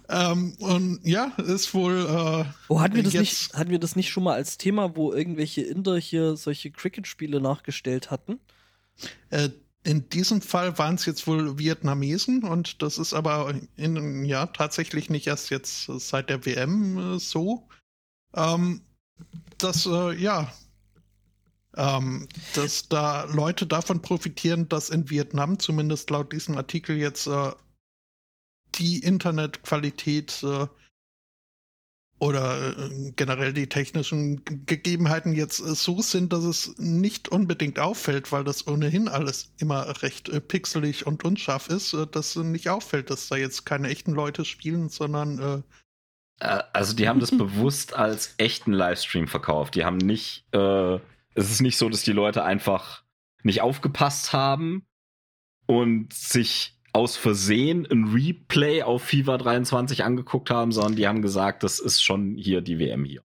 [0.09, 1.99] Ähm, und ja, ist wohl.
[1.99, 5.13] Äh, Oh, hatten wir das nicht, hatten wir das nicht schon mal als Thema, wo
[5.13, 8.39] irgendwelche Inder hier solche Cricket-Spiele nachgestellt hatten?
[9.29, 9.49] Äh,
[9.83, 15.09] in diesem Fall waren es jetzt wohl Vietnamesen und das ist aber in, ja tatsächlich
[15.09, 17.67] nicht erst jetzt seit der WM äh, so.
[18.35, 18.81] Ähm,
[19.57, 20.51] dass äh, ja,
[21.75, 27.51] ähm, dass da Leute davon profitieren, dass in Vietnam zumindest laut diesem Artikel jetzt äh,
[28.79, 30.67] die Internetqualität äh,
[32.19, 38.31] oder äh, generell die technischen Gegebenheiten jetzt äh, so sind, dass es nicht unbedingt auffällt,
[38.31, 43.09] weil das ohnehin alles immer recht äh, pixelig und unscharf ist, dass äh, nicht auffällt,
[43.09, 45.63] dass da jetzt keine echten Leute spielen, sondern
[46.39, 49.75] Äh, Also die haben das bewusst als echten Livestream verkauft.
[49.75, 50.95] Die haben nicht, äh,
[51.35, 53.03] es ist nicht so, dass die Leute einfach
[53.43, 54.85] nicht aufgepasst haben
[55.65, 61.63] und sich aus Versehen ein Replay auf FIFA 23 angeguckt haben, sondern die haben gesagt,
[61.63, 63.23] das ist schon hier die WM hier.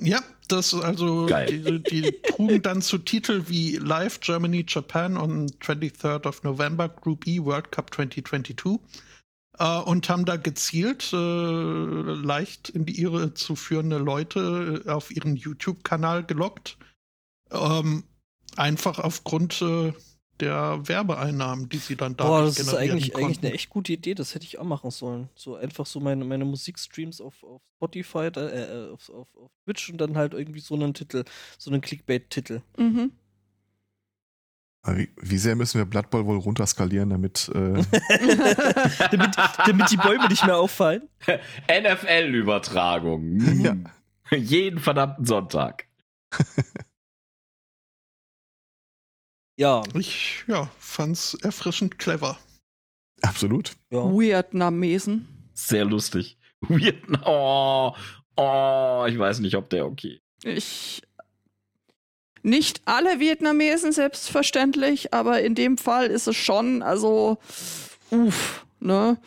[0.00, 1.80] Ja, das also Geil.
[1.80, 7.26] die, die trugen dann zu Titel wie Live Germany Japan on 23rd of November Group
[7.26, 8.80] E World Cup 2022
[9.58, 15.10] äh, und haben da gezielt äh, leicht in die Irre zu führende Leute äh, auf
[15.10, 16.76] ihren YouTube-Kanal gelockt.
[17.50, 18.04] Ähm,
[18.56, 19.92] einfach aufgrund äh,
[20.40, 24.14] der Werbeeinnahmen, die sie dann dadurch Boah, das ist eigentlich, eigentlich eine echt gute Idee.
[24.14, 25.28] Das hätte ich auch machen sollen.
[25.34, 29.90] So einfach so meine, meine Musikstreams auf, auf Spotify, äh, äh, auf, auf, auf Twitch
[29.90, 31.24] und dann halt irgendwie so einen Titel,
[31.58, 32.62] so einen Clickbait-Titel.
[32.76, 33.12] Mhm.
[34.86, 37.48] Wie, wie sehr müssen wir Blood Bowl wohl runterskalieren, damit.
[37.48, 37.82] Äh,
[39.10, 39.30] damit,
[39.66, 41.08] damit die Bäume nicht mehr auffallen.
[41.70, 43.40] NFL-Übertragung.
[43.64, 43.76] Ja.
[44.36, 45.86] Jeden verdammten Sonntag.
[49.56, 52.38] Ja, Ich ja, fand's erfrischend clever.
[53.22, 53.72] absolut.
[53.90, 54.04] ja.
[54.10, 55.28] Vietnamesen.
[55.54, 56.36] Sehr lustig.
[56.68, 57.22] Vietnam.
[57.24, 57.94] Oh,
[58.36, 60.20] oh, ich weiß nicht, ob der okay.
[60.42, 61.02] Ich.
[62.42, 67.38] Nicht alle Vietnamesen selbstverständlich, aber in dem Fall ist es schon, also,
[68.10, 69.18] uff, ne?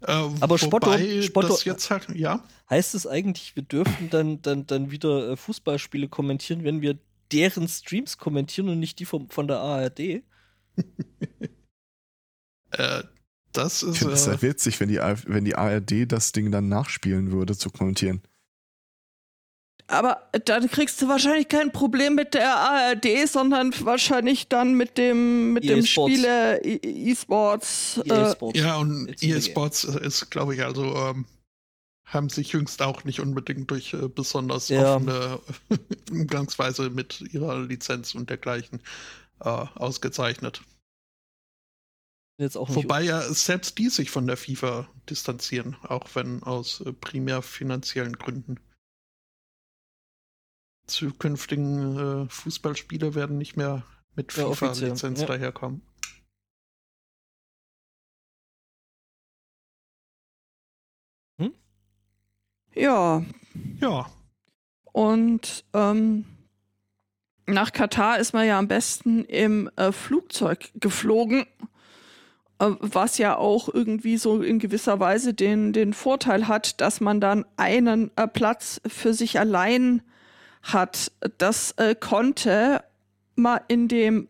[0.00, 2.42] Äh, Aber Spotto- Spotto- das jetzt halt, ja.
[2.70, 6.98] Heißt es eigentlich, wir dürfen dann, dann, dann wieder äh, Fußballspiele kommentieren, wenn wir
[7.32, 10.22] deren Streams kommentieren und nicht die vom, von der ARD?
[12.70, 13.02] Äh,
[13.52, 13.98] das Ich ist.
[13.98, 17.56] finde es Äh, halt witzig, wenn die, wenn die ARD das Ding dann nachspielen würde,
[17.56, 18.20] zu kommentieren.
[19.86, 25.54] Aber dann kriegst du wahrscheinlich kein Problem mit der ARD, sondern wahrscheinlich dann mit dem,
[25.54, 25.86] mit EA dem.
[25.86, 27.96] Spiele E- E-Sports.
[28.04, 28.58] Äh, Sports.
[28.60, 31.24] ja, und Jetzt EA die- Sports ist, glaube ich, also ähm,
[32.08, 34.96] haben sich jüngst auch nicht unbedingt durch äh, besonders Ja.
[34.96, 35.40] offene
[36.10, 38.80] Umgangsweise mit ihrer Lizenz und dergleichen
[39.40, 40.62] äh, ausgezeichnet.
[42.40, 46.92] Jetzt auch Wobei ja selbst die sich von der FIFA distanzieren, auch wenn aus äh,
[46.92, 48.60] primär finanziellen Gründen.
[50.86, 55.26] Zukünftigen äh, Fußballspiele werden nicht mehr mit Ja, FIFA-Lizenz ja.
[55.26, 55.82] daherkommen.
[62.78, 63.22] Ja,
[63.80, 64.06] Ja,
[64.92, 66.24] Und ähm,
[67.46, 71.46] nach Katar ist man ja am besten im äh, Flugzeug geflogen,
[72.58, 77.20] äh, was ja auch irgendwie so in gewisser Weise den, den Vorteil hat, dass man
[77.20, 80.02] dann einen äh, Platz für sich allein
[80.62, 81.12] hat.
[81.38, 82.82] Das äh, konnte
[83.34, 84.28] man in dem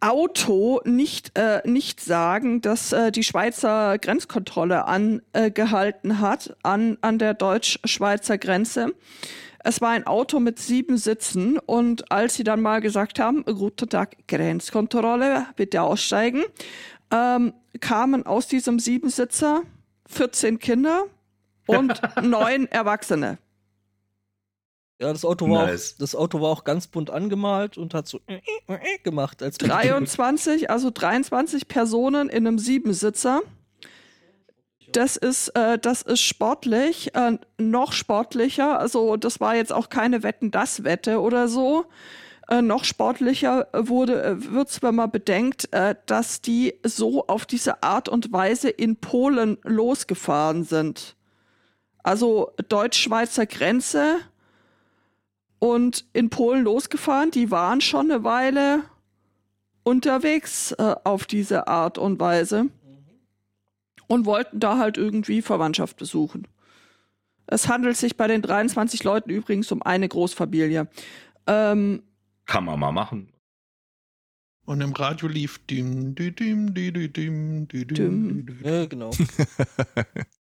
[0.00, 7.34] Auto nicht, äh, nicht sagen, dass äh, die Schweizer Grenzkontrolle angehalten hat an, an der
[7.34, 8.94] deutsch-schweizer Grenze.
[9.62, 13.90] Es war ein Auto mit sieben Sitzen und als sie dann mal gesagt haben, guten
[13.90, 16.44] Tag, Grenzkontrolle, bitte aussteigen,
[17.12, 19.62] ähm, kamen aus diesem Siebensitzer
[20.06, 21.04] 14 Kinder
[21.66, 23.38] und neun Erwachsene.
[25.00, 25.94] Ja, das Auto, war Nice.
[25.94, 29.42] auch, das Auto war auch ganz bunt angemalt und hat so äh, äh, äh gemacht.
[29.42, 33.40] Als 23, also 23 Personen in einem Siebensitzer.
[34.92, 38.78] Das ist, äh, das ist sportlich, äh, noch sportlicher.
[38.78, 41.86] Also das war jetzt auch keine Wetten-das-Wette oder so.
[42.48, 48.10] Äh, noch sportlicher wurde wird's, wenn man bedenkt, äh, dass die so auf diese Art
[48.10, 51.16] und Weise in Polen losgefahren sind.
[52.02, 54.16] Also deutsch-schweizer Grenze
[55.60, 57.30] und in Polen losgefahren.
[57.30, 58.82] Die waren schon eine Weile
[59.84, 62.66] unterwegs äh, auf diese Art und Weise
[64.08, 66.48] und wollten da halt irgendwie Verwandtschaft besuchen.
[67.46, 70.88] Es handelt sich bei den 23 Leuten übrigens um eine Großfamilie.
[71.46, 72.02] Ähm,
[72.46, 73.32] Kann man mal machen.
[74.66, 78.46] Und im Radio lief dim, dim, dim, dim, dim, dim, dim, Dim.
[78.46, 78.58] dim.
[78.62, 79.10] Ja, genau.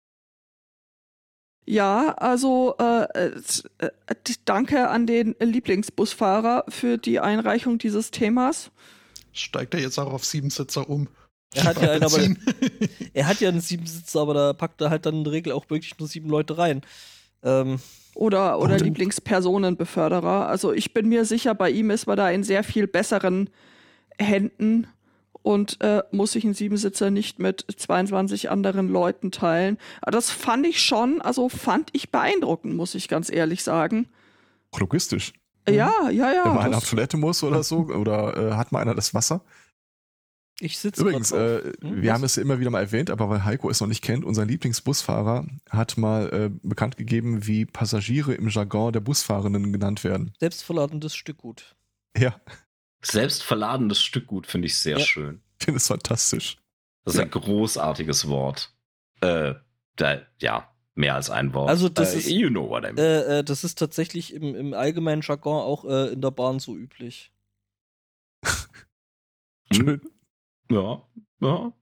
[1.66, 3.92] ja, also äh, äh,
[4.46, 8.72] danke an den Lieblingsbusfahrer für die Einreichung dieses Themas.
[9.32, 11.08] Steigt er jetzt auch auf Siebensitzer um?
[11.54, 12.18] Er hat ja einen, aber
[13.14, 15.70] er hat ja einen Siebensitzer, aber da packt er halt dann in der Regel auch
[15.70, 16.82] wirklich nur sieben Leute rein.
[17.44, 17.80] Ähm,
[18.16, 20.48] Oder, oder Und- Lieblingspersonenbeförderer.
[20.48, 23.50] Also ich bin mir sicher, bei ihm ist man da in sehr viel besseren
[24.20, 24.88] Händen
[25.44, 29.78] und äh, muss sich einen Siebensitzer nicht mit 22 anderen Leuten teilen.
[30.02, 34.08] Aber das fand ich schon, also fand ich beeindruckend, muss ich ganz ehrlich sagen.
[34.72, 35.34] Auch logistisch.
[35.68, 36.46] Ja, ja, ja.
[36.46, 39.44] Wenn mal einer auf Toilette muss oder so, oder äh, hat mal einer das Wasser.
[40.60, 42.16] ich sitze Übrigens, äh, Hm, wir was?
[42.16, 44.46] haben es ja immer wieder mal erwähnt, aber weil Heiko es noch nicht kennt, unser
[44.46, 50.34] Lieblingsbusfahrer hat mal äh, bekannt gegeben, wie Passagiere im Jargon der Busfahrenden genannt werden.
[50.40, 51.76] Selbstverladendes Stückgut.
[52.18, 52.36] Ja,
[53.04, 55.06] Selbstverladenes Stückgut finde ich sehr Ja.
[55.06, 55.42] schön.
[55.60, 56.58] ich finde es fantastisch.
[57.04, 58.74] Das ist ein großartiges Wort.
[59.22, 59.56] Äh,
[59.96, 61.70] da, ja, mehr als ein Wort.
[61.70, 62.98] Also das äh, ist- You know what I mean.
[62.98, 66.76] Äh, äh, das ist tatsächlich im, im allgemeinen Jargon auch äh, in der Bahn so
[66.76, 67.32] üblich.
[69.74, 70.02] Schön.
[70.70, 71.02] ja,
[71.40, 71.74] ja.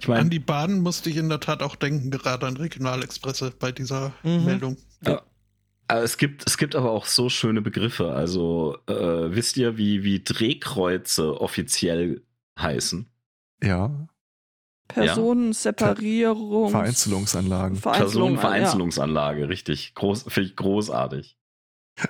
[0.00, 3.52] Ich An meine, die Bahn musste ich in der Tat auch denken, gerade an Regionalexpresse
[3.52, 4.44] bei dieser Mhm.
[4.44, 4.76] Meldung.
[5.04, 5.16] äh,
[5.88, 8.12] es, gibt, es gibt aber auch so schöne Begriffe.
[8.12, 12.22] Also, äh, wisst ihr, wie, wie Drehkreuze offiziell
[12.58, 13.06] heißen?
[13.62, 14.08] Ja,
[14.88, 16.70] Personenseparierung.
[16.70, 17.76] Vereinzelungsanlagen.
[17.76, 19.94] Vereinzelung, Personenvereinzelungsanlage, richtig.
[19.94, 21.36] Groß, Finde ich großartig.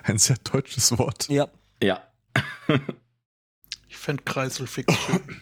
[0.03, 1.27] Ein sehr deutsches Wort.
[1.29, 1.47] Ja.
[1.81, 2.01] Ja.
[3.89, 5.41] Ich fände Kreiselfix schön.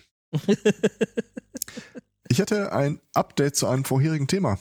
[2.30, 4.58] Ich hätte ein Update zu einem vorherigen Thema.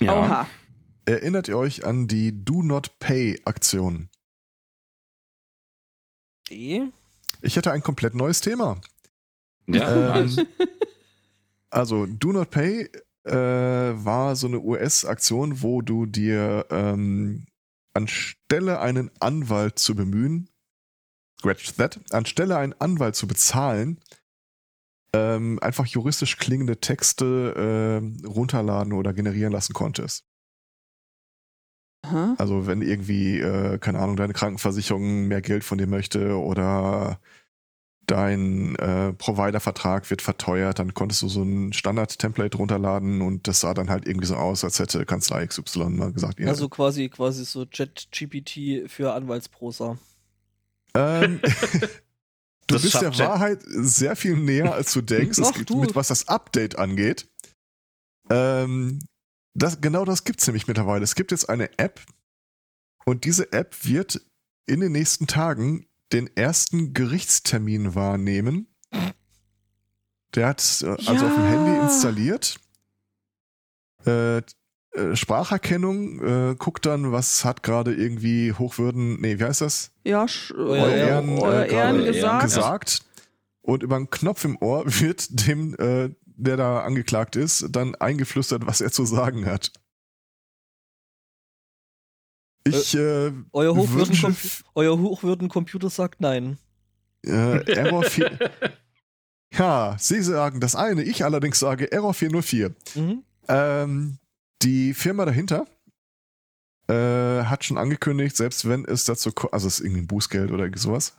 [0.00, 0.06] Ja.
[0.06, 0.20] ja.
[0.20, 0.46] Oha.
[1.06, 4.10] Erinnert ihr euch an die Do Not Pay Aktion?
[6.50, 6.90] D?
[7.42, 8.80] Ich hätte ein komplett neues Thema.
[9.66, 10.46] Ja, Ähm.
[11.70, 12.88] Also, Do Not Pay
[13.24, 17.46] äh, war so eine US-Aktion, wo du dir ähm,
[17.92, 20.48] anstelle einen Anwalt zu bemühen,
[21.40, 24.00] scratch that, anstelle einen Anwalt zu bezahlen,
[25.12, 30.24] ähm, einfach juristisch klingende Texte ähm, runterladen oder generieren lassen konntest.
[32.08, 32.34] Aha.
[32.38, 37.18] Also wenn irgendwie, äh, keine Ahnung, deine Krankenversicherung mehr Geld von dir möchte oder
[38.06, 43.74] dein äh, Provider-Vertrag wird verteuert, dann konntest du so ein Standard-Template runterladen und das sah
[43.74, 47.44] dann halt irgendwie so aus, als hätte Kanzlei XY mal gesagt, ja, Also quasi, quasi
[47.44, 49.98] so Chat-GPT für Anwaltsprosa.
[50.94, 51.40] ähm,
[52.68, 55.54] du Das bist der schafft Jet- Wahrheit sehr viel näher, als du denkst, es Ach,
[55.54, 55.80] gibt, du.
[55.80, 57.28] mit was das Update angeht.
[58.30, 59.00] Ähm,
[59.56, 61.04] das, genau das gibt's nämlich mittlerweile.
[61.04, 62.00] Es gibt jetzt eine App
[63.04, 64.20] und diese App wird
[64.66, 68.68] in den nächsten Tagen den ersten Gerichtstermin wahrnehmen.
[70.34, 71.50] Der hat äh, also auf dem Ja.
[71.50, 72.60] Handy installiert.
[74.06, 76.20] Äh, äh, Spracherkennung,
[76.52, 79.92] äh, guckt dann, was hat gerade irgendwie Hochwürden, nee, wie heißt das?
[80.04, 80.26] Ja,
[80.56, 82.42] euer Ehren, Ehren, äh, Ehren gerade gesagt.
[82.44, 83.00] gesagt.
[83.62, 88.66] Und über einen Knopf im Ohr wird dem, äh, der da angeklagt ist, dann eingeflüstert,
[88.66, 89.72] was er zu sagen hat.
[92.64, 94.36] Ich äh, Euer, Hochwürden
[94.74, 96.58] Euer Hochwürdencomputer sagt nein.
[97.24, 98.38] äh, Error 4.
[99.54, 102.74] Ja, Sie sagen das eine, ich allerdings sage Error 404.
[102.94, 103.22] Mhm.
[103.48, 104.18] Ähm,
[104.62, 105.66] die Firma dahinter
[106.88, 110.50] äh, hat schon angekündigt, selbst wenn es dazu kommt, also es ist irgendwie ein Bußgeld
[110.50, 111.16] oder sowas,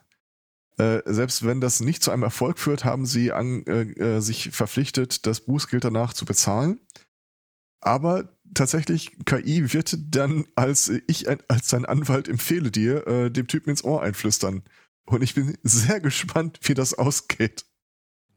[0.77, 3.81] äh, selbst wenn das nicht zu einem Erfolg führt, haben sie an, äh,
[4.17, 6.79] äh, sich verpflichtet, das Bußgeld danach zu bezahlen.
[7.81, 13.47] Aber tatsächlich, KI wird dann als ich ein, als dein Anwalt empfehle dir, äh, dem
[13.47, 14.63] Typen ins Ohr einflüstern.
[15.05, 17.65] Und ich bin sehr gespannt, wie das ausgeht.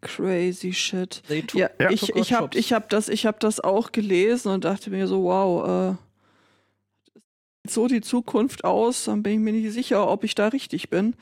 [0.03, 1.23] Crazy shit.
[1.53, 1.91] Ja, Ja.
[1.91, 5.25] ich, ich habe ich hab das, ich hab das auch gelesen und dachte mir so,
[5.25, 7.21] wow, äh,
[7.69, 11.15] so die Zukunft aus, dann bin ich mir nicht sicher, ob ich da richtig bin.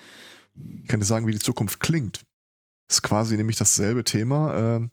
[0.83, 2.25] Ich kann dir sagen, wie die Zukunft klingt.
[2.91, 4.77] ist quasi nämlich dasselbe Thema.
[4.77, 4.91] Ähm,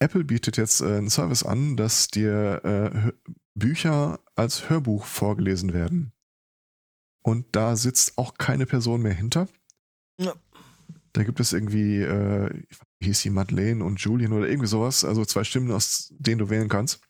[0.00, 3.12] Apple bietet jetzt äh, einen Service an, dass dir äh,
[3.54, 6.12] Bücher als Hörbuch vorgelesen werden.
[7.22, 9.48] Und da sitzt auch keine Person mehr hinter.
[10.20, 10.34] Ja.
[11.12, 12.64] Da gibt es irgendwie, äh,
[13.00, 16.50] wie hieß die, Madeleine und Julian oder irgendwie sowas, also zwei Stimmen, aus denen du
[16.50, 17.00] wählen kannst.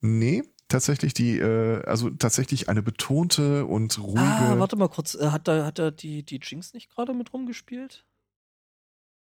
[0.00, 0.42] Nee,
[0.74, 4.20] tatsächlich die, äh, also tatsächlich eine betonte und ruhige.
[4.20, 5.14] Ah, warte mal kurz.
[5.14, 8.04] Äh, Hat da, hat da die, die Jinx nicht gerade mit rumgespielt?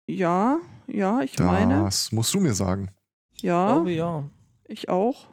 [0.08, 2.92] Ja, ja, ich meine, das musst du mir sagen.
[3.36, 4.30] Ich ja, glaube ja.
[4.66, 5.28] ich auch.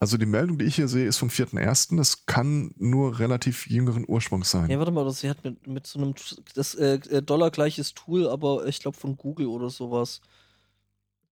[0.00, 1.96] Also die Meldung, die ich hier sehe, ist vom 4.1.
[1.96, 4.68] Das kann nur relativ jüngeren Ursprungs sein.
[4.68, 6.14] Ja, warte mal, das, sie hat mit, mit so einem
[6.54, 10.20] das äh, äh, dollargleiches Tool, aber ich glaube von Google oder sowas.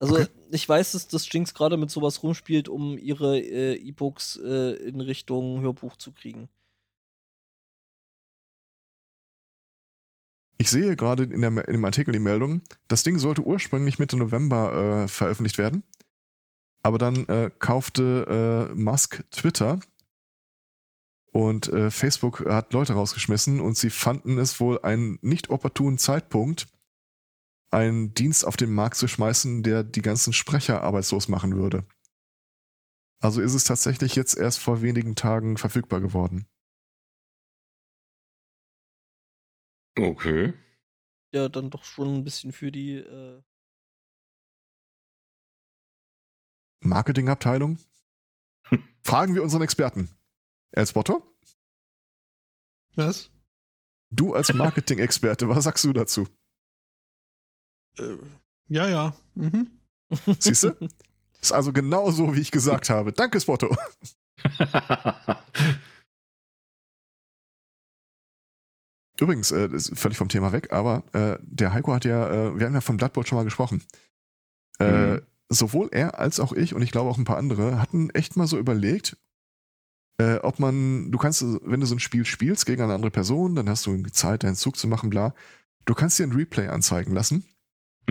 [0.00, 0.28] Also Okay.
[0.50, 5.00] ich weiß, dass das Jinx gerade mit sowas rumspielt, um ihre äh, E-Books äh, in
[5.00, 6.48] Richtung Hörbuch zu kriegen.
[10.56, 14.16] Ich sehe gerade in, der, in dem Artikel die Meldung, das Ding sollte ursprünglich Mitte
[14.16, 15.84] November äh, veröffentlicht werden.
[16.82, 19.80] Aber dann äh, kaufte äh, Musk Twitter
[21.32, 26.66] und äh, Facebook hat Leute rausgeschmissen und sie fanden es wohl einen nicht opportunen Zeitpunkt,
[27.70, 31.86] einen Dienst auf den Markt zu schmeißen, der die ganzen Sprecher arbeitslos machen würde.
[33.22, 36.46] Also ist es tatsächlich jetzt erst vor wenigen Tagen verfügbar geworden.
[39.98, 40.54] Okay.
[41.32, 42.94] Ja, dann doch schon ein bisschen für die.
[42.94, 43.42] Äh
[46.82, 47.78] Marketingabteilung?
[49.04, 50.08] Fragen wir unseren Experten.
[50.72, 51.22] Elsbotto,
[52.94, 53.30] Was?
[54.10, 56.26] du als Marketing-Experte, was sagst du dazu?
[57.98, 58.16] Äh,
[58.68, 59.14] ja, ja.
[59.34, 59.70] Mhm.
[60.38, 60.74] Siehst du?
[61.40, 63.12] Ist also genau so, wie ich gesagt habe.
[63.12, 63.74] Danke, Spotto.
[69.20, 72.58] Übrigens, äh, das ist völlig vom Thema weg, aber äh, der Heiko hat ja, äh,
[72.58, 73.82] wir haben ja vom Bloodboard schon mal gesprochen.
[74.78, 75.22] Äh, Mhm.
[75.52, 78.46] Sowohl er als auch ich und ich glaube auch ein paar andere hatten echt mal
[78.46, 79.16] so überlegt,
[80.20, 83.56] äh, ob man, du kannst, wenn du so ein Spiel spielst gegen eine andere Person,
[83.56, 85.34] dann hast du Zeit, deinen Zug zu machen, bla.
[85.86, 87.44] Du kannst dir ein Replay anzeigen lassen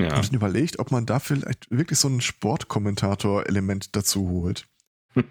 [0.01, 0.17] ja.
[0.17, 4.67] und überlegt, ob man da vielleicht wirklich so ein Sportkommentator-Element dazu holt.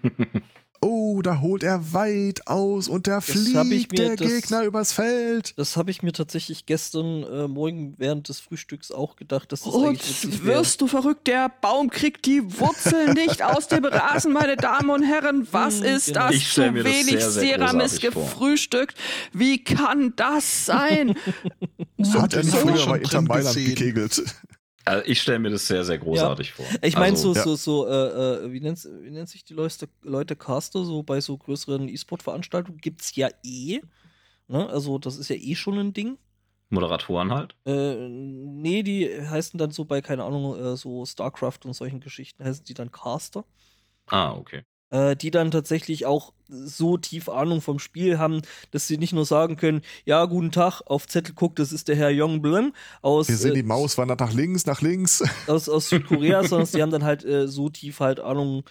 [0.81, 4.93] Oh, da holt er weit aus und da ich fliegt mir- der das- Gegner übers
[4.93, 5.53] Feld.
[5.57, 9.73] Das habe ich mir tatsächlich gestern äh, Morgen während des Frühstücks auch gedacht, dass das
[9.73, 14.89] Und wirst du verrückt, der Baum kriegt die Wurzel nicht aus dem Rasen, meine Damen
[14.89, 15.45] und Herren.
[15.51, 16.27] Was Hm, ist genau.
[16.27, 16.35] das?
[16.37, 18.23] Ich Zu wenig sehr Ceramis großartig vor.
[18.23, 18.95] gefrühstückt.
[19.33, 21.15] Wie kann das sein?
[22.13, 24.23] Hat er nicht ich früher schon bei Inter Mailand gekegelt?
[24.89, 26.65] Also ich stelle mir das sehr, sehr großartig vor.
[26.81, 27.43] Ich meine, also, so, ja.
[27.43, 31.21] so, so, äh, äh, wie, nennt's, wie nennt sich die Leute, Leute Caster, so bei
[31.21, 33.81] so größeren E-Sport-Veranstaltungen gibt's ja eh.
[34.47, 34.67] Ne?
[34.67, 36.17] Also, das ist ja eh schon ein Ding.
[36.69, 37.55] Moderatoren halt.
[37.65, 42.43] Äh, nee, die heißen dann so bei, keine Ahnung, äh, so StarCraft und solchen Geschichten,
[42.43, 43.45] heißen die dann Caster.
[44.07, 44.63] Ah, okay.
[44.91, 48.41] Äh, die dann tatsächlich auch so tief Ahnung vom Spiel haben,
[48.71, 51.95] dass sie nicht nur sagen können, ja, guten Tag, auf Zettel guckt, das ist der
[51.95, 55.23] Herr Young Blum aus, Wir sehen äh, die Maus wandert nach links, nach links.
[55.47, 58.63] aus, aus Südkorea, sondern die haben dann halt äh, so tief halt Ahnung,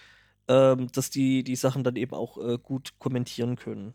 [0.48, 3.94] ähm, dass die die Sachen dann eben auch äh, gut kommentieren können.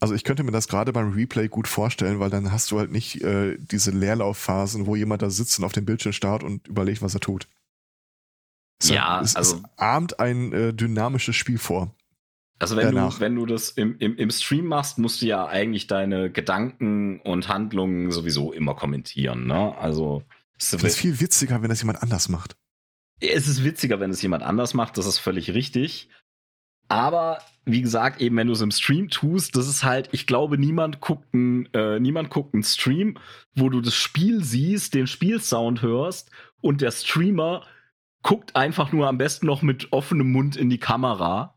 [0.00, 2.92] Also ich könnte mir das gerade beim Replay gut vorstellen, weil dann hast du halt
[2.92, 7.02] nicht äh, diese Leerlaufphasen, wo jemand da sitzt und auf dem Bildschirm starrt und überlegt,
[7.02, 7.46] was er tut.
[8.80, 11.94] Es, Ja, es, also- es ahmt ein äh, dynamisches Spiel vor.
[12.58, 13.14] Also wenn Danach.
[13.16, 17.20] du, wenn du das im, im, im Stream machst, musst du ja eigentlich deine Gedanken
[17.20, 19.76] und Handlungen sowieso immer kommentieren, ne?
[19.76, 20.22] Also
[20.58, 22.56] es ist viel witziger, wenn das jemand anders macht.
[23.20, 26.08] es ist witziger, wenn es jemand anders macht, das ist völlig richtig.
[26.88, 30.56] Aber wie gesagt, eben wenn du es im Stream tust, das ist halt, ich glaube,
[30.56, 33.18] niemand guckt einen, äh, niemand guckt einen Stream,
[33.54, 36.30] wo du das Spiel siehst, den Spielsound hörst
[36.62, 37.66] und der Streamer
[38.26, 41.56] guckt einfach nur am besten noch mit offenem Mund in die Kamera.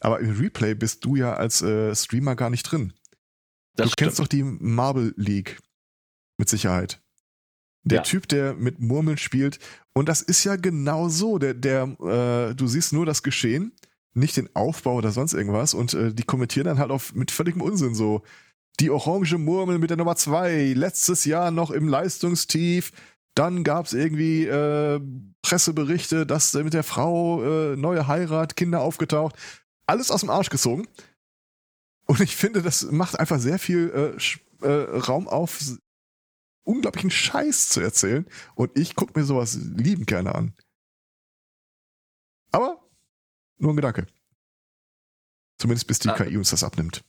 [0.00, 2.94] Aber im Replay bist du ja als äh, Streamer gar nicht drin.
[3.76, 5.60] Das du kennst doch die Marble League.
[6.38, 7.02] Mit Sicherheit.
[7.84, 8.02] Der Ja.
[8.02, 9.58] Typ, der mit Murmeln spielt.
[9.92, 11.38] Und das ist ja genau so.
[11.38, 13.76] Der, der, äh, du siehst nur das Geschehen,
[14.14, 15.74] nicht den Aufbau oder sonst irgendwas.
[15.74, 18.22] Und äh, die kommentieren dann halt auf, mit völligem Unsinn so.
[18.80, 22.92] Die orange Murmel mit der Nummer zwei, letztes Jahr noch im Leistungstief.
[23.34, 25.00] Dann gab's irgendwie äh,
[25.42, 29.36] Presseberichte, dass äh, mit der Frau äh, neue Heirat, Kinder aufgetaucht.
[29.86, 30.86] Alles aus dem Arsch gezogen.
[32.06, 34.16] Und ich finde, das macht einfach sehr viel
[34.62, 35.60] äh, äh, Raum auf,
[36.64, 38.26] unglaublichen Scheiß zu erzählen.
[38.54, 40.54] Und ich gucke mir sowas liebend gerne an.
[42.50, 42.84] Aber
[43.58, 44.06] nur ein Gedanke.
[45.58, 46.14] Zumindest bis die Ah.
[46.14, 47.02] KI uns das abnimmt.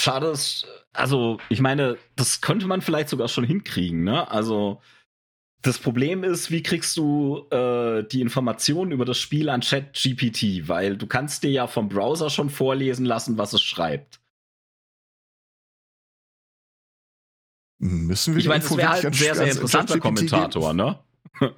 [0.00, 4.30] Schade ist, also ich meine, das könnte man vielleicht sogar schon hinkriegen, ne?
[4.30, 4.80] Also
[5.62, 10.68] das Problem ist, wie kriegst du äh, die Informationen über das Spiel an ChatGPT?
[10.68, 14.20] Weil du kannst dir ja vom Browser schon vorlesen lassen, was es schreibt.
[17.78, 20.98] Müssen wir Ich meine, das Info wäre halt ein sehr, sehr an interessanter Kommentator, ne?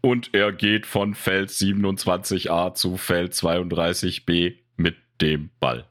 [0.00, 5.88] Und er geht von Feld 27a zu Feld 32b mit dem Ball.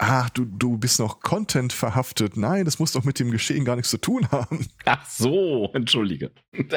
[0.00, 2.36] Ach, du, du bist noch Content verhaftet.
[2.36, 4.66] Nein, das muss doch mit dem Geschehen gar nichts zu tun haben.
[4.86, 6.30] Ach so, entschuldige.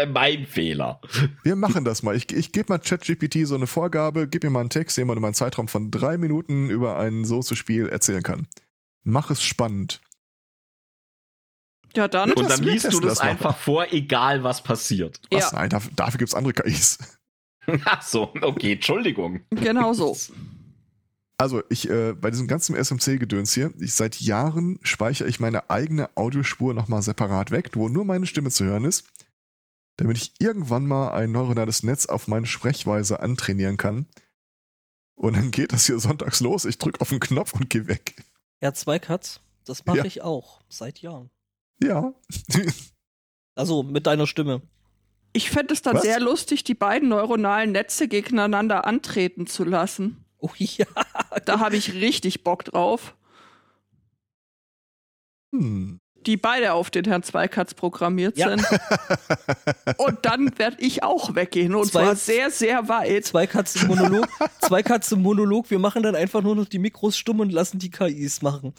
[0.09, 0.99] Mein Fehler.
[1.43, 2.15] Wir machen das mal.
[2.15, 5.17] Ich, ich gebe mal ChatGPT so eine Vorgabe, gib mir mal einen Text, den man
[5.17, 8.47] in einem Zeitraum von drei Minuten über ein Soße-Spiel erzählen kann.
[9.03, 10.01] Mach es spannend.
[11.95, 12.33] Ja, dann.
[12.33, 13.29] Und dann liest du das das mal.
[13.29, 15.21] einfach vor, egal was passiert.
[15.31, 15.51] Was?
[15.51, 15.59] Ja.
[15.59, 16.97] Nein, dafür, dafür gibt es andere KIs.
[17.85, 19.41] Ach so, okay, Entschuldigung.
[19.51, 20.17] Genau so.
[21.43, 26.09] Also, ich, äh, bei diesem ganzen SMC-Gedöns hier, ich seit Jahren speichere ich meine eigene
[26.15, 29.03] Audiospur nochmal separat weg, wo nur meine Stimme zu hören ist,
[29.97, 34.07] damit ich irgendwann mal ein neuronales Netz auf meine Sprechweise antrainieren kann.
[35.15, 38.15] Und dann geht das hier sonntags los, ich drücke auf den Knopf und gehe weg.
[38.61, 40.05] Ja, zwei Cuts, das mache Ja.
[40.05, 41.29] ich auch seit Jahren.
[41.83, 42.13] Ja.
[43.55, 44.61] Also mit deiner Stimme.
[45.33, 46.01] Ich fände es dann Was?
[46.03, 50.22] sehr lustig, die beiden neuronalen Netze gegeneinander antreten zu lassen.
[50.45, 50.85] Oh ja.
[51.45, 53.15] Da habe ich richtig Bock drauf.
[55.55, 55.99] Hm.
[56.25, 58.49] Die beide auf den Herrn Zweikatz programmiert Ja.
[58.49, 58.65] sind.
[59.97, 61.75] Und dann werde ich auch weggehen.
[61.75, 63.25] Und Zwei- zwar sehr, sehr weit.
[63.25, 64.27] Zwei Cuts im Monolog.
[64.61, 65.69] zwei Cuts im Monolog.
[65.69, 68.73] Wir machen dann einfach nur noch die Mikros stumm und lassen die KIs machen.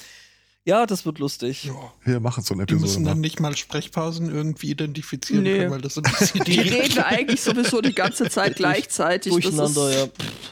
[0.66, 1.64] Ja, das wird lustig.
[1.64, 1.74] Ja.
[2.04, 2.86] Wir machen so eine Die Episode.
[2.86, 3.20] müssen dann Mal.
[3.20, 5.58] nicht mal Sprechpausen irgendwie identifizieren Nee.
[5.58, 9.30] können, weil das interessiert Die die reden eigentlich sowieso die ganze Zeit gleichzeitig.
[9.30, 10.06] Durcheinander, ja.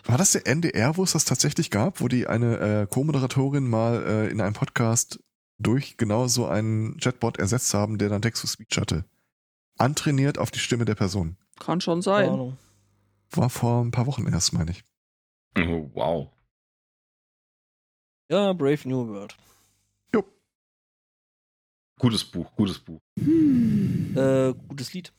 [0.05, 4.05] War das der NDR, wo es das tatsächlich gab, wo die eine äh, Co-Moderatorin mal
[4.05, 5.19] äh, in einem Podcast
[5.59, 9.07] durch genau so einen Chatbot ersetzt haben, der dann Text-to-Speech hatte?
[9.79, 11.39] Antrainiert auf die Stimme der Person.
[11.59, 12.59] Kann schon sein.
[13.31, 14.85] War vor ein paar Wochen erst, meine ich.
[15.57, 16.29] Oh, wow.
[18.31, 19.35] Ja, Brave New World.
[22.03, 23.01] Gutes Buch, gutes Buch.
[23.17, 24.17] Hm.
[24.17, 25.13] Äh, gutes Lied.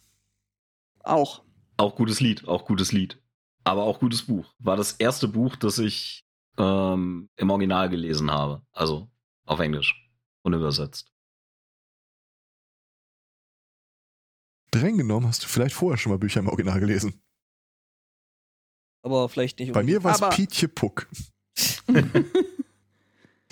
[0.99, 1.45] Auch.
[1.77, 3.21] Auch gutes Lied, auch gutes Lied.
[3.63, 4.53] Aber auch gutes Buch.
[4.59, 6.25] War das erste Buch, das ich
[6.57, 8.63] ähm, im Original gelesen habe.
[8.73, 9.09] Also
[9.45, 9.95] auf Englisch
[10.41, 11.09] und übersetzt.
[14.71, 17.23] Drängen genommen hast du vielleicht vorher schon mal Bücher im Original gelesen.
[19.03, 19.71] Aber vielleicht nicht.
[19.71, 21.07] Bei mir war es Pietje Puck.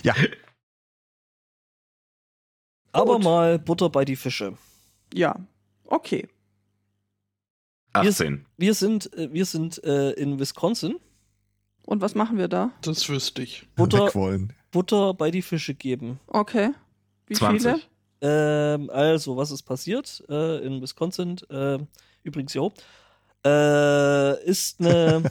[0.03, 0.15] ja,
[2.91, 3.23] Aber Gut.
[3.23, 4.57] mal Butter bei die Fische.
[5.13, 5.35] Ja.
[5.85, 6.27] Okay.
[7.93, 8.45] 18.
[8.57, 10.95] Wir sind, äh, wir sind äh, in Wisconsin.
[11.85, 12.71] Und was machen wir da?
[12.81, 13.67] Das wüsste ich.
[13.75, 14.09] Butter.
[14.71, 16.19] Butter bei die Fische geben.
[16.27, 16.71] Okay.
[17.27, 17.61] Wie 20.
[17.61, 17.81] viele?
[18.21, 21.37] Ähm, also, was ist passiert äh, in Wisconsin?
[21.49, 21.79] Äh,
[22.23, 22.71] übrigens, jo.
[23.45, 25.23] Äh, ist eine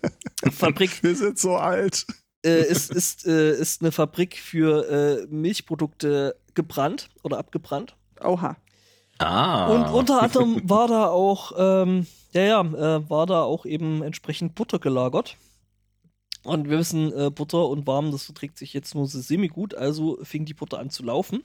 [0.52, 2.06] Fabrik, Wir sind so alt.
[2.44, 4.86] äh, ist, ist, äh, ist eine Fabrik für
[5.22, 7.96] äh, Milchprodukte gebrannt oder abgebrannt.
[8.22, 8.56] Oha.
[9.18, 9.68] Ah.
[9.68, 14.54] Und unter anderem war da auch, ähm, ja, ja, äh, war da auch eben entsprechend
[14.54, 15.36] Butter gelagert.
[16.42, 20.18] Und wir wissen, äh, Butter und warm, das verträgt sich jetzt nur so semi-gut, also
[20.22, 21.42] fing die Butter an zu laufen.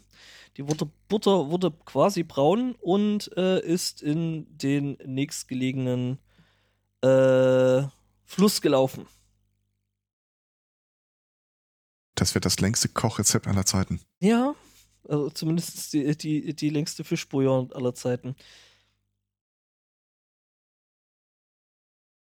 [0.58, 6.20] Die Butter, Butter wurde quasi braun und äh, ist in den nächstgelegenen
[7.02, 7.84] äh,
[8.26, 9.06] Fluss gelaufen.
[12.16, 14.02] Das wird das längste Kochrezept aller Zeiten.
[14.20, 14.54] Ja,
[15.10, 18.36] also zumindest die, die, die längste Fischbouillon aller Zeiten.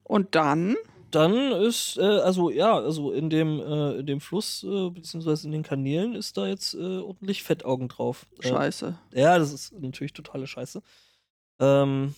[0.04, 0.76] Und dann?
[1.10, 5.52] Dann ist, äh, also ja, also in dem, äh, in dem Fluss, äh, beziehungsweise in
[5.52, 8.26] den Kanälen ist da jetzt äh, ordentlich Fettaugen drauf.
[8.42, 8.98] Äh, Scheiße.
[9.14, 10.82] ja, das ist natürlich totale Scheiße.
[11.60, 12.14] Ähm,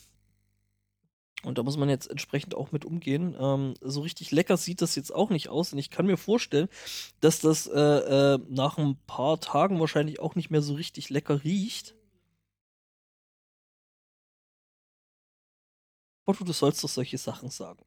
[1.42, 3.34] und da muss man jetzt entsprechend auch mit umgehen.
[3.38, 5.72] Ähm, so richtig lecker sieht das jetzt auch nicht aus.
[5.72, 6.68] Und ich kann mir vorstellen,
[7.20, 11.42] dass das äh, äh, nach ein paar Tagen wahrscheinlich auch nicht mehr so richtig lecker
[11.42, 11.94] riecht.
[16.26, 17.84] Otto, du sollst doch solche Sachen sagen.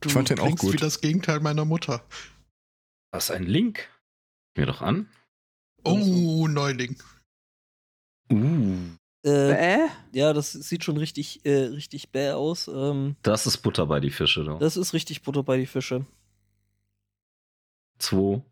[0.00, 0.74] Du Ich fand den auch klingst gut.
[0.74, 2.06] wie das Gegenteil meiner Mutter.
[3.10, 3.88] Was ein Link?
[4.56, 5.10] Mir doch an.
[5.82, 7.02] Oh, Neuling.
[8.30, 8.98] Uh.
[9.28, 9.54] Äh,
[10.12, 10.18] Bäh?
[10.18, 12.68] ja, das sieht schon richtig, äh, richtig bäh aus.
[12.68, 14.58] Ähm, Das ist Butter bei die Fische, du.
[14.58, 16.06] das ist richtig Butter bei die Fische.
[17.98, 18.42] Zwei.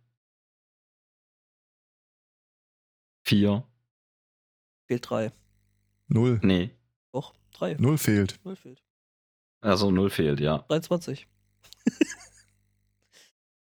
[3.25, 3.65] Vier.
[4.87, 5.33] Fehlt drei.
[6.09, 6.39] Null.
[6.43, 6.71] Nee.
[7.13, 7.75] Doch, drei.
[7.75, 8.39] Null fehlt.
[8.45, 8.83] Null fehlt.
[9.61, 10.59] Also null fehlt, ja.
[10.69, 11.27] 23.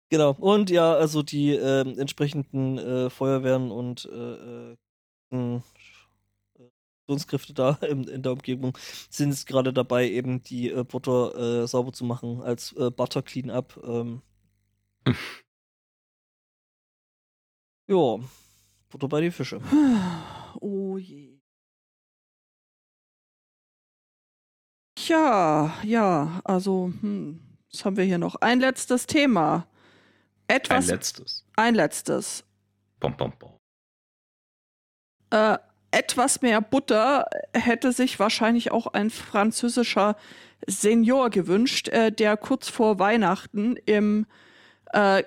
[0.10, 0.32] genau.
[0.40, 4.06] Und ja, also die ähm, entsprechenden äh, Feuerwehren und
[7.10, 8.78] äh, äh, mh, Aktionskräfte da in, in der Umgebung
[9.10, 13.22] sind jetzt gerade dabei, eben die äh, Butter äh, sauber zu machen als äh, Butter
[13.22, 13.80] Cleanup.
[13.84, 14.22] Ähm.
[17.88, 18.20] ja,
[18.90, 19.62] Butter bei die Fische.
[20.62, 21.40] Oh je.
[25.08, 27.40] Ja, ja, also, hm.
[27.72, 28.36] Was haben wir hier noch?
[28.36, 29.68] Ein letztes Thema.
[30.48, 30.88] Ein Etwas.
[30.88, 31.46] letztes.
[31.56, 32.44] ein letztes.
[33.00, 33.60] Bom, bom, bom.
[35.30, 35.60] Äh,
[35.92, 40.16] etwas mehr Butter hätte sich wahrscheinlich auch ein französischer
[40.68, 44.26] Senior gewünscht, äh, der kurz vor Weihnachten im,
[44.94, 45.24] äh,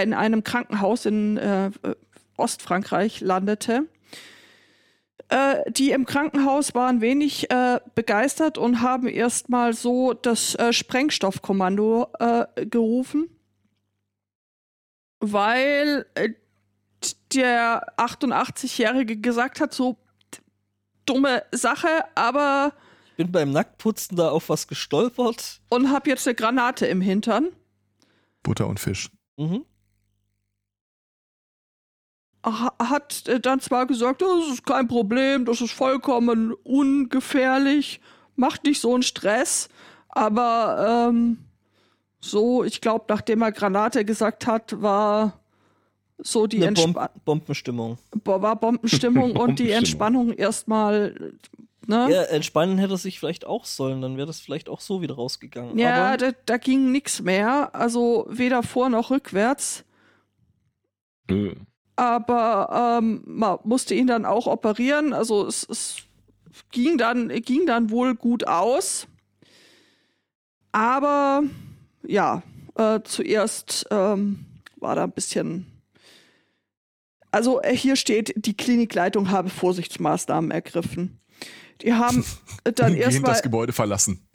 [0.00, 1.70] in einem Krankenhaus in äh,
[2.36, 3.88] Ostfrankreich landete.
[5.28, 12.08] Äh, die im Krankenhaus waren wenig äh, begeistert und haben erstmal so das äh, Sprengstoffkommando
[12.70, 13.28] gerufen,
[15.20, 16.06] weil
[17.34, 19.96] der 88-Jährige gesagt hat, so
[21.06, 22.72] dumme Sache, aber
[23.10, 25.60] Ich bin beim Nacktputzen da auf was gestolpert.
[25.70, 27.48] und hab jetzt eine Granate im Hintern.
[28.42, 29.10] Butter und Fisch.
[29.36, 29.64] Mhm.
[32.46, 38.00] Ha- Hat äh, dann zwar gesagt, das ist kein Problem, das ist vollkommen ungefährlich,
[38.36, 39.68] macht nicht so einen Stress,
[40.08, 41.38] aber ähm,
[42.20, 45.40] so, ich glaube, nachdem er Granate gesagt hat, war
[46.20, 47.98] so die Eine Bom Entspa Bombenstimmung.
[48.24, 49.70] Bo- war Bombenstimmung und die.
[49.70, 51.32] Entspannung erstmal,
[51.86, 52.08] ne?
[52.10, 55.78] Ja, entspannen hätte sich vielleicht auch sollen, dann wäre das vielleicht auch so wieder rausgegangen.
[55.78, 59.84] Ja, Aber da, da ging nichts mehr, also weder vor noch rückwärts.
[61.30, 61.54] Nö.
[61.96, 65.96] Aber ähm, man musste ihn dann auch operieren, also es, es
[66.70, 69.06] ging, dann, ging dann wohl gut aus.
[70.72, 71.42] Aber
[72.06, 72.42] ja,
[72.76, 74.44] äh, zuerst ähm,
[74.76, 75.66] war da ein bisschen.
[77.30, 81.20] Also äh, hier steht, die Klinikleitung habe Vorsichtsmaßnahmen ergriffen.
[81.82, 82.24] Die haben
[82.64, 83.32] dann Umgehend erstmal.
[83.32, 84.26] das Gebäude verlassen.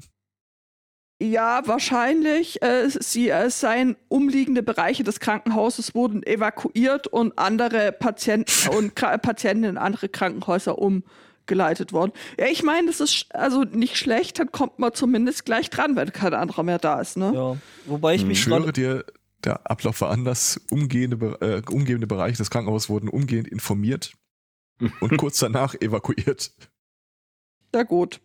[1.21, 2.61] Ja, wahrscheinlich.
[2.61, 9.17] Äh, sie, es seien umliegende Bereiche des Krankenhauses wurden evakuiert und andere Patienten und Kra
[9.17, 12.11] Patienten in andere Krankenhäuser umgeleitet worden.
[12.37, 16.11] Ja, ich meine, das ist also nicht schlecht, dann kommt man zumindest gleich dran, wenn
[16.11, 17.31] kein anderer mehr da ist, ne?
[17.33, 19.05] ja, wobei ich Hm, Ich mich schwöre gerade dir,
[19.43, 20.59] der Ablauf war anders.
[20.69, 24.13] Umgehende, äh, umgebende Bereiche des Krankenhauses wurden umgehend informiert
[24.99, 26.51] und kurz danach evakuiert.
[27.73, 28.21] Ja, gut.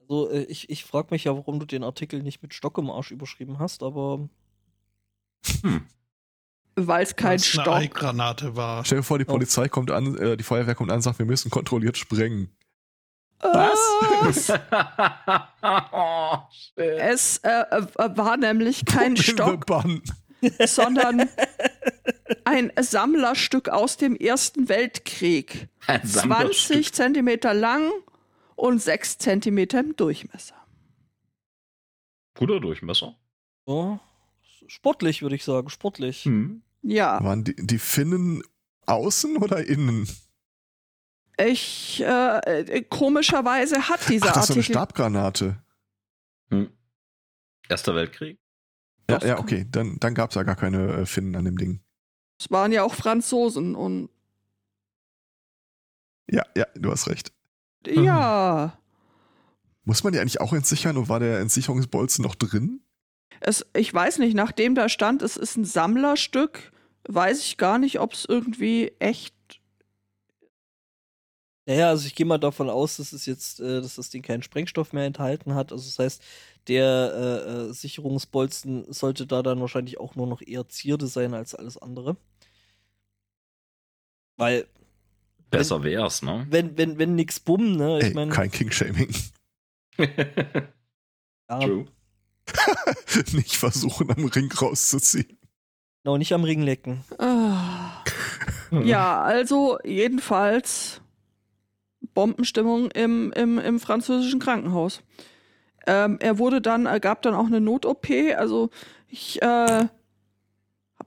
[0.00, 2.90] also äh, ich, ich frage mich ja, warum du den Artikel nicht mit Stock im
[2.90, 4.28] Arsch überschrieben hast, aber
[6.74, 7.74] Weil es kein Weil's eine Stock.
[7.74, 8.84] Eingranate war.
[8.84, 9.32] Stell dir vor, die Oh.
[9.32, 12.50] Polizei kommt an, äh, die Feuerwehr kommt an und sagt, wir müssen kontrolliert sprengen.
[13.40, 14.52] Was?
[15.92, 16.38] oh.
[16.76, 17.86] Es äh, äh,
[18.16, 19.66] war nämlich kein the Stock,
[20.66, 21.28] sondern
[22.44, 25.68] ein Sammlerstück aus dem Ersten Weltkrieg.
[25.86, 26.94] Ein 20 Sammlerstück.
[26.94, 27.90] Zentimeter lang
[28.54, 30.56] und 6 Zentimeter im Durchmesser.
[32.34, 33.16] Guter Durchmesser.
[33.66, 34.00] ja,
[34.66, 36.24] sportlich würde ich sagen, sportlich.
[36.24, 36.62] Hm.
[36.82, 38.42] Ja, Waren die, die Finnen
[38.86, 40.08] außen oder innen?
[41.38, 44.62] Ich, äh, äh, komischerweise hat dieser Ach, das ist so eine Artikel.
[44.74, 45.62] Stabgranate.
[46.50, 46.70] Hm.
[47.68, 48.38] Erster Weltkrieg.
[49.10, 49.66] Ja, Das ja okay.
[49.70, 51.80] Dann, dann gab es ja gar keine äh, Finnen an dem Ding.
[52.40, 54.08] Es waren ja auch Franzosen und
[56.30, 57.32] Ja, ja, du hast recht.
[57.86, 58.78] ja,
[59.84, 62.80] Muss man die eigentlich auch entsichern und war der Entsicherungsbolzen noch drin?
[63.40, 66.72] es, ich weiß nicht, nachdem da stand, es ist ein Sammlerstück,
[67.08, 69.35] weiß ich gar nicht, ob es irgendwie echt.
[71.66, 74.42] Naja, also ich gehe mal davon aus, dass es jetzt, äh, dass das Ding keinen
[74.44, 75.72] Sprengstoff mehr enthalten hat.
[75.72, 76.22] Also das heißt,
[76.68, 81.56] der äh, äh, Sicherungsbolzen sollte da dann wahrscheinlich auch nur noch eher Zierde sein als
[81.56, 82.16] alles andere.
[84.36, 84.66] Weil,
[85.50, 86.46] Besser wär's, ne?
[86.50, 87.98] wenn, wenn, wenn nix bumm, ne?
[87.98, 89.12] Ich Ey, meine, kein King-Shaming.
[89.98, 91.86] ja, True.
[93.32, 95.36] Nicht versuchen, am Ring rauszuziehen.
[96.04, 97.02] genau, nicht am Ring lecken.
[97.18, 98.04] Ah.
[98.70, 101.00] Ja, also jedenfalls
[102.00, 105.02] Bombenstimmung im, im, im französischen Krankenhaus.
[105.86, 108.08] Ähm, er wurde dann, er gab dann auch eine Not-OP.
[108.36, 108.70] Also
[109.08, 109.88] ich äh, habe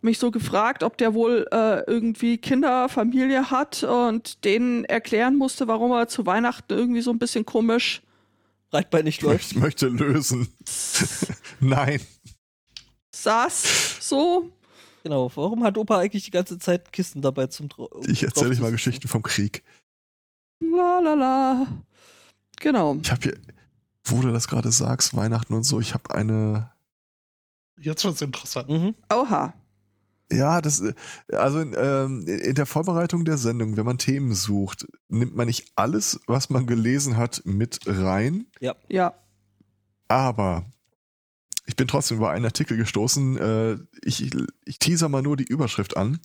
[0.02, 5.68] mich so gefragt, ob der wohl äh, irgendwie Kinder, Familie hat und denen erklären musste,
[5.68, 8.02] warum er zu Weihnachten irgendwie so ein bisschen komisch
[8.70, 9.56] Breitbeinig Ich läuft.
[9.56, 10.48] möchte, möchte lösen.
[11.60, 12.02] Nein.
[13.12, 13.98] saß.
[14.00, 14.52] So.
[15.04, 18.60] Genau, warum hat Opa eigentlich die ganze Zeit Kisten dabei zum Dro Ich erzähle euch
[18.60, 19.64] mal Geschichten vom Krieg.
[20.60, 21.68] La la la.
[22.60, 22.98] Genau.
[23.02, 23.38] Ich habe hier,
[24.06, 26.72] wo du das gerade sagst, Weihnachten und so, ich habe eine.
[27.80, 28.70] Jetzt wird's interessant.
[28.70, 28.96] Mhm.
[29.12, 29.54] Oha.
[30.32, 30.84] Ja, das,
[31.32, 35.72] also in, ähm, in der Vorbereitung der Sendung, wenn man Themen sucht, nimmt man nicht
[35.76, 38.46] alles, was man gelesen hat, mit rein.
[38.60, 39.16] Ja.
[40.08, 40.66] Aber
[41.66, 43.38] ich bin trotzdem über einen Artikel gestoßen.
[43.38, 44.30] Äh, ich,
[44.66, 46.20] ich teaser mal nur die Überschrift an.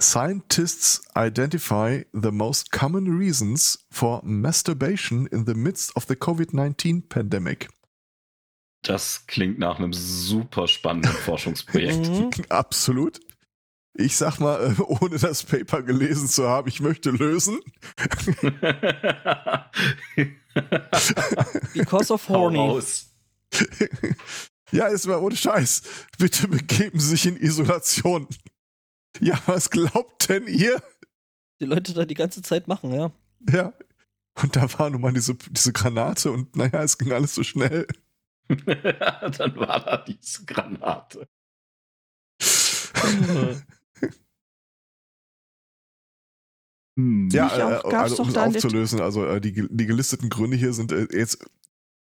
[0.00, 7.68] Scientists identify the most common reasons for masturbation in the midst of the COVID-19 pandemic.
[8.82, 12.50] Das klingt nach einem super spannenden Forschungsprojekt.
[12.50, 13.20] Absolut.
[13.94, 17.58] Ich sag mal, äh, ohne das Paper gelesen zu haben, ich möchte lösen.
[21.74, 22.80] Because of horny.
[24.70, 25.82] Ja, ist mal ohne Scheiß.
[26.18, 28.28] Bitte begeben Sie sich in Isolation.
[29.20, 30.82] Ja, was glaubt denn ihr?
[31.60, 33.10] Die Leute da die ganze Zeit machen, ja.
[33.50, 33.72] Ja.
[34.40, 37.86] Und da war nun mal diese, diese Granate und naja, es ging alles so schnell.
[38.48, 41.28] Dann war da diese Granate.
[46.96, 47.28] Hm.
[47.30, 51.06] Ja, äh, also um es aufzulösen, also äh, die, die gelisteten Gründe hier sind äh,
[51.12, 51.44] jetzt,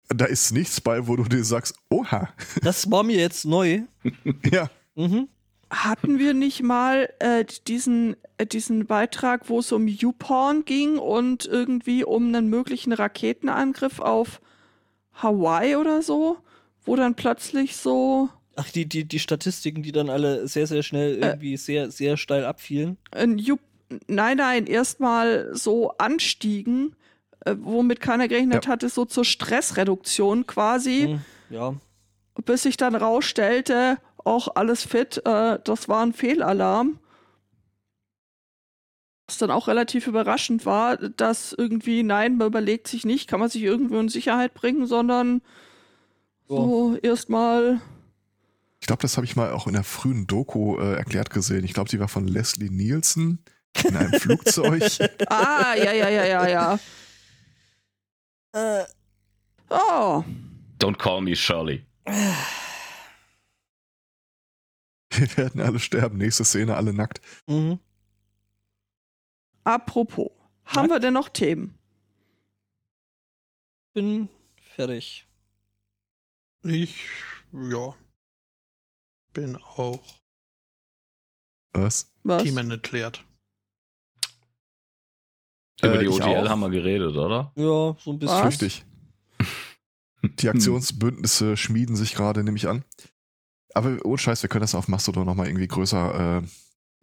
[0.10, 3.82] da ist nichts bei, wo du dir sagst, oha, Das war mir jetzt neu.
[4.52, 5.30] ja, Mhm.
[5.70, 11.46] Hatten wir nicht mal äh, diesen, äh, diesen Beitrag, wo es um YouPorn ging und
[11.46, 14.40] irgendwie um einen möglichen Raketenangriff auf
[15.14, 16.38] Hawaii oder so?
[16.86, 21.22] Wo dann plötzlich so Ach, die, die, die Statistiken, die dann alle sehr, sehr schnell
[21.22, 21.28] Äh.
[21.28, 22.98] irgendwie sehr, sehr steil abfielen.
[23.12, 23.58] ein You
[24.08, 26.96] nein, nein, erstmal so anstiegen,
[27.46, 28.72] äh, womit keiner gerechnet Ja.
[28.72, 31.22] hatte, so zur Stressreduktion quasi, Mhm.
[31.56, 31.74] Ja.
[32.46, 33.98] bis sich dann rausstellte,
[34.28, 37.00] auch alles fit, äh, das war ein Fehlalarm.
[39.28, 43.50] Was dann auch relativ überraschend war, dass irgendwie, nein, man überlegt sich nicht, kann man
[43.50, 45.42] sich irgendwo in Sicherheit bringen, sondern
[46.48, 47.82] so erstmal,
[48.80, 51.66] ich glaube, das habe ich mal auch in der frühen Doku äh, erklärt gesehen.
[51.66, 53.40] Ich glaube, die war von Leslie Nielsen
[53.84, 54.84] in einem Flugzeug.
[55.28, 56.80] ah, ja, ja, ja, ja, ja.
[58.54, 58.86] Äh,
[59.70, 60.24] Oh,
[60.80, 61.86] Don't call me Shirley.
[65.18, 66.18] Wir werden alle sterben.
[66.18, 67.22] Nächste Szene, alle nackt.
[67.48, 67.80] mhm.
[69.64, 70.32] apropos,
[70.66, 71.78] haben wir denn noch Themen?
[73.94, 74.30] Bin
[74.76, 75.28] fertig.
[76.64, 77.06] Ich,
[77.52, 77.96] ja,
[79.34, 80.04] bin auch
[81.74, 82.12] Was?
[82.24, 82.44] Was?
[82.44, 83.24] Themen erklärt.
[85.82, 87.52] Über Äh, die OTL haben wir geredet, oder?
[87.56, 88.38] Ja, so ein bisschen.
[88.38, 88.48] Was?
[88.48, 88.86] Richtig.
[90.40, 92.84] Die Aktionsbündnisse schmieden sich gerade, nehme ich an.
[93.78, 96.48] Aber ohne Scheiß, wir können das auf Mastodon nochmal irgendwie größer äh,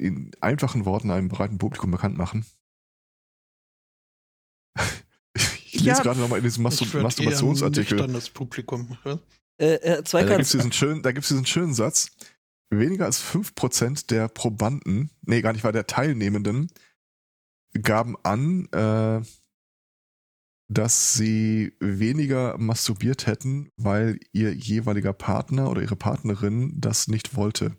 [0.05, 2.45] in einfachen Worten einem breiten Publikum bekannt machen.
[5.37, 7.97] Ich lese Ja, gerade nochmal in diesem Mastu Ich würd eher ein Masturbationsartikel.
[7.99, 8.97] nüchternes Publikum.
[9.05, 9.19] Ja?
[9.59, 10.31] Äh, äh, Da Zweikant.
[10.37, 12.13] gibt es diesen, da diesen schönen Satz.
[12.71, 16.71] Weniger als 5% der Probanden, nee, gar nicht, war der Teilnehmenden,
[17.83, 19.21] gaben an, äh,
[20.69, 27.77] dass sie weniger masturbiert hätten, weil ihr jeweiliger Partner oder ihre Partnerin das nicht wollte.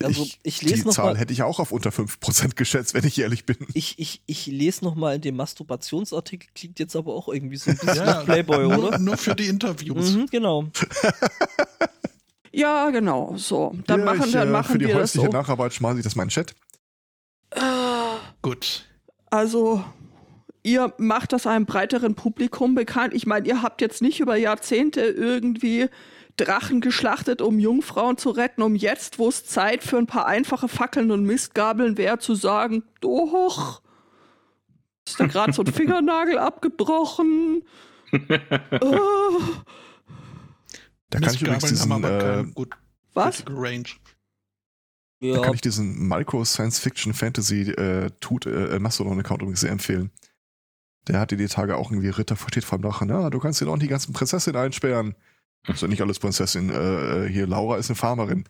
[0.00, 2.94] Also ich, ich lese die noch Zahl mal- hätte ich auch auf unter 5% geschätzt,
[2.94, 3.56] wenn ich ehrlich bin.
[3.74, 7.72] Ich, ich, ich lese noch mal in dem Masturbationsartikel, klingt jetzt aber auch irgendwie so
[7.72, 8.98] ein bisschen Ja, nach Playboy, nur, oder?
[9.00, 10.12] nur für die Interviews.
[10.12, 10.68] Mhm, genau.
[12.50, 13.76] Ja, genau, so.
[13.86, 15.32] Dann Ja, machen, ich, dann äh, machen Für die wir das häusliche so.
[15.32, 16.54] Nacharbeit schmeiße ich das mal in den Chat.
[18.42, 18.87] Gut.
[19.30, 19.84] Also,
[20.62, 23.14] ihr macht das einem breiteren Publikum bekannt.
[23.14, 25.88] Ich meine, ihr habt jetzt nicht über Jahrzehnte irgendwie
[26.36, 30.68] Drachen geschlachtet, um Jungfrauen zu retten, um jetzt, wo es Zeit für ein paar einfache
[30.68, 33.82] Fackeln und Mistgabeln wäre, zu sagen, doch,
[35.06, 37.64] ist da gerade so ein Fingernagel abgebrochen.
[38.80, 39.40] oh,
[41.10, 42.74] Da kann ich übrigens diesen, haben aber äh, gut
[43.14, 43.44] was?
[43.48, 43.88] Range.
[45.20, 49.60] Da Ja, kann ich diesen Micro Science Fiction Fantasy äh, tut äh, Mastodon Account übrigens
[49.60, 50.10] sehr empfehlen.
[51.08, 53.08] Der hatte die Tage auch irgendwie Ritter versteht vom Drachen.
[53.08, 55.14] Na, du kannst hier noch die ganzen Prinzessinnen einsperren.
[55.66, 56.70] Also nicht alles Prinzessin.
[56.70, 58.44] Äh, äh, hier Laura ist eine Farmerin.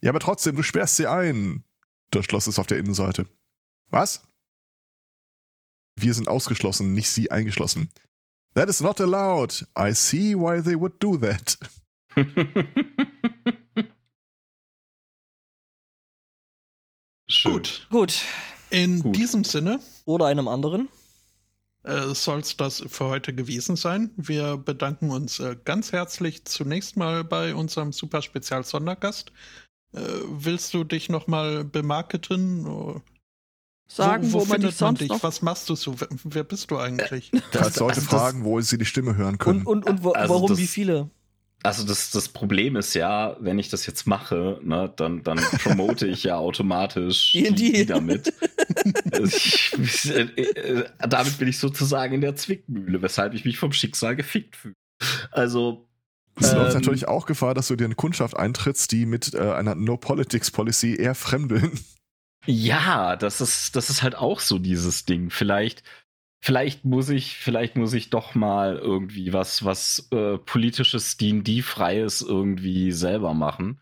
[0.00, 1.64] Ja, aber trotzdem, du sperrst sie ein.
[2.10, 3.26] Das Schloss ist auf der Innenseite.
[3.90, 4.22] Was?
[5.96, 7.90] Wir sind ausgeschlossen, nicht sie eingeschlossen.
[8.54, 9.66] That is not allowed.
[9.78, 11.58] I see why they would do that.
[17.28, 17.52] Schön.
[17.54, 17.86] Gut.
[17.90, 18.22] gut.
[18.70, 19.16] In Gut.
[19.16, 20.88] diesem Sinne Oder einem anderen.
[21.84, 24.10] äh, soll es das für heute gewesen sein.
[24.16, 29.32] Wir bedanken uns äh, ganz herzlich zunächst mal bei unserem super Spezial-Sondergast.
[29.92, 32.64] Äh, willst du dich noch mal bemarketen?
[32.66, 33.00] Wo-
[33.90, 35.08] Sagen, wo, man findet dich sonst dich?
[35.08, 35.22] noch...
[35.22, 35.98] Was machst du so?
[35.98, 37.30] Wer- Wer bist du eigentlich?
[37.52, 39.62] Falls Leute also fragen, wo sie die Stimme hören können.
[39.64, 41.08] Und, und, und wa Also warum das- wie viele?
[41.64, 46.06] Also das, das Problem ist ja, wenn ich das jetzt mache, ne, dann, dann promote
[46.06, 47.50] ich ja automatisch D&D.
[47.50, 48.32] die damit.
[49.20, 49.74] ich,
[50.14, 54.54] äh, äh, damit bin ich sozusagen in der Zwickmühle, weshalb ich mich vom Schicksal gefickt
[54.54, 54.74] fühle.
[55.32, 55.88] Also
[56.36, 59.38] Es läuft ähm, natürlich auch Gefahr, dass du dir eine Kundschaft eintrittst, die mit äh,
[59.52, 61.72] einer No-Politics-Policy eher fremdeln.
[62.46, 65.30] Ja, das ist, das ist halt auch so dieses Ding.
[65.30, 65.82] Vielleicht
[66.40, 72.92] vielleicht muss ich, vielleicht muss ich doch mal irgendwie was, was äh, politisches D&D-freies irgendwie
[72.92, 73.80] selber machen.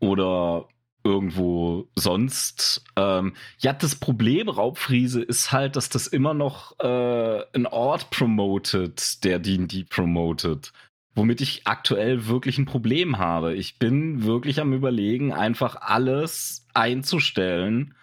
[0.00, 0.68] Oder
[1.04, 2.84] irgendwo sonst.
[2.96, 9.24] Ähm, ja, das Problem Raubfriese ist halt, dass das immer noch äh, ein Ort promotet,
[9.24, 10.72] der D&D promotet.
[11.14, 13.54] Womit ich aktuell wirklich ein Problem habe.
[13.54, 17.94] Ich bin wirklich am überlegen, einfach alles einzustellen,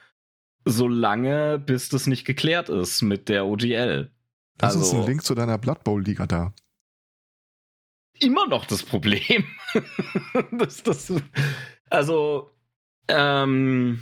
[0.69, 4.11] solange bis das nicht geklärt ist mit der OGL.
[4.57, 6.53] Das ist Also- ein Link zu deiner Blood Bowl-Liga da.
[8.21, 9.45] immer noch das Problem.
[10.51, 11.13] das, das,
[11.89, 12.51] also,
[13.07, 14.01] ähm,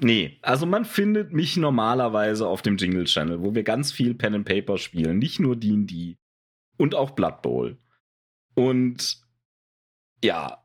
[0.00, 4.34] nee, also man findet mich normalerweise auf dem Jingle Channel, wo wir ganz viel Pen
[4.36, 6.16] and Paper spielen, nicht nur D&D
[6.78, 7.76] und auch Blood Bowl.
[8.54, 9.20] Und
[10.22, 10.62] ja,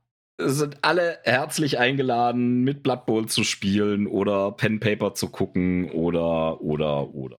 [0.49, 6.61] sind alle herzlich eingeladen, mit Blood Bowl zu spielen oder Pen Paper zu gucken oder
[6.61, 7.35] oder oder.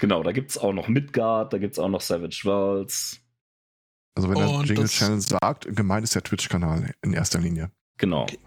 [0.00, 3.20] Genau, da gibt's auch noch Midgard, da gibt's auch noch Savage Worlds.
[4.14, 7.70] Also wenn der Und Jingle Channel sagt, gemeint ist der Twitch-Kanal in erster Linie.
[7.98, 8.22] Genau.
[8.22, 8.38] Okay.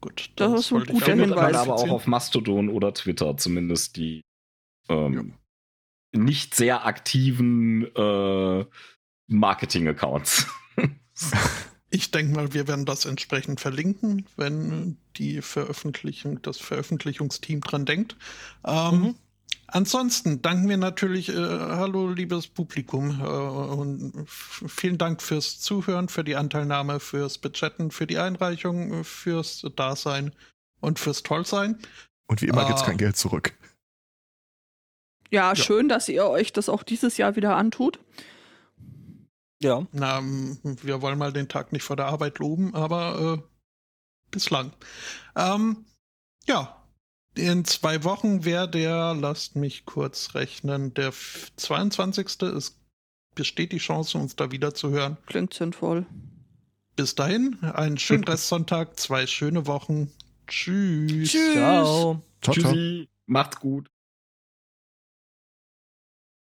[0.00, 1.54] Gut, Das ist ein guter Hinweis.
[1.54, 4.22] aber auch auf Mastodon oder Twitter, zumindest die
[4.88, 5.34] ähm,
[6.12, 8.64] nicht sehr aktiven äh,
[9.28, 10.48] Marketing-Accounts.
[11.94, 18.16] Ich denke mal, wir werden das entsprechend verlinken, wenn die Veröffentlichung, das Veröffentlichungsteam dran denkt.
[18.64, 19.14] Ähm, Mhm.
[19.66, 26.24] Ansonsten danken wir natürlich, äh, hallo liebes Publikum, äh, und vielen Dank fürs Zuhören, für
[26.24, 30.32] die Anteilnahme, fürs Bechatten, für die Einreichung, äh, fürs Dasein
[30.80, 31.78] und fürs Tollsein.
[32.26, 32.86] Und wie immer gibt's Ah.
[32.86, 33.54] kein Geld zurück.
[35.30, 37.98] Ja, schön, dass ihr euch das auch dieses Jahr wieder antut.
[39.62, 39.86] Ja.
[39.92, 40.20] Na,
[40.62, 43.42] wir wollen mal den Tag nicht vor der Arbeit loben, aber äh,
[44.30, 44.72] bislang.
[45.36, 45.84] Ähm,
[46.46, 46.76] ja,
[47.34, 52.42] in zwei Wochen wäre der, lasst mich kurz rechnen, der f- 22.
[52.42, 52.78] Es
[53.34, 55.16] besteht die Chance, uns da wieder zu hören.
[55.26, 56.06] Klingt sinnvoll.
[56.96, 60.10] Bis dahin, einen schönen Restsonntag, zwei schöne Wochen.
[60.46, 61.30] Tschüss.
[61.30, 61.52] Tschüss.
[61.54, 62.22] Ciao.
[62.42, 62.72] Ciao, ciao.
[62.72, 63.88] Tschüssi, macht's gut.